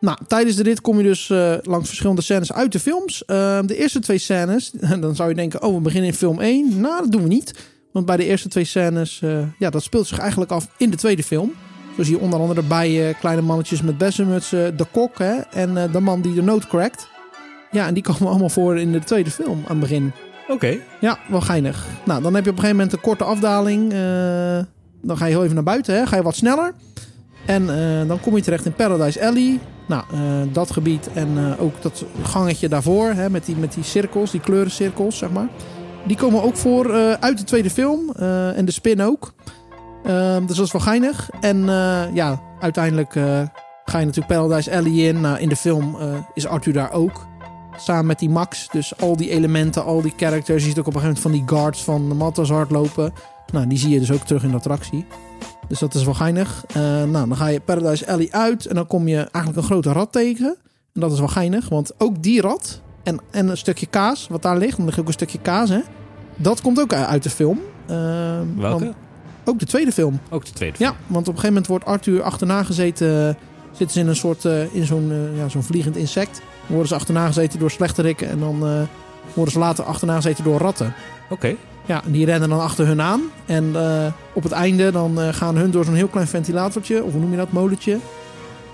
Nou, 0.00 0.18
tijdens 0.26 0.56
de 0.56 0.62
rit 0.62 0.80
kom 0.80 0.96
je 0.96 1.02
dus 1.02 1.28
langs 1.62 1.88
verschillende 1.88 2.22
scènes 2.22 2.52
uit 2.52 2.72
de 2.72 2.80
films. 2.80 3.24
Eh, 3.24 3.58
de 3.66 3.76
eerste 3.76 4.00
twee 4.00 4.18
scènes, 4.18 4.70
dan 5.00 5.14
zou 5.14 5.28
je 5.28 5.34
denken, 5.34 5.62
oh, 5.62 5.74
we 5.74 5.80
beginnen 5.80 6.10
in 6.10 6.16
film 6.16 6.40
1. 6.40 6.80
Nou, 6.80 7.02
dat 7.02 7.12
doen 7.12 7.22
we 7.22 7.28
niet. 7.28 7.74
Want 7.96 8.08
bij 8.08 8.16
de 8.16 8.24
eerste 8.24 8.48
twee 8.48 8.64
scènes, 8.64 9.22
eh, 9.22 9.38
ja, 9.58 9.70
dat 9.70 9.82
speelt 9.82 10.06
zich 10.06 10.18
eigenlijk 10.18 10.50
af 10.50 10.68
in 10.76 10.90
de 10.90 10.96
tweede 10.96 11.22
film. 11.22 11.52
Zo 11.96 12.02
zie 12.02 12.14
je 12.14 12.20
onder 12.20 12.40
andere 12.40 12.62
bij 12.62 13.08
eh, 13.08 13.18
kleine 13.18 13.42
mannetjes 13.42 13.82
met 13.82 13.98
bessenmutsen, 13.98 14.76
de 14.76 14.86
kok 14.92 15.18
hè, 15.18 15.34
en 15.34 15.76
eh, 15.76 15.92
de 15.92 16.00
man 16.00 16.20
die 16.20 16.34
de 16.34 16.42
noot 16.42 16.66
crackt. 16.66 17.08
Ja, 17.70 17.86
en 17.86 17.94
die 17.94 18.02
komen 18.12 18.28
allemaal 18.28 18.48
voor 18.48 18.78
in 18.78 18.92
de 18.92 18.98
tweede 18.98 19.30
film 19.30 19.58
aan 19.58 19.70
het 19.70 19.80
begin. 19.80 20.12
Oké, 20.48 20.78
Ja, 21.00 21.18
wel 21.28 21.40
geinig. 21.40 21.86
Nou, 22.04 22.22
dan 22.22 22.34
heb 22.34 22.44
je 22.44 22.50
op 22.50 22.56
een 22.56 22.62
gegeven 22.62 22.76
moment 22.76 22.92
een 22.92 23.08
korte 23.08 23.24
afdaling. 23.24 23.92
eh, 23.92 24.58
dan 25.02 25.16
ga 25.16 25.24
je 25.24 25.32
heel 25.32 25.42
even 25.42 25.54
naar 25.54 25.64
buiten, 25.64 25.94
hè? 25.94 26.06
ga 26.06 26.16
je 26.16 26.22
wat 26.22 26.36
sneller. 26.36 26.74
En 27.46 27.78
eh, 27.78 28.08
dan 28.08 28.20
kom 28.20 28.36
je 28.36 28.42
terecht 28.42 28.64
in 28.64 28.72
Paradise 28.72 29.26
Alley. 29.26 29.58
Nou, 29.88 30.04
eh, 30.12 30.20
dat 30.52 30.70
gebied 30.70 31.08
en 31.12 31.28
eh, 31.36 31.62
ook 31.62 31.82
dat 31.82 32.04
gangetje 32.22 32.68
daarvoor, 32.68 33.10
hè, 33.10 33.30
met, 33.30 33.44
die, 33.44 33.56
met 33.56 33.74
die 33.74 33.84
cirkels, 33.84 34.30
die 34.30 34.40
kleurencirkels, 34.40 35.18
zeg 35.18 35.30
maar. 35.30 35.48
Die 36.06 36.16
komen 36.16 36.42
ook 36.42 36.56
voor 36.56 36.94
eh, 36.94 37.12
uit 37.12 37.38
de 37.38 37.44
tweede 37.44 37.70
film. 37.70 38.10
eh, 38.16 38.58
en 38.58 38.64
de 38.64 38.72
spin 38.72 39.02
ook. 39.02 39.34
Ehm, 40.04 40.46
dus 40.46 40.56
dat 40.56 40.66
is 40.66 40.72
wel 40.72 40.80
geinig. 40.80 41.30
En 41.40 41.68
eh, 41.68 42.14
ja, 42.14 42.42
uiteindelijk 42.60 43.12
ga 43.84 43.98
je 43.98 44.06
natuurlijk 44.06 44.26
Paradise 44.26 44.76
Alley 44.76 44.92
in. 44.92 45.20
Nou, 45.20 45.38
in 45.38 45.48
de 45.48 45.56
film 45.56 45.96
is 46.34 46.46
Arthur 46.46 46.72
daar 46.72 46.92
ook. 46.92 47.26
Samen 47.76 48.06
met 48.06 48.18
die 48.18 48.30
Max. 48.30 48.68
Dus 48.72 48.98
al 48.98 49.16
die 49.16 49.30
elementen, 49.30 49.84
al 49.84 50.02
die 50.02 50.12
characters. 50.16 50.62
Je 50.62 50.68
ziet 50.68 50.78
ook 50.78 50.86
op 50.86 50.94
een 50.94 51.00
gegeven 51.00 51.22
moment 51.22 51.46
van 51.46 51.54
die 51.56 51.58
guards 51.58 51.84
van 51.84 52.08
de 52.08 52.14
Mattas 52.14 52.50
hardlopen. 52.50 53.12
Nou, 53.52 53.66
die 53.66 53.78
zie 53.78 53.90
je 53.90 53.98
dus 53.98 54.12
ook 54.12 54.26
terug 54.26 54.42
in 54.42 54.50
de 54.50 54.56
attractie. 54.56 55.06
Dus 55.68 55.78
dat 55.78 55.94
is 55.94 56.04
wel 56.04 56.14
geinig. 56.14 56.64
Nou, 56.74 57.10
dan 57.10 57.36
ga 57.36 57.46
je 57.46 57.60
Paradise 57.60 58.08
Alley 58.08 58.28
uit. 58.30 58.66
En 58.66 58.74
dan 58.74 58.86
kom 58.86 59.08
je 59.08 59.16
eigenlijk 59.16 59.56
een 59.56 59.62
grote 59.62 59.92
rat 59.92 60.12
tegen. 60.12 60.56
En 60.94 61.00
dat 61.00 61.12
is 61.12 61.18
wel 61.18 61.28
geinig. 61.28 61.68
Want 61.68 61.92
ook 61.98 62.22
die 62.22 62.40
rat 62.40 62.80
en, 63.02 63.20
en 63.30 63.48
een 63.48 63.56
stukje 63.56 63.86
kaas 63.86 64.26
wat 64.28 64.42
daar 64.42 64.58
ligt. 64.58 64.76
Dan 64.76 64.86
ligt 64.86 64.98
ook 64.98 65.06
een 65.06 65.12
stukje 65.12 65.38
kaas, 65.38 65.68
hè. 65.68 65.80
Dat 66.36 66.60
komt 66.60 66.80
ook 66.80 66.92
uit 66.92 67.22
de 67.22 67.30
film. 67.30 67.60
Eh, 67.86 67.96
welke? 68.56 68.84
want- 68.84 68.94
ook 69.44 69.58
de 69.58 69.66
tweede 69.66 69.92
film. 69.92 70.20
Ook 70.30 70.44
de 70.44 70.52
tweede 70.52 70.76
Ja, 70.78 70.88
want 71.06 71.28
op 71.28 71.34
een 71.34 71.40
gegeven 71.40 71.48
moment 71.48 71.66
wordt 71.66 71.84
Arthur 71.84 72.22
achterna 72.22 72.62
gezeten. 72.62 73.36
Zitten 73.72 73.90
ze 73.96 74.00
in 74.00 74.08
een 74.08 74.16
soort, 74.16 74.44
eh, 74.44 74.74
in 74.74 74.84
zo'n 74.86 75.10
eh, 75.12 75.38
ja, 75.38 75.48
zo'n 75.48 75.62
vliegend 75.62 75.96
insect. 75.96 76.34
Dan 76.36 76.44
worden 76.68 76.88
ze 76.88 76.94
achterna 76.94 77.26
gezeten 77.26 77.58
door 77.58 77.70
slechterikken. 77.70 78.28
En 78.28 78.38
dan 78.38 78.66
eh, 78.66 78.80
worden 79.34 79.52
ze 79.52 79.58
later 79.58 79.84
achterna 79.84 80.14
gezeten 80.16 80.44
door 80.44 80.58
ratten. 80.58 80.94
Oké, 81.30 81.54
Ja, 81.86 82.04
en 82.04 82.12
die 82.12 82.24
rennen 82.24 82.48
dan 82.48 82.60
achter 82.60 82.86
hun 82.86 83.00
aan. 83.00 83.20
En 83.46 83.70
eh, 83.74 84.06
op 84.32 84.42
het 84.42 84.52
einde 84.52 84.90
dan 84.90 85.20
eh, 85.20 85.28
gaan 85.32 85.56
hun 85.56 85.70
door 85.70 85.84
zo'n 85.84 85.94
heel 85.94 86.08
klein 86.08 86.26
ventilatortje. 86.26 87.04
Of 87.04 87.12
hoe 87.12 87.20
noem 87.20 87.30
je 87.30 87.36
dat, 87.36 87.52
molentje. 87.52 87.98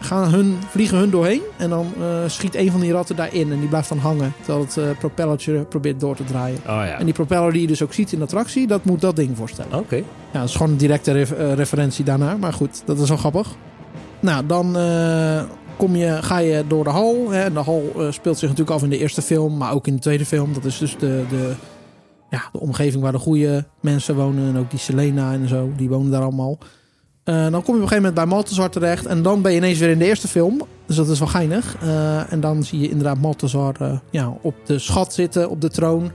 Gaan 0.02 0.30
hun, 0.30 0.56
vliegen 0.68 0.98
hun 0.98 1.10
doorheen. 1.10 1.40
En 1.58 1.70
dan 1.70 1.86
eh, 2.00 2.04
schiet 2.26 2.54
een 2.54 2.70
van 2.70 2.80
die 2.80 2.92
ratten 2.92 3.16
daarin. 3.16 3.52
En 3.52 3.58
die 3.60 3.68
blijft 3.68 3.88
dan 3.88 3.98
hangen. 3.98 4.32
Terwijl 4.42 4.64
het 4.64 4.76
eh, 4.76 4.84
propellertje 4.98 5.64
probeert 5.64 6.00
door 6.00 6.16
te 6.16 6.24
draaien. 6.24 6.56
oh 6.58 6.62
ja. 6.64 6.98
En 6.98 7.04
die 7.04 7.14
propeller 7.14 7.52
die 7.52 7.60
je 7.60 7.66
dus 7.66 7.82
ook 7.82 7.92
ziet 7.92 8.12
in 8.12 8.18
de 8.18 8.24
attractie. 8.24 8.66
Dat 8.66 8.84
moet 8.84 9.00
dat 9.00 9.16
ding 9.16 9.36
voorstellen. 9.36 9.78
Oké, 9.78 9.96
Ja, 9.96 10.02
dat 10.40 10.48
is 10.48 10.54
gewoon 10.56 10.72
een 10.72 10.78
directe 10.78 11.12
ref- 11.12 11.30
eh, 11.32 11.52
referentie 11.52 12.04
daarnaar. 12.04 12.38
Maar 12.38 12.52
goed, 12.52 12.82
dat 12.84 12.98
is 12.98 13.08
wel 13.08 13.18
grappig. 13.18 13.48
Nou, 14.20 14.46
dan 14.46 14.76
kom 15.76 15.96
je, 15.96 16.18
ga 16.22 16.38
je 16.38 16.64
door 16.66 16.84
de 16.84 16.90
hal. 16.90 17.30
Hè. 17.30 17.42
En 17.42 17.52
de 17.52 17.60
hal 17.60 17.92
speelt 18.10 18.38
zich 18.38 18.48
natuurlijk 18.48 18.76
af 18.76 18.82
in 18.82 18.90
de 18.90 18.98
eerste 18.98 19.22
film. 19.22 19.56
Maar 19.56 19.72
ook 19.72 19.86
in 19.86 19.94
de 19.94 20.00
tweede 20.00 20.26
film. 20.26 20.52
Dat 20.52 20.64
is 20.64 20.78
dus 20.78 20.96
de, 20.98 21.22
de, 21.28 21.52
ja, 22.30 22.42
de 22.52 22.60
omgeving 22.60 23.02
waar 23.02 23.12
de 23.12 23.18
goede 23.18 23.64
mensen 23.80 24.14
wonen. 24.14 24.48
En 24.48 24.58
ook 24.58 24.70
die 24.70 24.78
Selena 24.78 25.32
en 25.32 25.48
zo. 25.48 25.70
Die 25.76 25.88
wonen 25.88 26.10
daar 26.10 26.22
allemaal. 26.22 26.58
Eh, 27.24 27.34
dan 27.34 27.50
kom 27.50 27.50
je 27.50 27.60
op 27.60 27.68
een 27.68 27.74
gegeven 27.74 27.96
moment 27.96 28.14
bij 28.14 28.26
Maltazar 28.26 28.70
terecht. 28.70 29.06
En 29.06 29.22
dan 29.22 29.42
ben 29.42 29.52
je 29.52 29.56
ineens 29.56 29.78
weer 29.78 29.90
in 29.90 29.98
de 29.98 30.04
eerste 30.04 30.28
film. 30.28 30.62
Dus 30.86 30.96
dat 30.96 31.08
is 31.08 31.18
wel 31.18 31.28
geinig. 31.28 31.76
Eh, 31.80 32.32
en 32.32 32.40
dan 32.40 32.62
zie 32.62 32.80
je 32.80 32.88
inderdaad 32.88 33.18
Maltazar 33.18 33.74
eh, 33.78 33.98
ja, 34.10 34.34
op 34.40 34.54
de 34.64 34.78
schat 34.78 35.14
zitten. 35.14 35.50
Op 35.50 35.60
de 35.60 35.70
troon. 35.70 36.10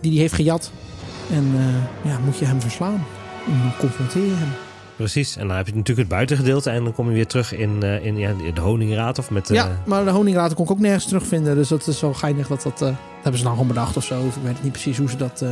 Die 0.00 0.10
hij 0.10 0.20
heeft 0.20 0.34
gejat. 0.34 0.70
En 1.32 1.52
ja, 2.02 2.18
moet 2.24 2.38
je 2.38 2.44
hem 2.44 2.60
verslaan. 2.60 3.04
En 3.46 3.72
confronteer 3.78 4.24
je 4.24 4.34
hem. 4.34 4.48
precies. 4.96 5.36
En 5.36 5.48
dan 5.48 5.56
heb 5.56 5.66
je 5.66 5.72
natuurlijk 5.72 6.08
het 6.08 6.16
buitengedeelte. 6.16 6.70
En 6.70 6.84
dan 6.84 6.94
kom 6.94 7.08
je 7.08 7.14
weer 7.14 7.26
terug 7.26 7.54
in, 7.54 7.82
in 7.82 8.16
ja, 8.16 8.32
de 8.54 8.60
honingraad 8.60 9.18
of 9.18 9.30
met... 9.30 9.48
Ja, 9.48 9.82
maar 9.86 10.04
de 10.04 10.10
honingraten 10.10 10.56
kon 10.56 10.64
ik 10.64 10.70
ook 10.70 10.78
nergens 10.78 11.04
terugvinden. 11.06 11.54
Dus 11.54 11.68
dat 11.68 11.86
is 11.86 12.00
wel 12.00 12.14
geinig 12.14 12.46
dat 12.46 12.62
dat... 12.62 12.78
dat 12.78 12.94
hebben 13.14 13.38
ze 13.38 13.42
dan 13.42 13.52
gewoon 13.52 13.68
bedacht 13.68 13.96
of 13.96 14.04
zo. 14.04 14.20
Of 14.26 14.36
ik 14.36 14.42
weet 14.42 14.62
niet 14.62 14.72
precies 14.72 14.98
hoe 14.98 15.10
ze 15.10 15.16
dat 15.16 15.44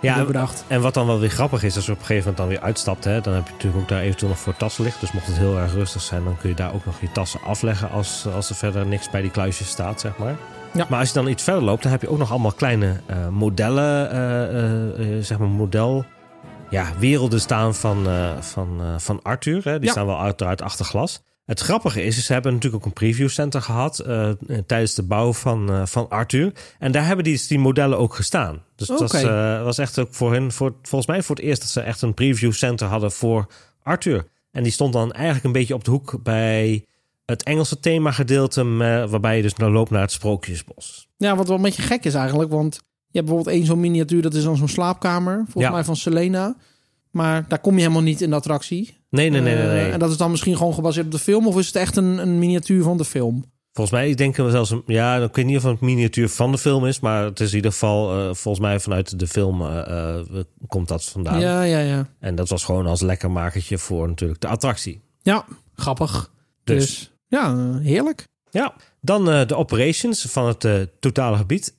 ja, 0.00 0.24
bedacht. 0.24 0.64
En 0.66 0.80
wat 0.80 0.94
dan 0.94 1.06
wel 1.06 1.18
weer 1.20 1.30
grappig 1.30 1.62
is, 1.62 1.76
als 1.76 1.86
je 1.86 1.92
op 1.92 1.98
een 1.98 2.04
gegeven 2.04 2.30
moment 2.30 2.36
dan 2.36 2.48
weer 2.48 2.66
uitstapt, 2.66 3.04
hè, 3.04 3.20
dan 3.20 3.34
heb 3.34 3.46
je 3.46 3.52
natuurlijk 3.52 3.82
ook 3.82 3.88
daar 3.88 4.00
eventueel 4.00 4.30
nog 4.30 4.38
voor 4.40 4.56
tassen 4.56 4.84
liggen. 4.84 5.00
Dus 5.00 5.12
mocht 5.12 5.26
het 5.26 5.38
heel 5.38 5.58
erg 5.58 5.72
rustig 5.72 6.02
zijn, 6.02 6.24
dan 6.24 6.36
kun 6.40 6.48
je 6.48 6.54
daar 6.54 6.74
ook 6.74 6.84
nog 6.84 7.00
je 7.00 7.12
tassen 7.12 7.40
afleggen 7.42 7.90
als, 7.90 8.26
als 8.34 8.48
er 8.50 8.56
verder 8.56 8.86
niks 8.86 9.10
bij 9.10 9.20
die 9.22 9.30
kluisjes 9.30 9.68
staat, 9.68 10.00
zeg 10.00 10.16
maar. 10.16 10.34
Ja. 10.72 10.86
Maar 10.88 10.98
als 10.98 11.08
je 11.08 11.14
dan 11.14 11.28
iets 11.28 11.42
verder 11.42 11.62
loopt, 11.62 11.82
dan 11.82 11.92
heb 11.92 12.00
je 12.02 12.10
ook 12.10 12.18
nog 12.18 12.30
allemaal 12.30 12.52
kleine 12.52 13.00
eh, 13.06 13.28
modellen, 13.28 14.10
eh, 14.10 15.16
eh, 15.16 15.24
zeg 15.24 15.38
maar 15.38 15.48
model, 15.48 16.04
ja, 16.70 16.86
werelden 16.98 17.40
staan 17.40 17.74
van, 17.74 18.06
van, 18.40 18.80
van 18.96 19.20
Arthur. 19.22 19.64
Hè. 19.64 19.76
Die 19.78 19.86
Ja. 19.86 19.90
staan 19.92 20.06
wel 20.06 20.20
uiteraard 20.20 20.62
achter 20.62 20.84
glas. 20.84 21.22
Het 21.48 21.60
grappige 21.60 22.02
is, 22.02 22.24
ze 22.26 22.32
hebben 22.32 22.52
natuurlijk 22.52 22.82
ook 22.82 22.88
een 22.88 22.94
preview 22.98 23.28
center 23.28 23.62
gehad 23.62 23.98
eh, 23.98 24.30
tijdens 24.66 24.94
de 24.94 25.02
bouw 25.02 25.32
van, 25.32 25.70
eh, 25.72 25.86
van 25.86 26.08
Arthur. 26.08 26.52
En 26.78 26.92
daar 26.92 27.06
hebben 27.06 27.24
die, 27.24 27.44
die 27.48 27.58
modellen 27.58 27.98
ook 27.98 28.14
gestaan. 28.14 28.62
Dus 28.76 28.88
het 28.88 29.00
was, 29.00 29.12
eh, 29.12 29.62
was 29.62 29.78
echt 29.78 29.98
ook 29.98 30.08
voor 30.14 30.32
hen, 30.32 30.52
voor, 30.52 30.74
volgens 30.82 31.10
mij 31.10 31.22
voor 31.22 31.36
het 31.36 31.44
eerst 31.44 31.60
dat 31.60 31.70
ze 31.70 31.80
echt 31.80 32.02
een 32.02 32.14
preview 32.14 32.52
center 32.52 32.86
hadden 32.86 33.12
voor 33.12 33.46
Arthur. 33.82 34.26
En 34.52 34.62
die 34.62 34.72
stond 34.72 34.92
dan 34.92 35.12
eigenlijk 35.12 35.44
een 35.44 35.52
beetje 35.52 35.74
op 35.74 35.84
de 35.84 35.90
hoek 35.90 36.22
bij 36.22 36.84
het 37.26 37.42
Engelse 37.42 37.80
themagedeelte, 37.80 38.64
me- 38.64 39.08
waarbij 39.08 39.36
je 39.36 39.42
dus 39.42 39.54
nou 39.54 39.72
loopt 39.72 39.90
naar 39.90 40.00
het 40.00 40.12
Sprookjesbos. 40.12 41.08
Ja, 41.16 41.36
wat 41.36 41.46
wel 41.48 41.56
een 41.56 41.62
beetje 41.62 41.82
gek 41.82 42.04
is 42.04 42.14
eigenlijk. 42.14 42.50
Want 42.50 42.74
je 42.74 42.80
hebt 43.18 43.26
bijvoorbeeld 43.26 43.56
één 43.56 43.66
zo'n 43.66 43.80
miniatuur. 43.80 44.22
Dat 44.22 44.34
is 44.34 44.42
dan 44.44 44.56
zo'n 44.56 44.68
slaapkamer. 44.68 45.34
Volgens 45.44 45.64
Ja. 45.64 45.70
mij 45.70 45.84
van 45.84 45.96
Selena. 45.96 46.56
Maar 47.10 47.44
daar 47.48 47.58
kom 47.58 47.74
je 47.74 47.80
helemaal 47.80 48.02
niet 48.02 48.20
in 48.20 48.30
de 48.30 48.36
attractie. 48.36 48.97
Nee, 49.10 49.30
nee, 49.30 49.40
nee, 49.40 49.54
nee. 49.54 49.64
Eh, 49.64 49.70
nee. 49.72 49.90
en 49.90 49.98
dat 49.98 50.10
is 50.10 50.16
dan 50.16 50.30
misschien 50.30 50.56
gewoon 50.56 50.74
gebaseerd 50.74 51.06
op 51.06 51.12
de 51.12 51.18
film. 51.18 51.46
Of 51.46 51.58
is 51.58 51.66
het 51.66 51.76
echt 51.76 51.96
een, 51.96 52.18
een 52.18 52.38
miniatuur 52.38 52.82
van 52.82 52.96
de 52.96 53.04
film? 53.04 53.44
Volgens 53.72 53.98
mij 54.00 54.14
denken 54.14 54.44
we 54.44 54.50
zelfs, 54.50 54.70
een- 54.70 54.82
ja, 54.86 55.16
ik 55.16 55.34
weet 55.36 55.44
niet 55.46 55.56
of 55.56 55.62
het 55.62 55.80
een 55.80 55.86
miniatuur 55.86 56.28
van 56.28 56.52
de 56.52 56.58
film 56.58 56.86
is, 56.86 57.00
maar 57.00 57.24
het 57.24 57.40
is 57.40 57.50
in 57.50 57.56
ieder 57.56 57.70
geval, 57.72 58.10
eh, 58.18 58.24
volgens 58.34 58.58
mij 58.58 58.80
vanuit 58.80 59.18
de 59.18 59.26
film 59.26 59.62
eh, 59.66 60.14
komt 60.66 60.88
dat 60.88 61.04
vandaan. 61.04 61.40
Ja, 61.40 61.62
ja, 61.62 61.78
ja. 61.78 62.08
En 62.20 62.34
dat 62.34 62.48
was 62.48 62.64
gewoon 62.64 62.86
als 62.86 63.00
lekker 63.00 63.30
makertje 63.30 63.78
voor 63.78 64.08
natuurlijk 64.08 64.40
de 64.40 64.46
attractie. 64.48 65.00
Ja, 65.22 65.44
grappig. 65.74 66.30
Dus. 66.64 66.86
Dus, 66.86 67.12
ja, 67.26 67.74
heerlijk. 67.78 68.24
Ja, 68.50 68.74
dan 69.00 69.24
de 69.24 69.54
operations 69.56 70.22
van 70.22 70.46
het 70.46 70.88
totale 71.00 71.36
gebied. 71.36 71.74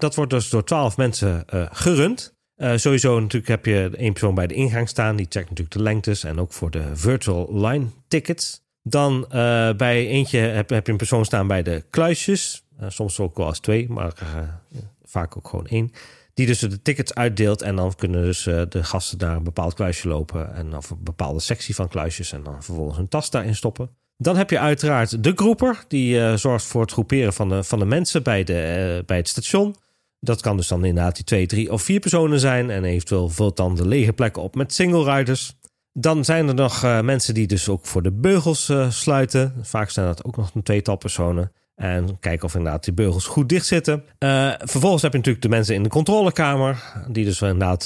Dat 0.00 0.14
wordt 0.14 0.30
dus 0.30 0.48
door 0.50 0.64
twaalf 0.64 0.96
mensen 0.96 1.44
gerund. 1.72 2.34
Eh, 2.56 2.76
sowieso 2.76 3.20
natuurlijk 3.20 3.48
heb 3.48 3.66
je 3.66 3.90
één 3.96 4.12
persoon 4.12 4.34
bij 4.34 4.46
de 4.46 4.54
ingang 4.54 4.88
staan. 4.88 5.16
Die 5.16 5.26
checkt 5.28 5.48
natuurlijk 5.48 5.76
de 5.76 5.82
lengtes 5.82 6.24
en 6.24 6.40
ook 6.40 6.52
voor 6.52 6.70
de 6.70 6.96
virtual 6.96 7.48
line 7.66 7.86
tickets. 8.08 8.64
Dan 8.82 9.24
eh, 9.24 9.72
bij 9.72 10.06
eentje 10.06 10.38
heb, 10.38 10.70
heb 10.70 10.86
je 10.86 10.92
een 10.92 10.98
persoon 10.98 11.24
staan 11.24 11.46
bij 11.46 11.62
de 11.62 11.84
kluisjes. 11.90 12.64
Eh, 12.78 12.88
soms 12.88 13.20
ook 13.20 13.36
wel 13.36 13.46
als 13.46 13.60
twee, 13.60 13.88
maar 13.88 14.12
vaak 15.04 15.36
ook 15.36 15.48
gewoon 15.48 15.66
één. 15.66 15.92
Die 16.34 16.46
dus 16.46 16.58
de 16.58 16.82
tickets 16.82 17.14
uitdeelt. 17.14 17.62
En 17.62 17.76
dan 17.76 17.94
kunnen 17.94 18.22
dus 18.22 18.42
de 18.42 18.84
gasten 18.84 19.18
naar 19.18 19.36
een 19.36 19.42
bepaald 19.42 19.74
kluisje 19.74 20.08
lopen. 20.08 20.54
En 20.54 20.76
of 20.76 20.90
een 20.90 20.98
bepaalde 21.00 21.40
sectie 21.40 21.74
van 21.74 21.88
kluisjes. 21.88 22.32
En 22.32 22.42
dan 22.42 22.62
vervolgens 22.62 22.96
hun 22.96 23.08
tas 23.08 23.30
daarin 23.30 23.54
stoppen. 23.54 23.90
Dan 24.16 24.36
heb 24.36 24.50
je 24.50 24.58
uiteraard 24.58 25.24
de 25.24 25.32
groeper. 25.34 25.84
Die 25.88 26.36
zorgt 26.36 26.64
voor 26.64 26.80
het 26.80 26.92
groeperen 26.92 27.32
van 27.32 27.48
de, 27.48 27.64
van 27.64 27.78
de 27.78 27.84
mensen 27.84 28.22
bij, 28.22 28.44
de, 28.44 29.02
bij 29.06 29.16
het 29.16 29.28
station. 29.28 29.74
Dat 30.20 30.40
kan 30.40 30.56
dus 30.56 30.68
dan 30.68 30.84
inderdaad 30.84 31.14
die 31.14 31.24
twee, 31.24 31.46
drie 31.46 31.72
of 31.72 31.82
vier 31.82 32.00
personen 32.00 32.40
zijn. 32.40 32.70
En 32.70 32.84
eventueel 32.84 33.28
vult 33.28 33.56
dan 33.56 33.74
de 33.74 33.86
lege 33.86 34.12
plekken 34.12 34.42
op 34.42 34.54
met 34.54 34.74
single 34.74 35.16
riders. 35.16 35.56
Dan 35.92 36.24
zijn 36.24 36.48
er 36.48 36.54
nog 36.54 36.84
eh, 36.84 37.00
mensen 37.00 37.34
die 37.34 37.46
dus 37.46 37.68
ook 37.68 37.86
voor 37.86 38.02
de 38.02 38.12
beugels 38.12 38.68
eh, 38.68 38.90
sluiten. 38.90 39.54
Vaak 39.62 39.90
zijn 39.90 40.06
dat 40.06 40.24
ook 40.24 40.36
nog 40.36 40.50
een 40.54 40.62
tweetal 40.62 40.96
personen. 40.96 41.52
En 41.74 42.18
kijken 42.20 42.46
of 42.46 42.54
inderdaad 42.54 42.84
die 42.84 42.94
beugels 42.94 43.26
goed 43.26 43.48
dicht 43.48 43.66
zitten. 43.66 44.04
Eh, 44.18 44.52
vervolgens 44.58 45.02
heb 45.02 45.12
je 45.12 45.18
natuurlijk 45.18 45.44
de 45.44 45.50
mensen 45.50 45.74
in 45.74 45.82
de 45.82 45.88
controlekamer. 45.88 46.82
Die 47.08 47.24
dus 47.24 47.40
inderdaad 47.40 47.84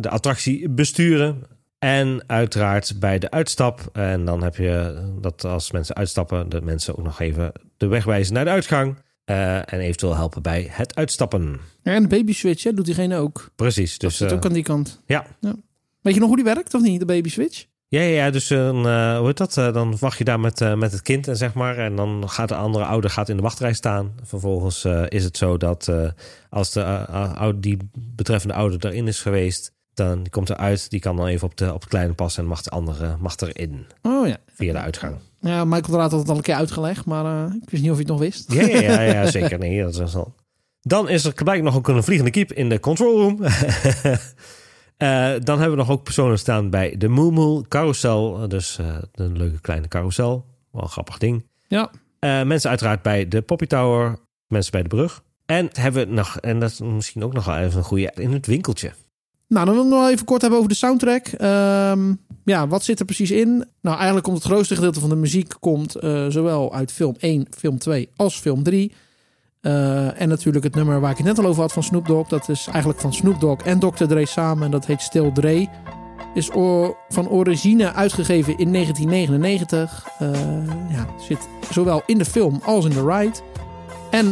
de 0.00 0.08
attractie 0.08 0.68
besturen. 0.68 1.42
En 1.78 2.22
uiteraard 2.26 2.94
bij 2.98 3.18
de 3.18 3.30
uitstap. 3.30 3.88
En 3.92 4.24
dan 4.24 4.42
heb 4.42 4.56
je 4.56 5.02
dat 5.20 5.44
als 5.44 5.70
mensen 5.70 5.94
uitstappen, 5.94 6.48
de 6.48 6.60
mensen 6.60 6.98
ook 6.98 7.04
nog 7.04 7.20
even 7.20 7.52
de 7.76 7.86
weg 7.86 8.04
wijzen 8.04 8.34
naar 8.34 8.44
de 8.44 8.50
uitgang. 8.50 8.96
Eh, 9.28 9.56
en 9.56 9.80
eventueel 9.80 10.16
helpen 10.16 10.42
bij 10.42 10.66
het 10.70 10.94
uitstappen. 10.94 11.60
Ja, 11.82 11.92
en 11.94 12.02
de 12.02 12.08
baby 12.08 12.32
switch, 12.32 12.62
hè, 12.62 12.72
doet 12.72 12.84
diegene 12.84 13.16
ook. 13.16 13.50
Precies. 13.56 13.98
Dat 13.98 14.10
Dus 14.10 14.18
zit 14.18 14.30
eh, 14.30 14.36
ook 14.36 14.44
aan 14.44 14.52
die 14.52 14.62
kant. 14.62 15.00
ja. 15.06 15.26
Ja. 15.40 15.54
Weet 16.02 16.14
je 16.14 16.20
nog 16.20 16.28
hoe 16.28 16.36
die 16.36 16.44
werkt 16.54 16.74
of 16.74 16.82
niet, 16.82 17.00
de 17.00 17.06
baby 17.06 17.28
switch? 17.28 17.64
Ja, 17.88 18.00
ja, 18.00 18.24
ja, 18.24 18.30
dus 18.30 18.50
een, 18.50 18.76
uh, 18.76 19.16
hoe 19.18 19.26
heet 19.26 19.36
dat? 19.36 19.56
Uh, 19.56 19.72
dan 19.72 19.96
wacht 19.98 20.18
je 20.18 20.24
daar 20.24 20.40
met, 20.40 20.60
uh, 20.60 20.74
met 20.74 20.92
het 20.92 21.02
kind 21.02 21.28
en 21.28 21.36
zeg 21.36 21.54
maar. 21.54 21.78
En 21.78 21.96
dan 21.96 22.28
gaat 22.28 22.48
de 22.48 22.54
andere 22.54 22.84
ouder 22.84 23.10
gaat 23.10 23.28
in 23.28 23.36
de 23.36 23.42
wachtrij 23.42 23.72
staan. 23.72 24.12
Vervolgens 24.22 24.84
is 25.08 25.24
het 25.24 25.36
zo 25.36 25.56
dat 25.56 25.90
als 26.50 26.72
de 26.72 27.54
die 27.56 27.76
betreffende 27.98 28.54
ouder 28.54 28.86
erin 28.86 29.08
is 29.08 29.20
geweest, 29.20 29.72
dan 29.94 30.22
die 30.22 30.30
komt 30.30 30.50
eruit. 30.50 30.90
Die 30.90 31.00
kan 31.00 31.16
dan 31.16 31.26
even 31.26 31.46
op, 31.48 31.56
de, 31.56 31.72
op 31.74 31.80
het 31.80 31.88
kleine 31.88 32.12
passen 32.12 32.42
en 32.42 32.48
mag 32.48 32.62
de 32.62 32.70
andere 32.70 33.16
mag 33.20 33.36
erin. 33.36 33.86
Oh 34.02 34.26
ja. 34.28 34.36
Via 34.54 34.72
de 34.72 34.78
uitgang. 34.78 35.16
Ja, 35.40 35.64
Michael 35.64 36.00
had 36.00 36.12
het 36.12 36.28
al 36.28 36.36
een 36.36 36.42
keer 36.42 36.54
uitgelegd, 36.54 37.04
maar 37.04 37.46
ik 37.62 37.70
wist 37.70 37.82
niet 37.82 37.90
of 37.90 37.96
je 37.96 38.02
het 38.02 38.12
nog 38.12 38.20
wist. 38.20 38.52
Ja, 38.52 38.66
ja, 38.66 38.80
ja, 38.80 39.00
ja 39.00 39.26
zeker. 39.30 39.58
Nee, 39.58 39.82
dat 39.82 40.00
is 40.00 40.14
al. 40.14 40.34
Dan 40.80 41.08
is 41.08 41.24
er 41.24 41.32
gelijk 41.34 41.62
nog 41.62 41.76
ook 41.76 41.88
een 41.88 42.02
vliegende 42.02 42.30
kiep 42.30 42.52
in 42.52 42.68
de 42.68 42.80
control 42.80 43.20
room. 43.20 43.42
Uh, 43.42 43.48
dan 45.48 45.58
hebben 45.58 45.70
we 45.70 45.76
nog 45.76 45.90
ook 45.90 46.02
personen 46.02 46.38
staan 46.38 46.70
bij 46.70 46.96
de 46.96 47.08
Moo 47.08 47.62
carousel. 47.68 48.48
Dus 48.48 48.78
uh, 48.80 48.96
een 49.12 49.36
leuke 49.36 49.60
kleine 49.60 49.88
carousel. 49.88 50.44
Wel 50.72 50.82
een 50.82 50.88
grappig 50.88 51.18
ding. 51.18 51.44
Ja. 51.66 51.90
Uh, 52.20 52.42
mensen 52.42 52.70
uiteraard 52.70 53.02
bij 53.02 53.28
de 53.28 53.42
Poppy 53.42 53.66
Tower. 53.66 54.18
Mensen 54.46 54.72
bij 54.72 54.82
de 54.82 54.88
brug. 54.88 55.22
En 55.46 55.68
hebben 55.72 56.08
we 56.08 56.14
nog, 56.14 56.36
en 56.36 56.60
dat 56.60 56.70
is 56.70 56.80
misschien 56.80 57.24
ook 57.24 57.32
nog 57.32 57.44
wel 57.44 57.56
even 57.56 57.78
een 57.78 57.84
goede, 57.84 58.12
in 58.14 58.32
het 58.32 58.46
winkeltje. 58.46 58.92
Nou, 59.48 59.66
dan 59.66 59.74
wil 59.74 59.84
ik 59.84 59.90
nog 59.90 60.08
even 60.08 60.24
kort 60.24 60.40
hebben 60.40 60.58
over 60.58 60.70
de 60.70 60.78
soundtrack. 60.78 61.26
Um, 61.40 62.20
ja, 62.44 62.68
wat 62.68 62.84
zit 62.84 62.98
er 62.98 63.04
precies 63.04 63.30
in? 63.30 63.64
Nou, 63.80 63.96
eigenlijk 63.96 64.24
komt 64.24 64.36
het 64.36 64.46
grootste 64.46 64.74
gedeelte 64.74 65.00
van 65.00 65.08
de 65.08 65.16
muziek 65.16 65.54
komt 65.60 65.96
zowel 66.28 66.74
uit 66.74 66.92
film 66.92 67.14
1, 67.18 67.46
film 67.50 67.78
2 67.78 68.08
als 68.16 68.38
film 68.38 68.62
3. 68.62 68.92
Uh, 69.62 70.20
en 70.20 70.28
natuurlijk 70.28 70.64
het 70.64 70.74
nummer 70.74 71.00
waar 71.00 71.10
ik 71.10 71.16
het 71.16 71.26
net 71.26 71.38
al 71.38 71.44
over 71.44 71.62
had 71.62 71.72
van 71.72 71.82
Snoop 71.82 72.06
Dogg. 72.06 72.28
Dat 72.28 72.48
is 72.48 72.66
eigenlijk 72.70 73.00
van 73.00 73.14
Snoop 73.14 73.40
Dogg 73.40 73.64
en 73.64 73.78
Dr. 73.78 74.04
Dre 74.04 74.26
samen. 74.26 74.64
En 74.64 74.70
dat 74.70 74.86
heet 74.86 75.00
Still 75.00 75.32
Dre. 75.32 75.68
Is 76.34 76.50
van 77.08 77.28
origine 77.28 77.92
uitgegeven 77.92 78.58
in 78.58 78.72
1999. 78.72 80.08
Uh, 80.22 80.30
ja, 80.90 81.06
zit 81.28 81.48
zowel 81.70 82.02
in 82.06 82.18
de 82.18 82.24
film 82.24 82.60
als 82.64 82.84
in 82.84 82.90
de 82.90 83.04
ride. 83.04 83.38
En 84.10 84.26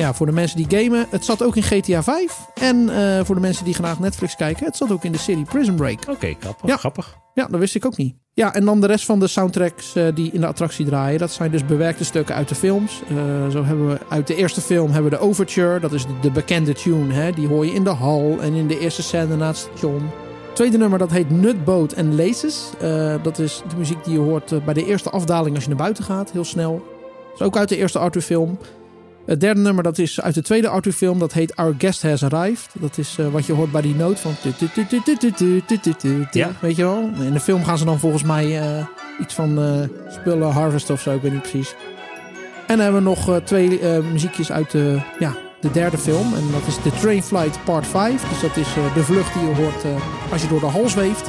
ja, 0.00 0.14
voor 0.14 0.26
de 0.26 0.32
mensen 0.32 0.56
die 0.56 0.80
gamen, 0.80 1.06
het 1.10 1.24
zat 1.24 1.42
ook 1.42 1.56
in 1.56 1.62
GTA 1.62 2.02
5. 2.02 2.38
En 2.54 2.90
voor 3.24 3.34
de 3.34 3.40
mensen 3.40 3.64
die 3.64 3.74
graag 3.74 3.98
Netflix 3.98 4.36
kijken, 4.36 4.66
het 4.66 4.76
zat 4.76 4.92
ook 4.92 5.04
in 5.04 5.12
de 5.12 5.18
serie 5.18 5.44
Prison 5.44 5.74
Break. 5.74 6.00
Oké, 6.00 6.10
okay, 6.10 6.36
grappig. 6.40 6.68
Ja. 6.68 6.76
grappig. 6.76 7.18
Ja, 7.34 7.46
dat 7.46 7.60
wist 7.60 7.74
ik 7.74 7.86
ook 7.86 7.96
niet. 7.96 8.14
Ja, 8.32 8.54
en 8.54 8.64
dan 8.64 8.80
de 8.80 8.86
rest 8.86 9.04
van 9.04 9.20
de 9.20 9.26
soundtracks 9.26 9.96
uh, 9.96 10.06
die 10.14 10.32
in 10.32 10.40
de 10.40 10.46
attractie 10.46 10.86
draaien. 10.86 11.18
Dat 11.18 11.30
zijn 11.30 11.50
dus 11.50 11.64
bewerkte 11.64 12.04
stukken 12.04 12.34
uit 12.34 12.48
de 12.48 12.54
films. 12.54 13.02
Uh, 13.12 13.48
zo 13.48 13.64
hebben 13.64 13.88
we 13.88 13.98
uit 14.08 14.26
de 14.26 14.34
eerste 14.34 14.60
film 14.60 14.90
hebben 14.90 15.10
we 15.10 15.16
de 15.16 15.22
Overture. 15.22 15.80
Dat 15.80 15.92
is 15.92 16.06
de, 16.06 16.12
de, 16.20 16.30
bekende 16.30 16.72
tune. 16.72 17.14
Hè? 17.14 17.32
Die 17.32 17.48
hoor 17.48 17.66
je 17.66 17.72
in 17.72 17.84
de 17.84 17.90
hal 17.90 18.36
en 18.40 18.54
in 18.54 18.66
de 18.66 18.78
eerste 18.78 19.02
scène 19.02 19.36
na 19.36 19.46
het 19.46 19.56
station. 19.56 20.10
tweede 20.52 20.78
nummer 20.78 20.98
dat 20.98 21.10
heet 21.10 21.30
Nutboat 21.30 21.96
and 21.96 22.14
Laces. 22.14 22.70
Dat 23.22 23.38
is 23.38 23.62
de 23.68 23.76
muziek 23.76 24.04
die 24.04 24.12
je 24.12 24.18
hoort 24.18 24.64
bij 24.64 24.74
de 24.74 24.86
eerste 24.86 25.10
afdaling 25.10 25.54
als 25.54 25.64
je 25.64 25.70
naar 25.70 25.78
buiten 25.78 26.04
gaat. 26.04 26.30
Heel 26.30 26.44
snel. 26.44 26.82
Dat 27.30 27.40
is 27.40 27.46
ook 27.46 27.56
uit 27.56 27.68
de 27.68 27.76
eerste 27.76 27.98
Arthur 27.98 28.22
film. 28.22 28.58
Het 29.30 29.40
derde 29.40 29.60
nummer 29.60 29.82
dat 29.82 29.98
is 29.98 30.20
uit 30.20 30.34
de 30.34 30.42
tweede 30.42 30.68
Arthur 30.68 30.92
film. 30.92 31.18
Dat 31.18 31.32
heet 31.32 31.56
Our 31.56 31.74
Guest 31.78 32.02
Has 32.02 32.22
Arrived. 32.22 32.68
Dat 32.72 32.98
is 32.98 33.16
uh, 33.20 33.28
wat 33.28 33.46
je 33.46 33.52
hoort 33.52 33.72
bij 33.72 33.80
die 33.80 33.94
noot 33.94 34.20
van... 34.20 34.34
Ja. 36.30 36.50
Weet 36.60 36.76
je 36.76 36.82
wel? 36.82 37.10
In 37.20 37.32
de 37.32 37.40
film 37.40 37.64
gaan 37.64 37.78
ze 37.78 37.84
dan 37.84 37.98
volgens 37.98 38.22
mij 38.22 38.46
uh, 38.46 38.86
iets 39.20 39.34
van 39.34 39.58
uh, 39.58 39.88
spullen 40.08 40.50
harvest 40.50 40.90
of 40.90 41.00
zo. 41.00 41.14
Ik 41.14 41.22
weet 41.22 41.32
niet 41.32 41.42
precies. 41.42 41.74
En 42.66 42.76
dan 42.76 42.78
hebben 42.78 43.02
we 43.02 43.08
nog 43.08 43.40
twee 43.44 43.80
muziekjes 44.12 44.52
uit 44.52 44.70
de, 44.70 45.00
ja, 45.18 45.36
de 45.60 45.70
derde 45.70 45.98
film. 45.98 46.34
En 46.34 46.42
dat 46.52 46.66
is 46.66 46.74
The 46.82 47.00
Train 47.00 47.22
Flight 47.22 47.64
Part 47.64 47.86
5. 47.86 48.28
Dus 48.28 48.40
dat 48.40 48.56
is 48.56 48.68
de 48.94 49.02
vlucht 49.02 49.32
die 49.32 49.42
je 49.42 49.54
hoort 49.54 49.84
als 50.32 50.42
je 50.42 50.48
door 50.48 50.60
de 50.60 50.66
hal 50.66 50.88
zweeft. 50.88 51.28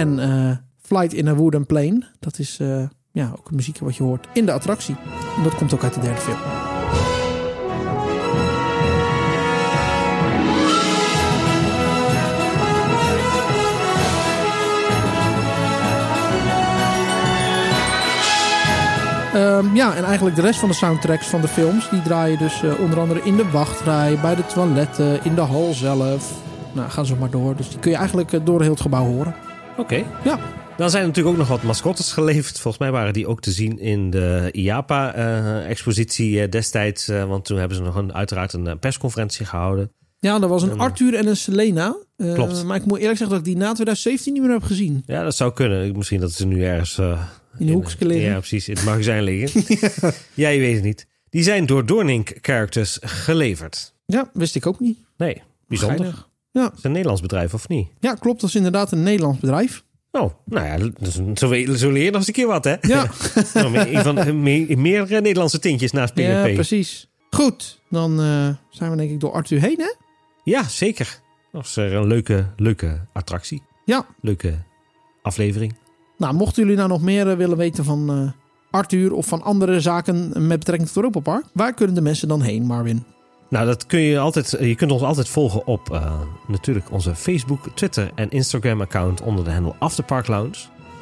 En 0.00 0.18
uh, 0.18 0.50
Flight 0.82 1.12
in 1.12 1.28
a 1.28 1.34
Wooden 1.34 1.66
Plane. 1.66 2.02
Dat 2.18 2.38
is 2.38 2.58
uh, 2.60 2.82
ja, 3.12 3.32
ook 3.38 3.48
een 3.48 3.56
muziekje 3.56 3.84
wat 3.84 3.96
je 3.96 4.02
hoort 4.02 4.28
in 4.32 4.46
de 4.46 4.52
attractie. 4.52 4.96
En 5.36 5.42
dat 5.42 5.54
komt 5.54 5.74
ook 5.74 5.82
uit 5.82 5.94
de 5.94 6.00
derde 6.00 6.20
film. 6.20 6.38
Um, 19.34 19.74
ja, 19.74 19.94
en 19.94 20.04
eigenlijk 20.04 20.36
de 20.36 20.42
rest 20.42 20.60
van 20.60 20.68
de 20.68 20.74
soundtracks 20.74 21.26
van 21.26 21.40
de 21.40 21.48
films... 21.48 21.90
die 21.90 22.02
draaien 22.02 22.38
dus 22.38 22.62
uh, 22.62 22.80
onder 22.80 23.00
andere 23.00 23.22
in 23.22 23.36
de 23.36 23.50
wachtrij, 23.50 24.18
bij 24.22 24.34
de 24.34 24.46
toiletten, 24.46 25.24
in 25.24 25.34
de 25.34 25.40
hal 25.40 25.72
zelf. 25.72 26.32
Nou, 26.72 26.90
gaan 26.90 27.06
ze 27.06 27.16
maar 27.16 27.30
door. 27.30 27.56
Dus 27.56 27.68
die 27.68 27.78
kun 27.78 27.90
je 27.90 27.96
eigenlijk 27.96 28.46
door 28.46 28.60
heel 28.62 28.70
het 28.70 28.80
gebouw 28.80 29.04
horen. 29.04 29.34
Oké. 29.80 30.04
Ja. 30.24 30.38
Dan 30.76 30.90
zijn 30.90 31.02
er 31.02 31.08
natuurlijk 31.08 31.34
ook 31.34 31.40
nog 31.40 31.48
wat 31.48 31.62
mascottes 31.62 32.12
geleverd. 32.12 32.60
Volgens 32.60 32.82
mij 32.82 32.90
waren 32.90 33.12
die 33.12 33.26
ook 33.26 33.40
te 33.40 33.50
zien 33.50 33.78
in 33.78 34.10
de 34.10 34.48
IAPA-expositie 34.52 36.42
uh, 36.42 36.48
destijds. 36.48 37.08
Uh, 37.08 37.24
want 37.24 37.44
toen 37.44 37.58
hebben 37.58 37.76
ze 37.76 37.82
nog 37.82 37.94
een, 37.94 38.14
uiteraard 38.14 38.52
een 38.52 38.78
persconferentie 38.78 39.46
gehouden. 39.46 39.92
Ja, 40.18 40.40
er 40.40 40.48
was 40.48 40.62
een 40.62 40.70
en, 40.70 40.78
Arthur 40.78 41.14
en 41.14 41.26
een 41.26 41.36
Selena. 41.36 41.96
Uh, 42.16 42.34
klopt. 42.34 42.64
Maar 42.64 42.76
ik 42.76 42.84
moet 42.84 42.98
eerlijk 42.98 43.18
zeggen 43.18 43.36
dat 43.36 43.46
ik 43.46 43.52
die 43.52 43.62
na 43.62 43.72
2017 43.72 44.32
niet 44.32 44.42
meer 44.42 44.52
heb 44.52 44.62
gezien. 44.62 45.02
Ja, 45.06 45.22
dat 45.22 45.36
zou 45.36 45.52
kunnen. 45.52 45.96
Misschien 45.96 46.20
dat 46.20 46.32
ze 46.32 46.46
nu 46.46 46.64
ergens... 46.64 46.98
in 47.58 47.66
de 47.66 47.72
hoekje 47.72 48.06
liggen. 48.06 48.30
Ja, 48.30 48.38
precies. 48.38 48.68
In 48.68 48.74
het 48.74 48.84
magazijn 48.84 49.22
liggen. 49.22 49.64
ja. 49.80 50.12
ja, 50.44 50.48
je 50.48 50.60
weet 50.60 50.74
het 50.74 50.84
niet. 50.84 51.06
Die 51.30 51.42
zijn 51.42 51.66
door 51.66 51.86
Doornink 51.86 52.32
Characters 52.40 52.98
geleverd. 53.00 53.94
Ja, 54.06 54.30
wist 54.32 54.56
ik 54.56 54.66
ook 54.66 54.80
niet. 54.80 54.98
Nee, 55.16 55.42
bijzonder. 55.66 55.98
Geinig. 55.98 56.29
Ja. 56.52 56.64
Het 56.64 56.76
is 56.76 56.84
een 56.84 56.90
Nederlands 56.90 57.22
bedrijf, 57.22 57.54
of 57.54 57.68
niet? 57.68 57.88
Ja, 57.98 58.14
klopt. 58.14 58.40
Dat 58.40 58.50
is 58.50 58.56
inderdaad 58.56 58.92
een 58.92 59.02
Nederlands 59.02 59.40
bedrijf. 59.40 59.84
Oh, 60.10 60.30
nou 60.44 60.66
ja, 60.66 61.06
zo, 61.34 61.34
zo 61.74 61.90
leer 61.90 62.04
je 62.04 62.10
nog 62.10 62.18
eens 62.18 62.26
een 62.26 62.32
keer 62.32 62.46
wat, 62.46 62.64
hè? 62.64 62.76
Ja. 62.80 63.06
nou, 63.54 63.76
een 63.76 64.02
van 64.02 64.42
meer, 64.42 64.78
meer 64.78 65.06
Nederlandse 65.08 65.58
tintjes 65.58 65.92
naast 65.92 66.14
PNP. 66.14 66.46
Ja, 66.46 66.54
precies. 66.54 67.08
Goed, 67.30 67.80
dan 67.90 68.20
uh, 68.20 68.48
zijn 68.70 68.90
we 68.90 68.96
denk 68.96 69.10
ik 69.10 69.20
door 69.20 69.32
Arthur 69.32 69.60
heen, 69.60 69.78
hè? 69.78 69.94
Ja, 70.44 70.68
zeker. 70.68 71.20
Dat 71.52 71.64
is 71.64 71.76
een 71.76 72.06
leuke, 72.06 72.46
leuke 72.56 73.06
attractie. 73.12 73.62
Ja. 73.84 74.06
Leuke 74.20 74.54
aflevering. 75.22 75.74
Nou, 76.16 76.34
mochten 76.34 76.62
jullie 76.62 76.76
nou 76.76 76.88
nog 76.88 77.02
meer 77.02 77.36
willen 77.36 77.56
weten 77.56 77.84
van 77.84 78.18
uh, 78.18 78.30
Arthur 78.70 79.12
of 79.12 79.26
van 79.26 79.42
andere 79.42 79.80
zaken 79.80 80.46
met 80.46 80.58
betrekking 80.58 80.88
tot 80.88 80.96
Europa 80.96 81.20
Park, 81.20 81.44
waar 81.52 81.74
kunnen 81.74 81.94
de 81.94 82.00
mensen 82.00 82.28
dan 82.28 82.42
heen, 82.42 82.62
Marvin? 82.62 83.04
Nou, 83.50 83.66
dat 83.66 83.86
kun 83.86 84.00
je 84.00 84.18
altijd. 84.18 84.56
Je 84.60 84.74
kunt 84.74 84.90
ons 84.90 85.02
altijd 85.02 85.28
volgen 85.28 85.66
op 85.66 85.88
uh, 85.92 86.12
natuurlijk 86.46 86.90
onze 86.90 87.14
Facebook, 87.14 87.68
Twitter 87.74 88.10
en 88.14 88.30
Instagram 88.30 88.80
account 88.80 89.20
onder 89.20 89.44
de 89.44 89.50
handle 89.50 89.74
Afterpark 89.78 90.26
Lounge. 90.26 90.56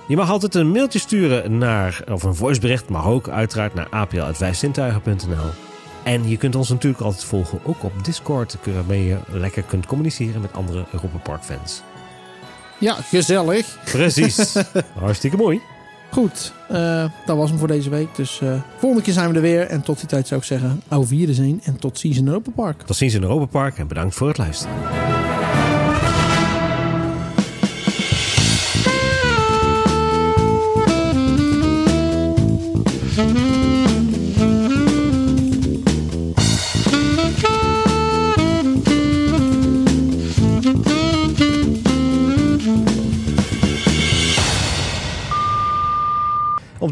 Je 0.06 0.16
mag 0.16 0.30
altijd 0.30 0.54
een 0.54 0.70
mailtje 0.70 0.98
sturen 0.98 1.58
naar, 1.58 2.04
of 2.10 2.22
een 2.22 2.34
voicebericht, 2.34 2.88
maar 2.88 3.06
ook 3.06 3.28
uiteraard 3.28 3.74
naar 3.74 3.88
apl.vijfzintuigen.nl. 3.88 5.50
En 6.02 6.28
je 6.28 6.36
kunt 6.36 6.54
ons 6.54 6.68
natuurlijk 6.68 7.02
altijd 7.02 7.24
volgen 7.24 7.60
ook 7.64 7.82
op 7.82 8.04
Discord, 8.04 8.58
waarmee 8.64 9.06
je 9.06 9.16
lekker 9.26 9.62
kunt 9.62 9.86
communiceren 9.86 10.40
met 10.40 10.52
andere 10.52 10.84
Europa 10.92 11.18
Park 11.18 11.42
fans. 11.42 11.82
Ja, 12.78 12.94
gezellig. 12.94 13.78
Precies. 13.84 14.54
Hartstikke 15.00 15.36
mooi. 15.36 15.60
Goed, 16.10 16.52
uh, 16.72 17.04
dat 17.26 17.36
was 17.36 17.50
hem 17.50 17.58
voor 17.58 17.68
deze 17.68 17.90
week. 17.90 18.16
Dus 18.16 18.40
uh, 18.42 18.52
volgende 18.76 19.04
keer 19.04 19.12
zijn 19.12 19.28
we 19.28 19.34
er 19.34 19.40
weer. 19.40 19.66
En 19.66 19.82
tot 19.82 19.98
die 19.98 20.08
tijd 20.08 20.26
zou 20.26 20.40
ik 20.40 20.46
zeggen, 20.46 20.82
au 20.88 21.06
zijn 21.30 21.60
en 21.64 21.76
tot 21.76 21.98
ziens 21.98 22.16
in 22.16 22.26
Europa 22.26 22.50
Park. 22.50 22.82
Tot 22.82 22.96
ziens 22.96 23.14
in 23.14 23.22
Europa 23.22 23.46
Park 23.46 23.78
en 23.78 23.88
bedankt 23.88 24.14
voor 24.14 24.28
het 24.28 24.38
luisteren. 24.38 24.74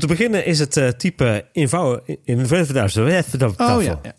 Te 0.07 0.14
beginnen 0.14 0.46
is 0.46 0.59
het 0.59 0.76
uh, 0.76 0.88
type 0.88 1.44
invouw 1.52 2.00
in 2.24 2.46
Oh 3.76 3.82
ja. 3.82 4.00
Ja, 4.02 4.14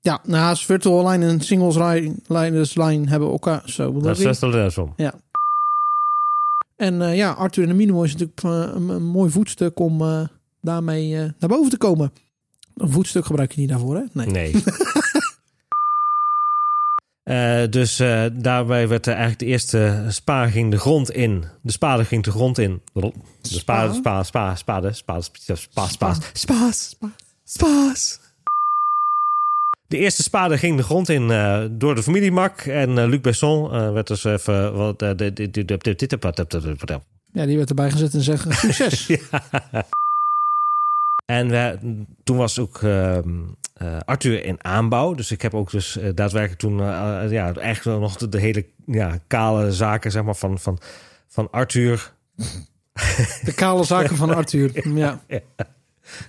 ja 0.00 0.20
naast 0.24 0.64
Virtual 0.64 1.08
Line 1.08 1.26
en 1.26 1.40
Singles 1.40 1.76
Line, 2.26 2.66
line 2.74 3.08
hebben 3.08 3.30
elkaar 3.30 3.62
zo. 3.64 4.00
Dat 4.00 4.18
is 4.18 4.24
wel 4.24 4.34
Ja. 4.96 5.14
En 6.76 7.00
uh, 7.00 7.16
ja, 7.16 7.30
Arthur 7.30 7.62
en 7.62 7.68
de 7.68 7.74
Minimo 7.74 8.02
is 8.02 8.12
natuurlijk 8.12 8.42
uh, 8.42 8.74
een, 8.74 8.88
een, 8.88 9.04
mooi 9.04 9.30
voetstuk 9.30 9.78
om 9.78 10.02
uh, 10.02 10.26
daarmee 10.60 11.14
naar 11.16 11.48
boven 11.48 11.70
te 11.70 11.78
komen. 11.78 12.12
Een 12.76 12.90
voetstuk 12.90 13.26
gebruik 13.26 13.52
je 13.52 13.60
niet 13.60 13.70
daarvoor, 13.70 13.96
hè? 13.96 14.02
Nee. 14.12 14.26
nee. 14.26 14.52
Eh, 17.26 17.62
dus 17.70 17.98
eh, 17.98 18.24
daarbij 18.32 18.88
werd 18.88 19.06
er 19.06 19.12
eigenlijk 19.12 19.40
de 19.40 19.46
eerste 19.46 20.04
spa 20.08 20.48
ging 20.48 20.70
de 20.70 20.78
grond 20.78 21.10
in. 21.10 21.44
De 21.62 21.72
spade 21.72 22.04
ging 22.04 22.24
de 22.24 22.30
grond 22.30 22.58
in. 22.58 22.80
De 22.92 23.12
spade, 23.40 23.94
spa, 23.94 24.22
spa, 24.22 24.54
spade, 24.54 24.92
spade, 24.92 25.22
spa, 25.22 25.86
spa, 25.86 26.14
spa, 26.32 26.70
spaas. 27.44 28.20
De 29.88 29.96
eerste 29.96 30.22
spade 30.22 30.58
ging 30.58 30.76
de 30.76 30.82
grond 30.82 31.08
in 31.08 31.30
uh, 31.30 31.64
door 31.70 31.94
de 31.94 32.02
familie 32.02 32.32
Mak. 32.32 32.60
En 32.60 33.06
Luc 33.06 33.20
Besson 33.20 33.70
werd 33.70 34.06
dus 34.06 34.24
even... 34.24 34.74
Wat, 34.76 35.00
ja, 37.32 37.46
die 37.46 37.56
werd 37.56 37.68
erbij 37.68 37.90
gezet 37.90 38.14
en 38.14 38.22
zeggen 38.22 38.52
succes. 38.72 39.06
ja. 39.06 39.42
En 41.26 41.48
we, 41.48 41.78
toen 42.24 42.36
was 42.36 42.58
ook 42.58 42.80
uh, 43.82 43.98
Arthur 44.04 44.44
in 44.44 44.64
aanbouw. 44.64 45.14
Dus 45.14 45.30
ik 45.30 45.42
heb 45.42 45.54
ook 45.54 45.70
dus 45.70 45.96
uh, 45.96 46.08
daadwerkelijk 46.14 46.60
toen 46.60 46.78
uh, 46.78 47.26
ja, 47.30 47.54
eigenlijk 47.54 48.00
nog 48.00 48.16
de, 48.16 48.28
de, 48.28 48.38
hele 48.38 48.66
ja, 48.86 49.18
kale 49.26 49.72
zaken 49.72 50.10
zeg 50.10 50.22
maar, 50.22 50.34
van, 50.34 50.58
van, 50.58 50.78
van 51.28 51.50
Arthur. 51.50 52.12
De 53.42 53.52
kale 53.54 53.84
zaken 53.84 54.16
van 54.16 54.34
Arthur, 54.34 54.88
ja. 54.96 55.20
ja. 55.26 55.40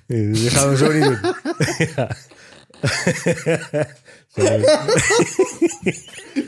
Dat 0.06 0.52
gaan 0.52 0.70
we 0.70 0.78
zo 0.78 0.92
niet 0.92 1.04
doen. 1.04 1.20
ja. 1.96 2.08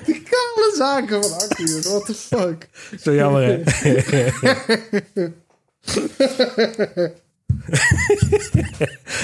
De 0.06 0.22
kale 0.30 0.74
zaken 0.78 1.24
van 1.24 1.34
Arthur, 1.34 1.82
what 1.82 2.06
the 2.06 2.14
fuck. 2.14 2.70
Zo 3.00 3.14
jammer 3.14 3.44
hè. 3.44 3.64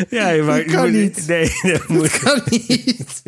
Ja, 0.10 0.44
maar 0.44 0.64
dat 0.64 0.72
kan 0.72 0.92
niet. 0.92 1.28
Nee, 1.28 1.52
dat, 1.72 1.88
moet 1.88 2.02
dat 2.02 2.20
kan 2.20 2.42
niet. 2.46 3.22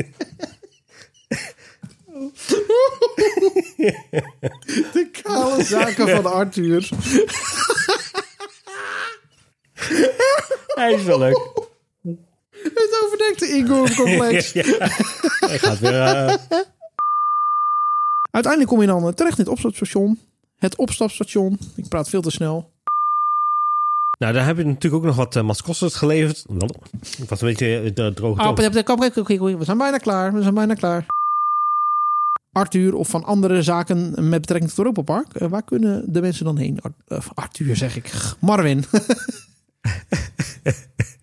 De 4.93 5.09
kale 5.21 5.63
zaken 5.63 6.09
van 6.09 6.25
Arthur. 6.25 6.89
Hij 10.67 10.93
is 10.93 11.03
wel 11.03 11.19
leuk. 11.19 11.65
Het 12.51 13.01
overdekte 13.05 13.47
Ingo-complex. 13.47 14.51
ja, 14.53 14.63
hij 15.39 15.59
gaat 15.59 15.79
weer... 15.79 15.93
Uh... 15.93 16.33
Uiteindelijk 18.31 18.73
kom 18.73 18.81
je 18.81 18.87
dan 18.87 19.13
terecht 19.13 19.37
in 19.37 19.43
het 19.43 19.53
opstapstation. 19.53 20.19
Het 20.59 20.75
opstapstation. 20.75 21.59
Ik 21.75 21.87
praat 21.87 22.09
veel 22.09 22.21
te 22.21 22.31
snel. 22.31 22.69
Nou, 24.17 24.33
daar 24.33 24.45
heb 24.45 24.57
je 24.57 24.65
natuurlijk 24.65 25.03
ook 25.03 25.07
nog 25.09 25.15
wat 25.15 25.35
uh, 25.35 25.43
mascottes 25.43 25.95
geleverd. 25.95 26.45
Ik 27.17 27.29
was 27.29 27.41
een 27.41 27.47
beetje 27.47 27.93
uh, 27.95 28.07
droog. 28.07 28.39
Oh, 28.39 28.55
we 28.55 29.63
zijn 29.63 29.77
bijna 29.77 29.97
klaar. 29.97 30.33
We 30.33 30.41
zijn 30.41 30.53
bijna 30.53 30.73
klaar. 30.73 31.05
Arthur 32.51 32.95
of 32.95 33.09
van 33.09 33.23
andere 33.23 33.63
zaken 33.63 34.29
met 34.29 34.41
betrekking 34.41 34.69
tot 34.69 34.79
Europa 34.79 35.01
Park. 35.01 35.41
Uh, 35.41 35.47
waar 35.47 35.63
kunnen 35.63 36.13
de 36.13 36.21
mensen 36.21 36.45
dan 36.45 36.57
heen? 36.57 36.79
Arthur 37.33 37.75
zeg 37.75 37.95
ik. 37.95 38.11
Marvin. 38.39 38.85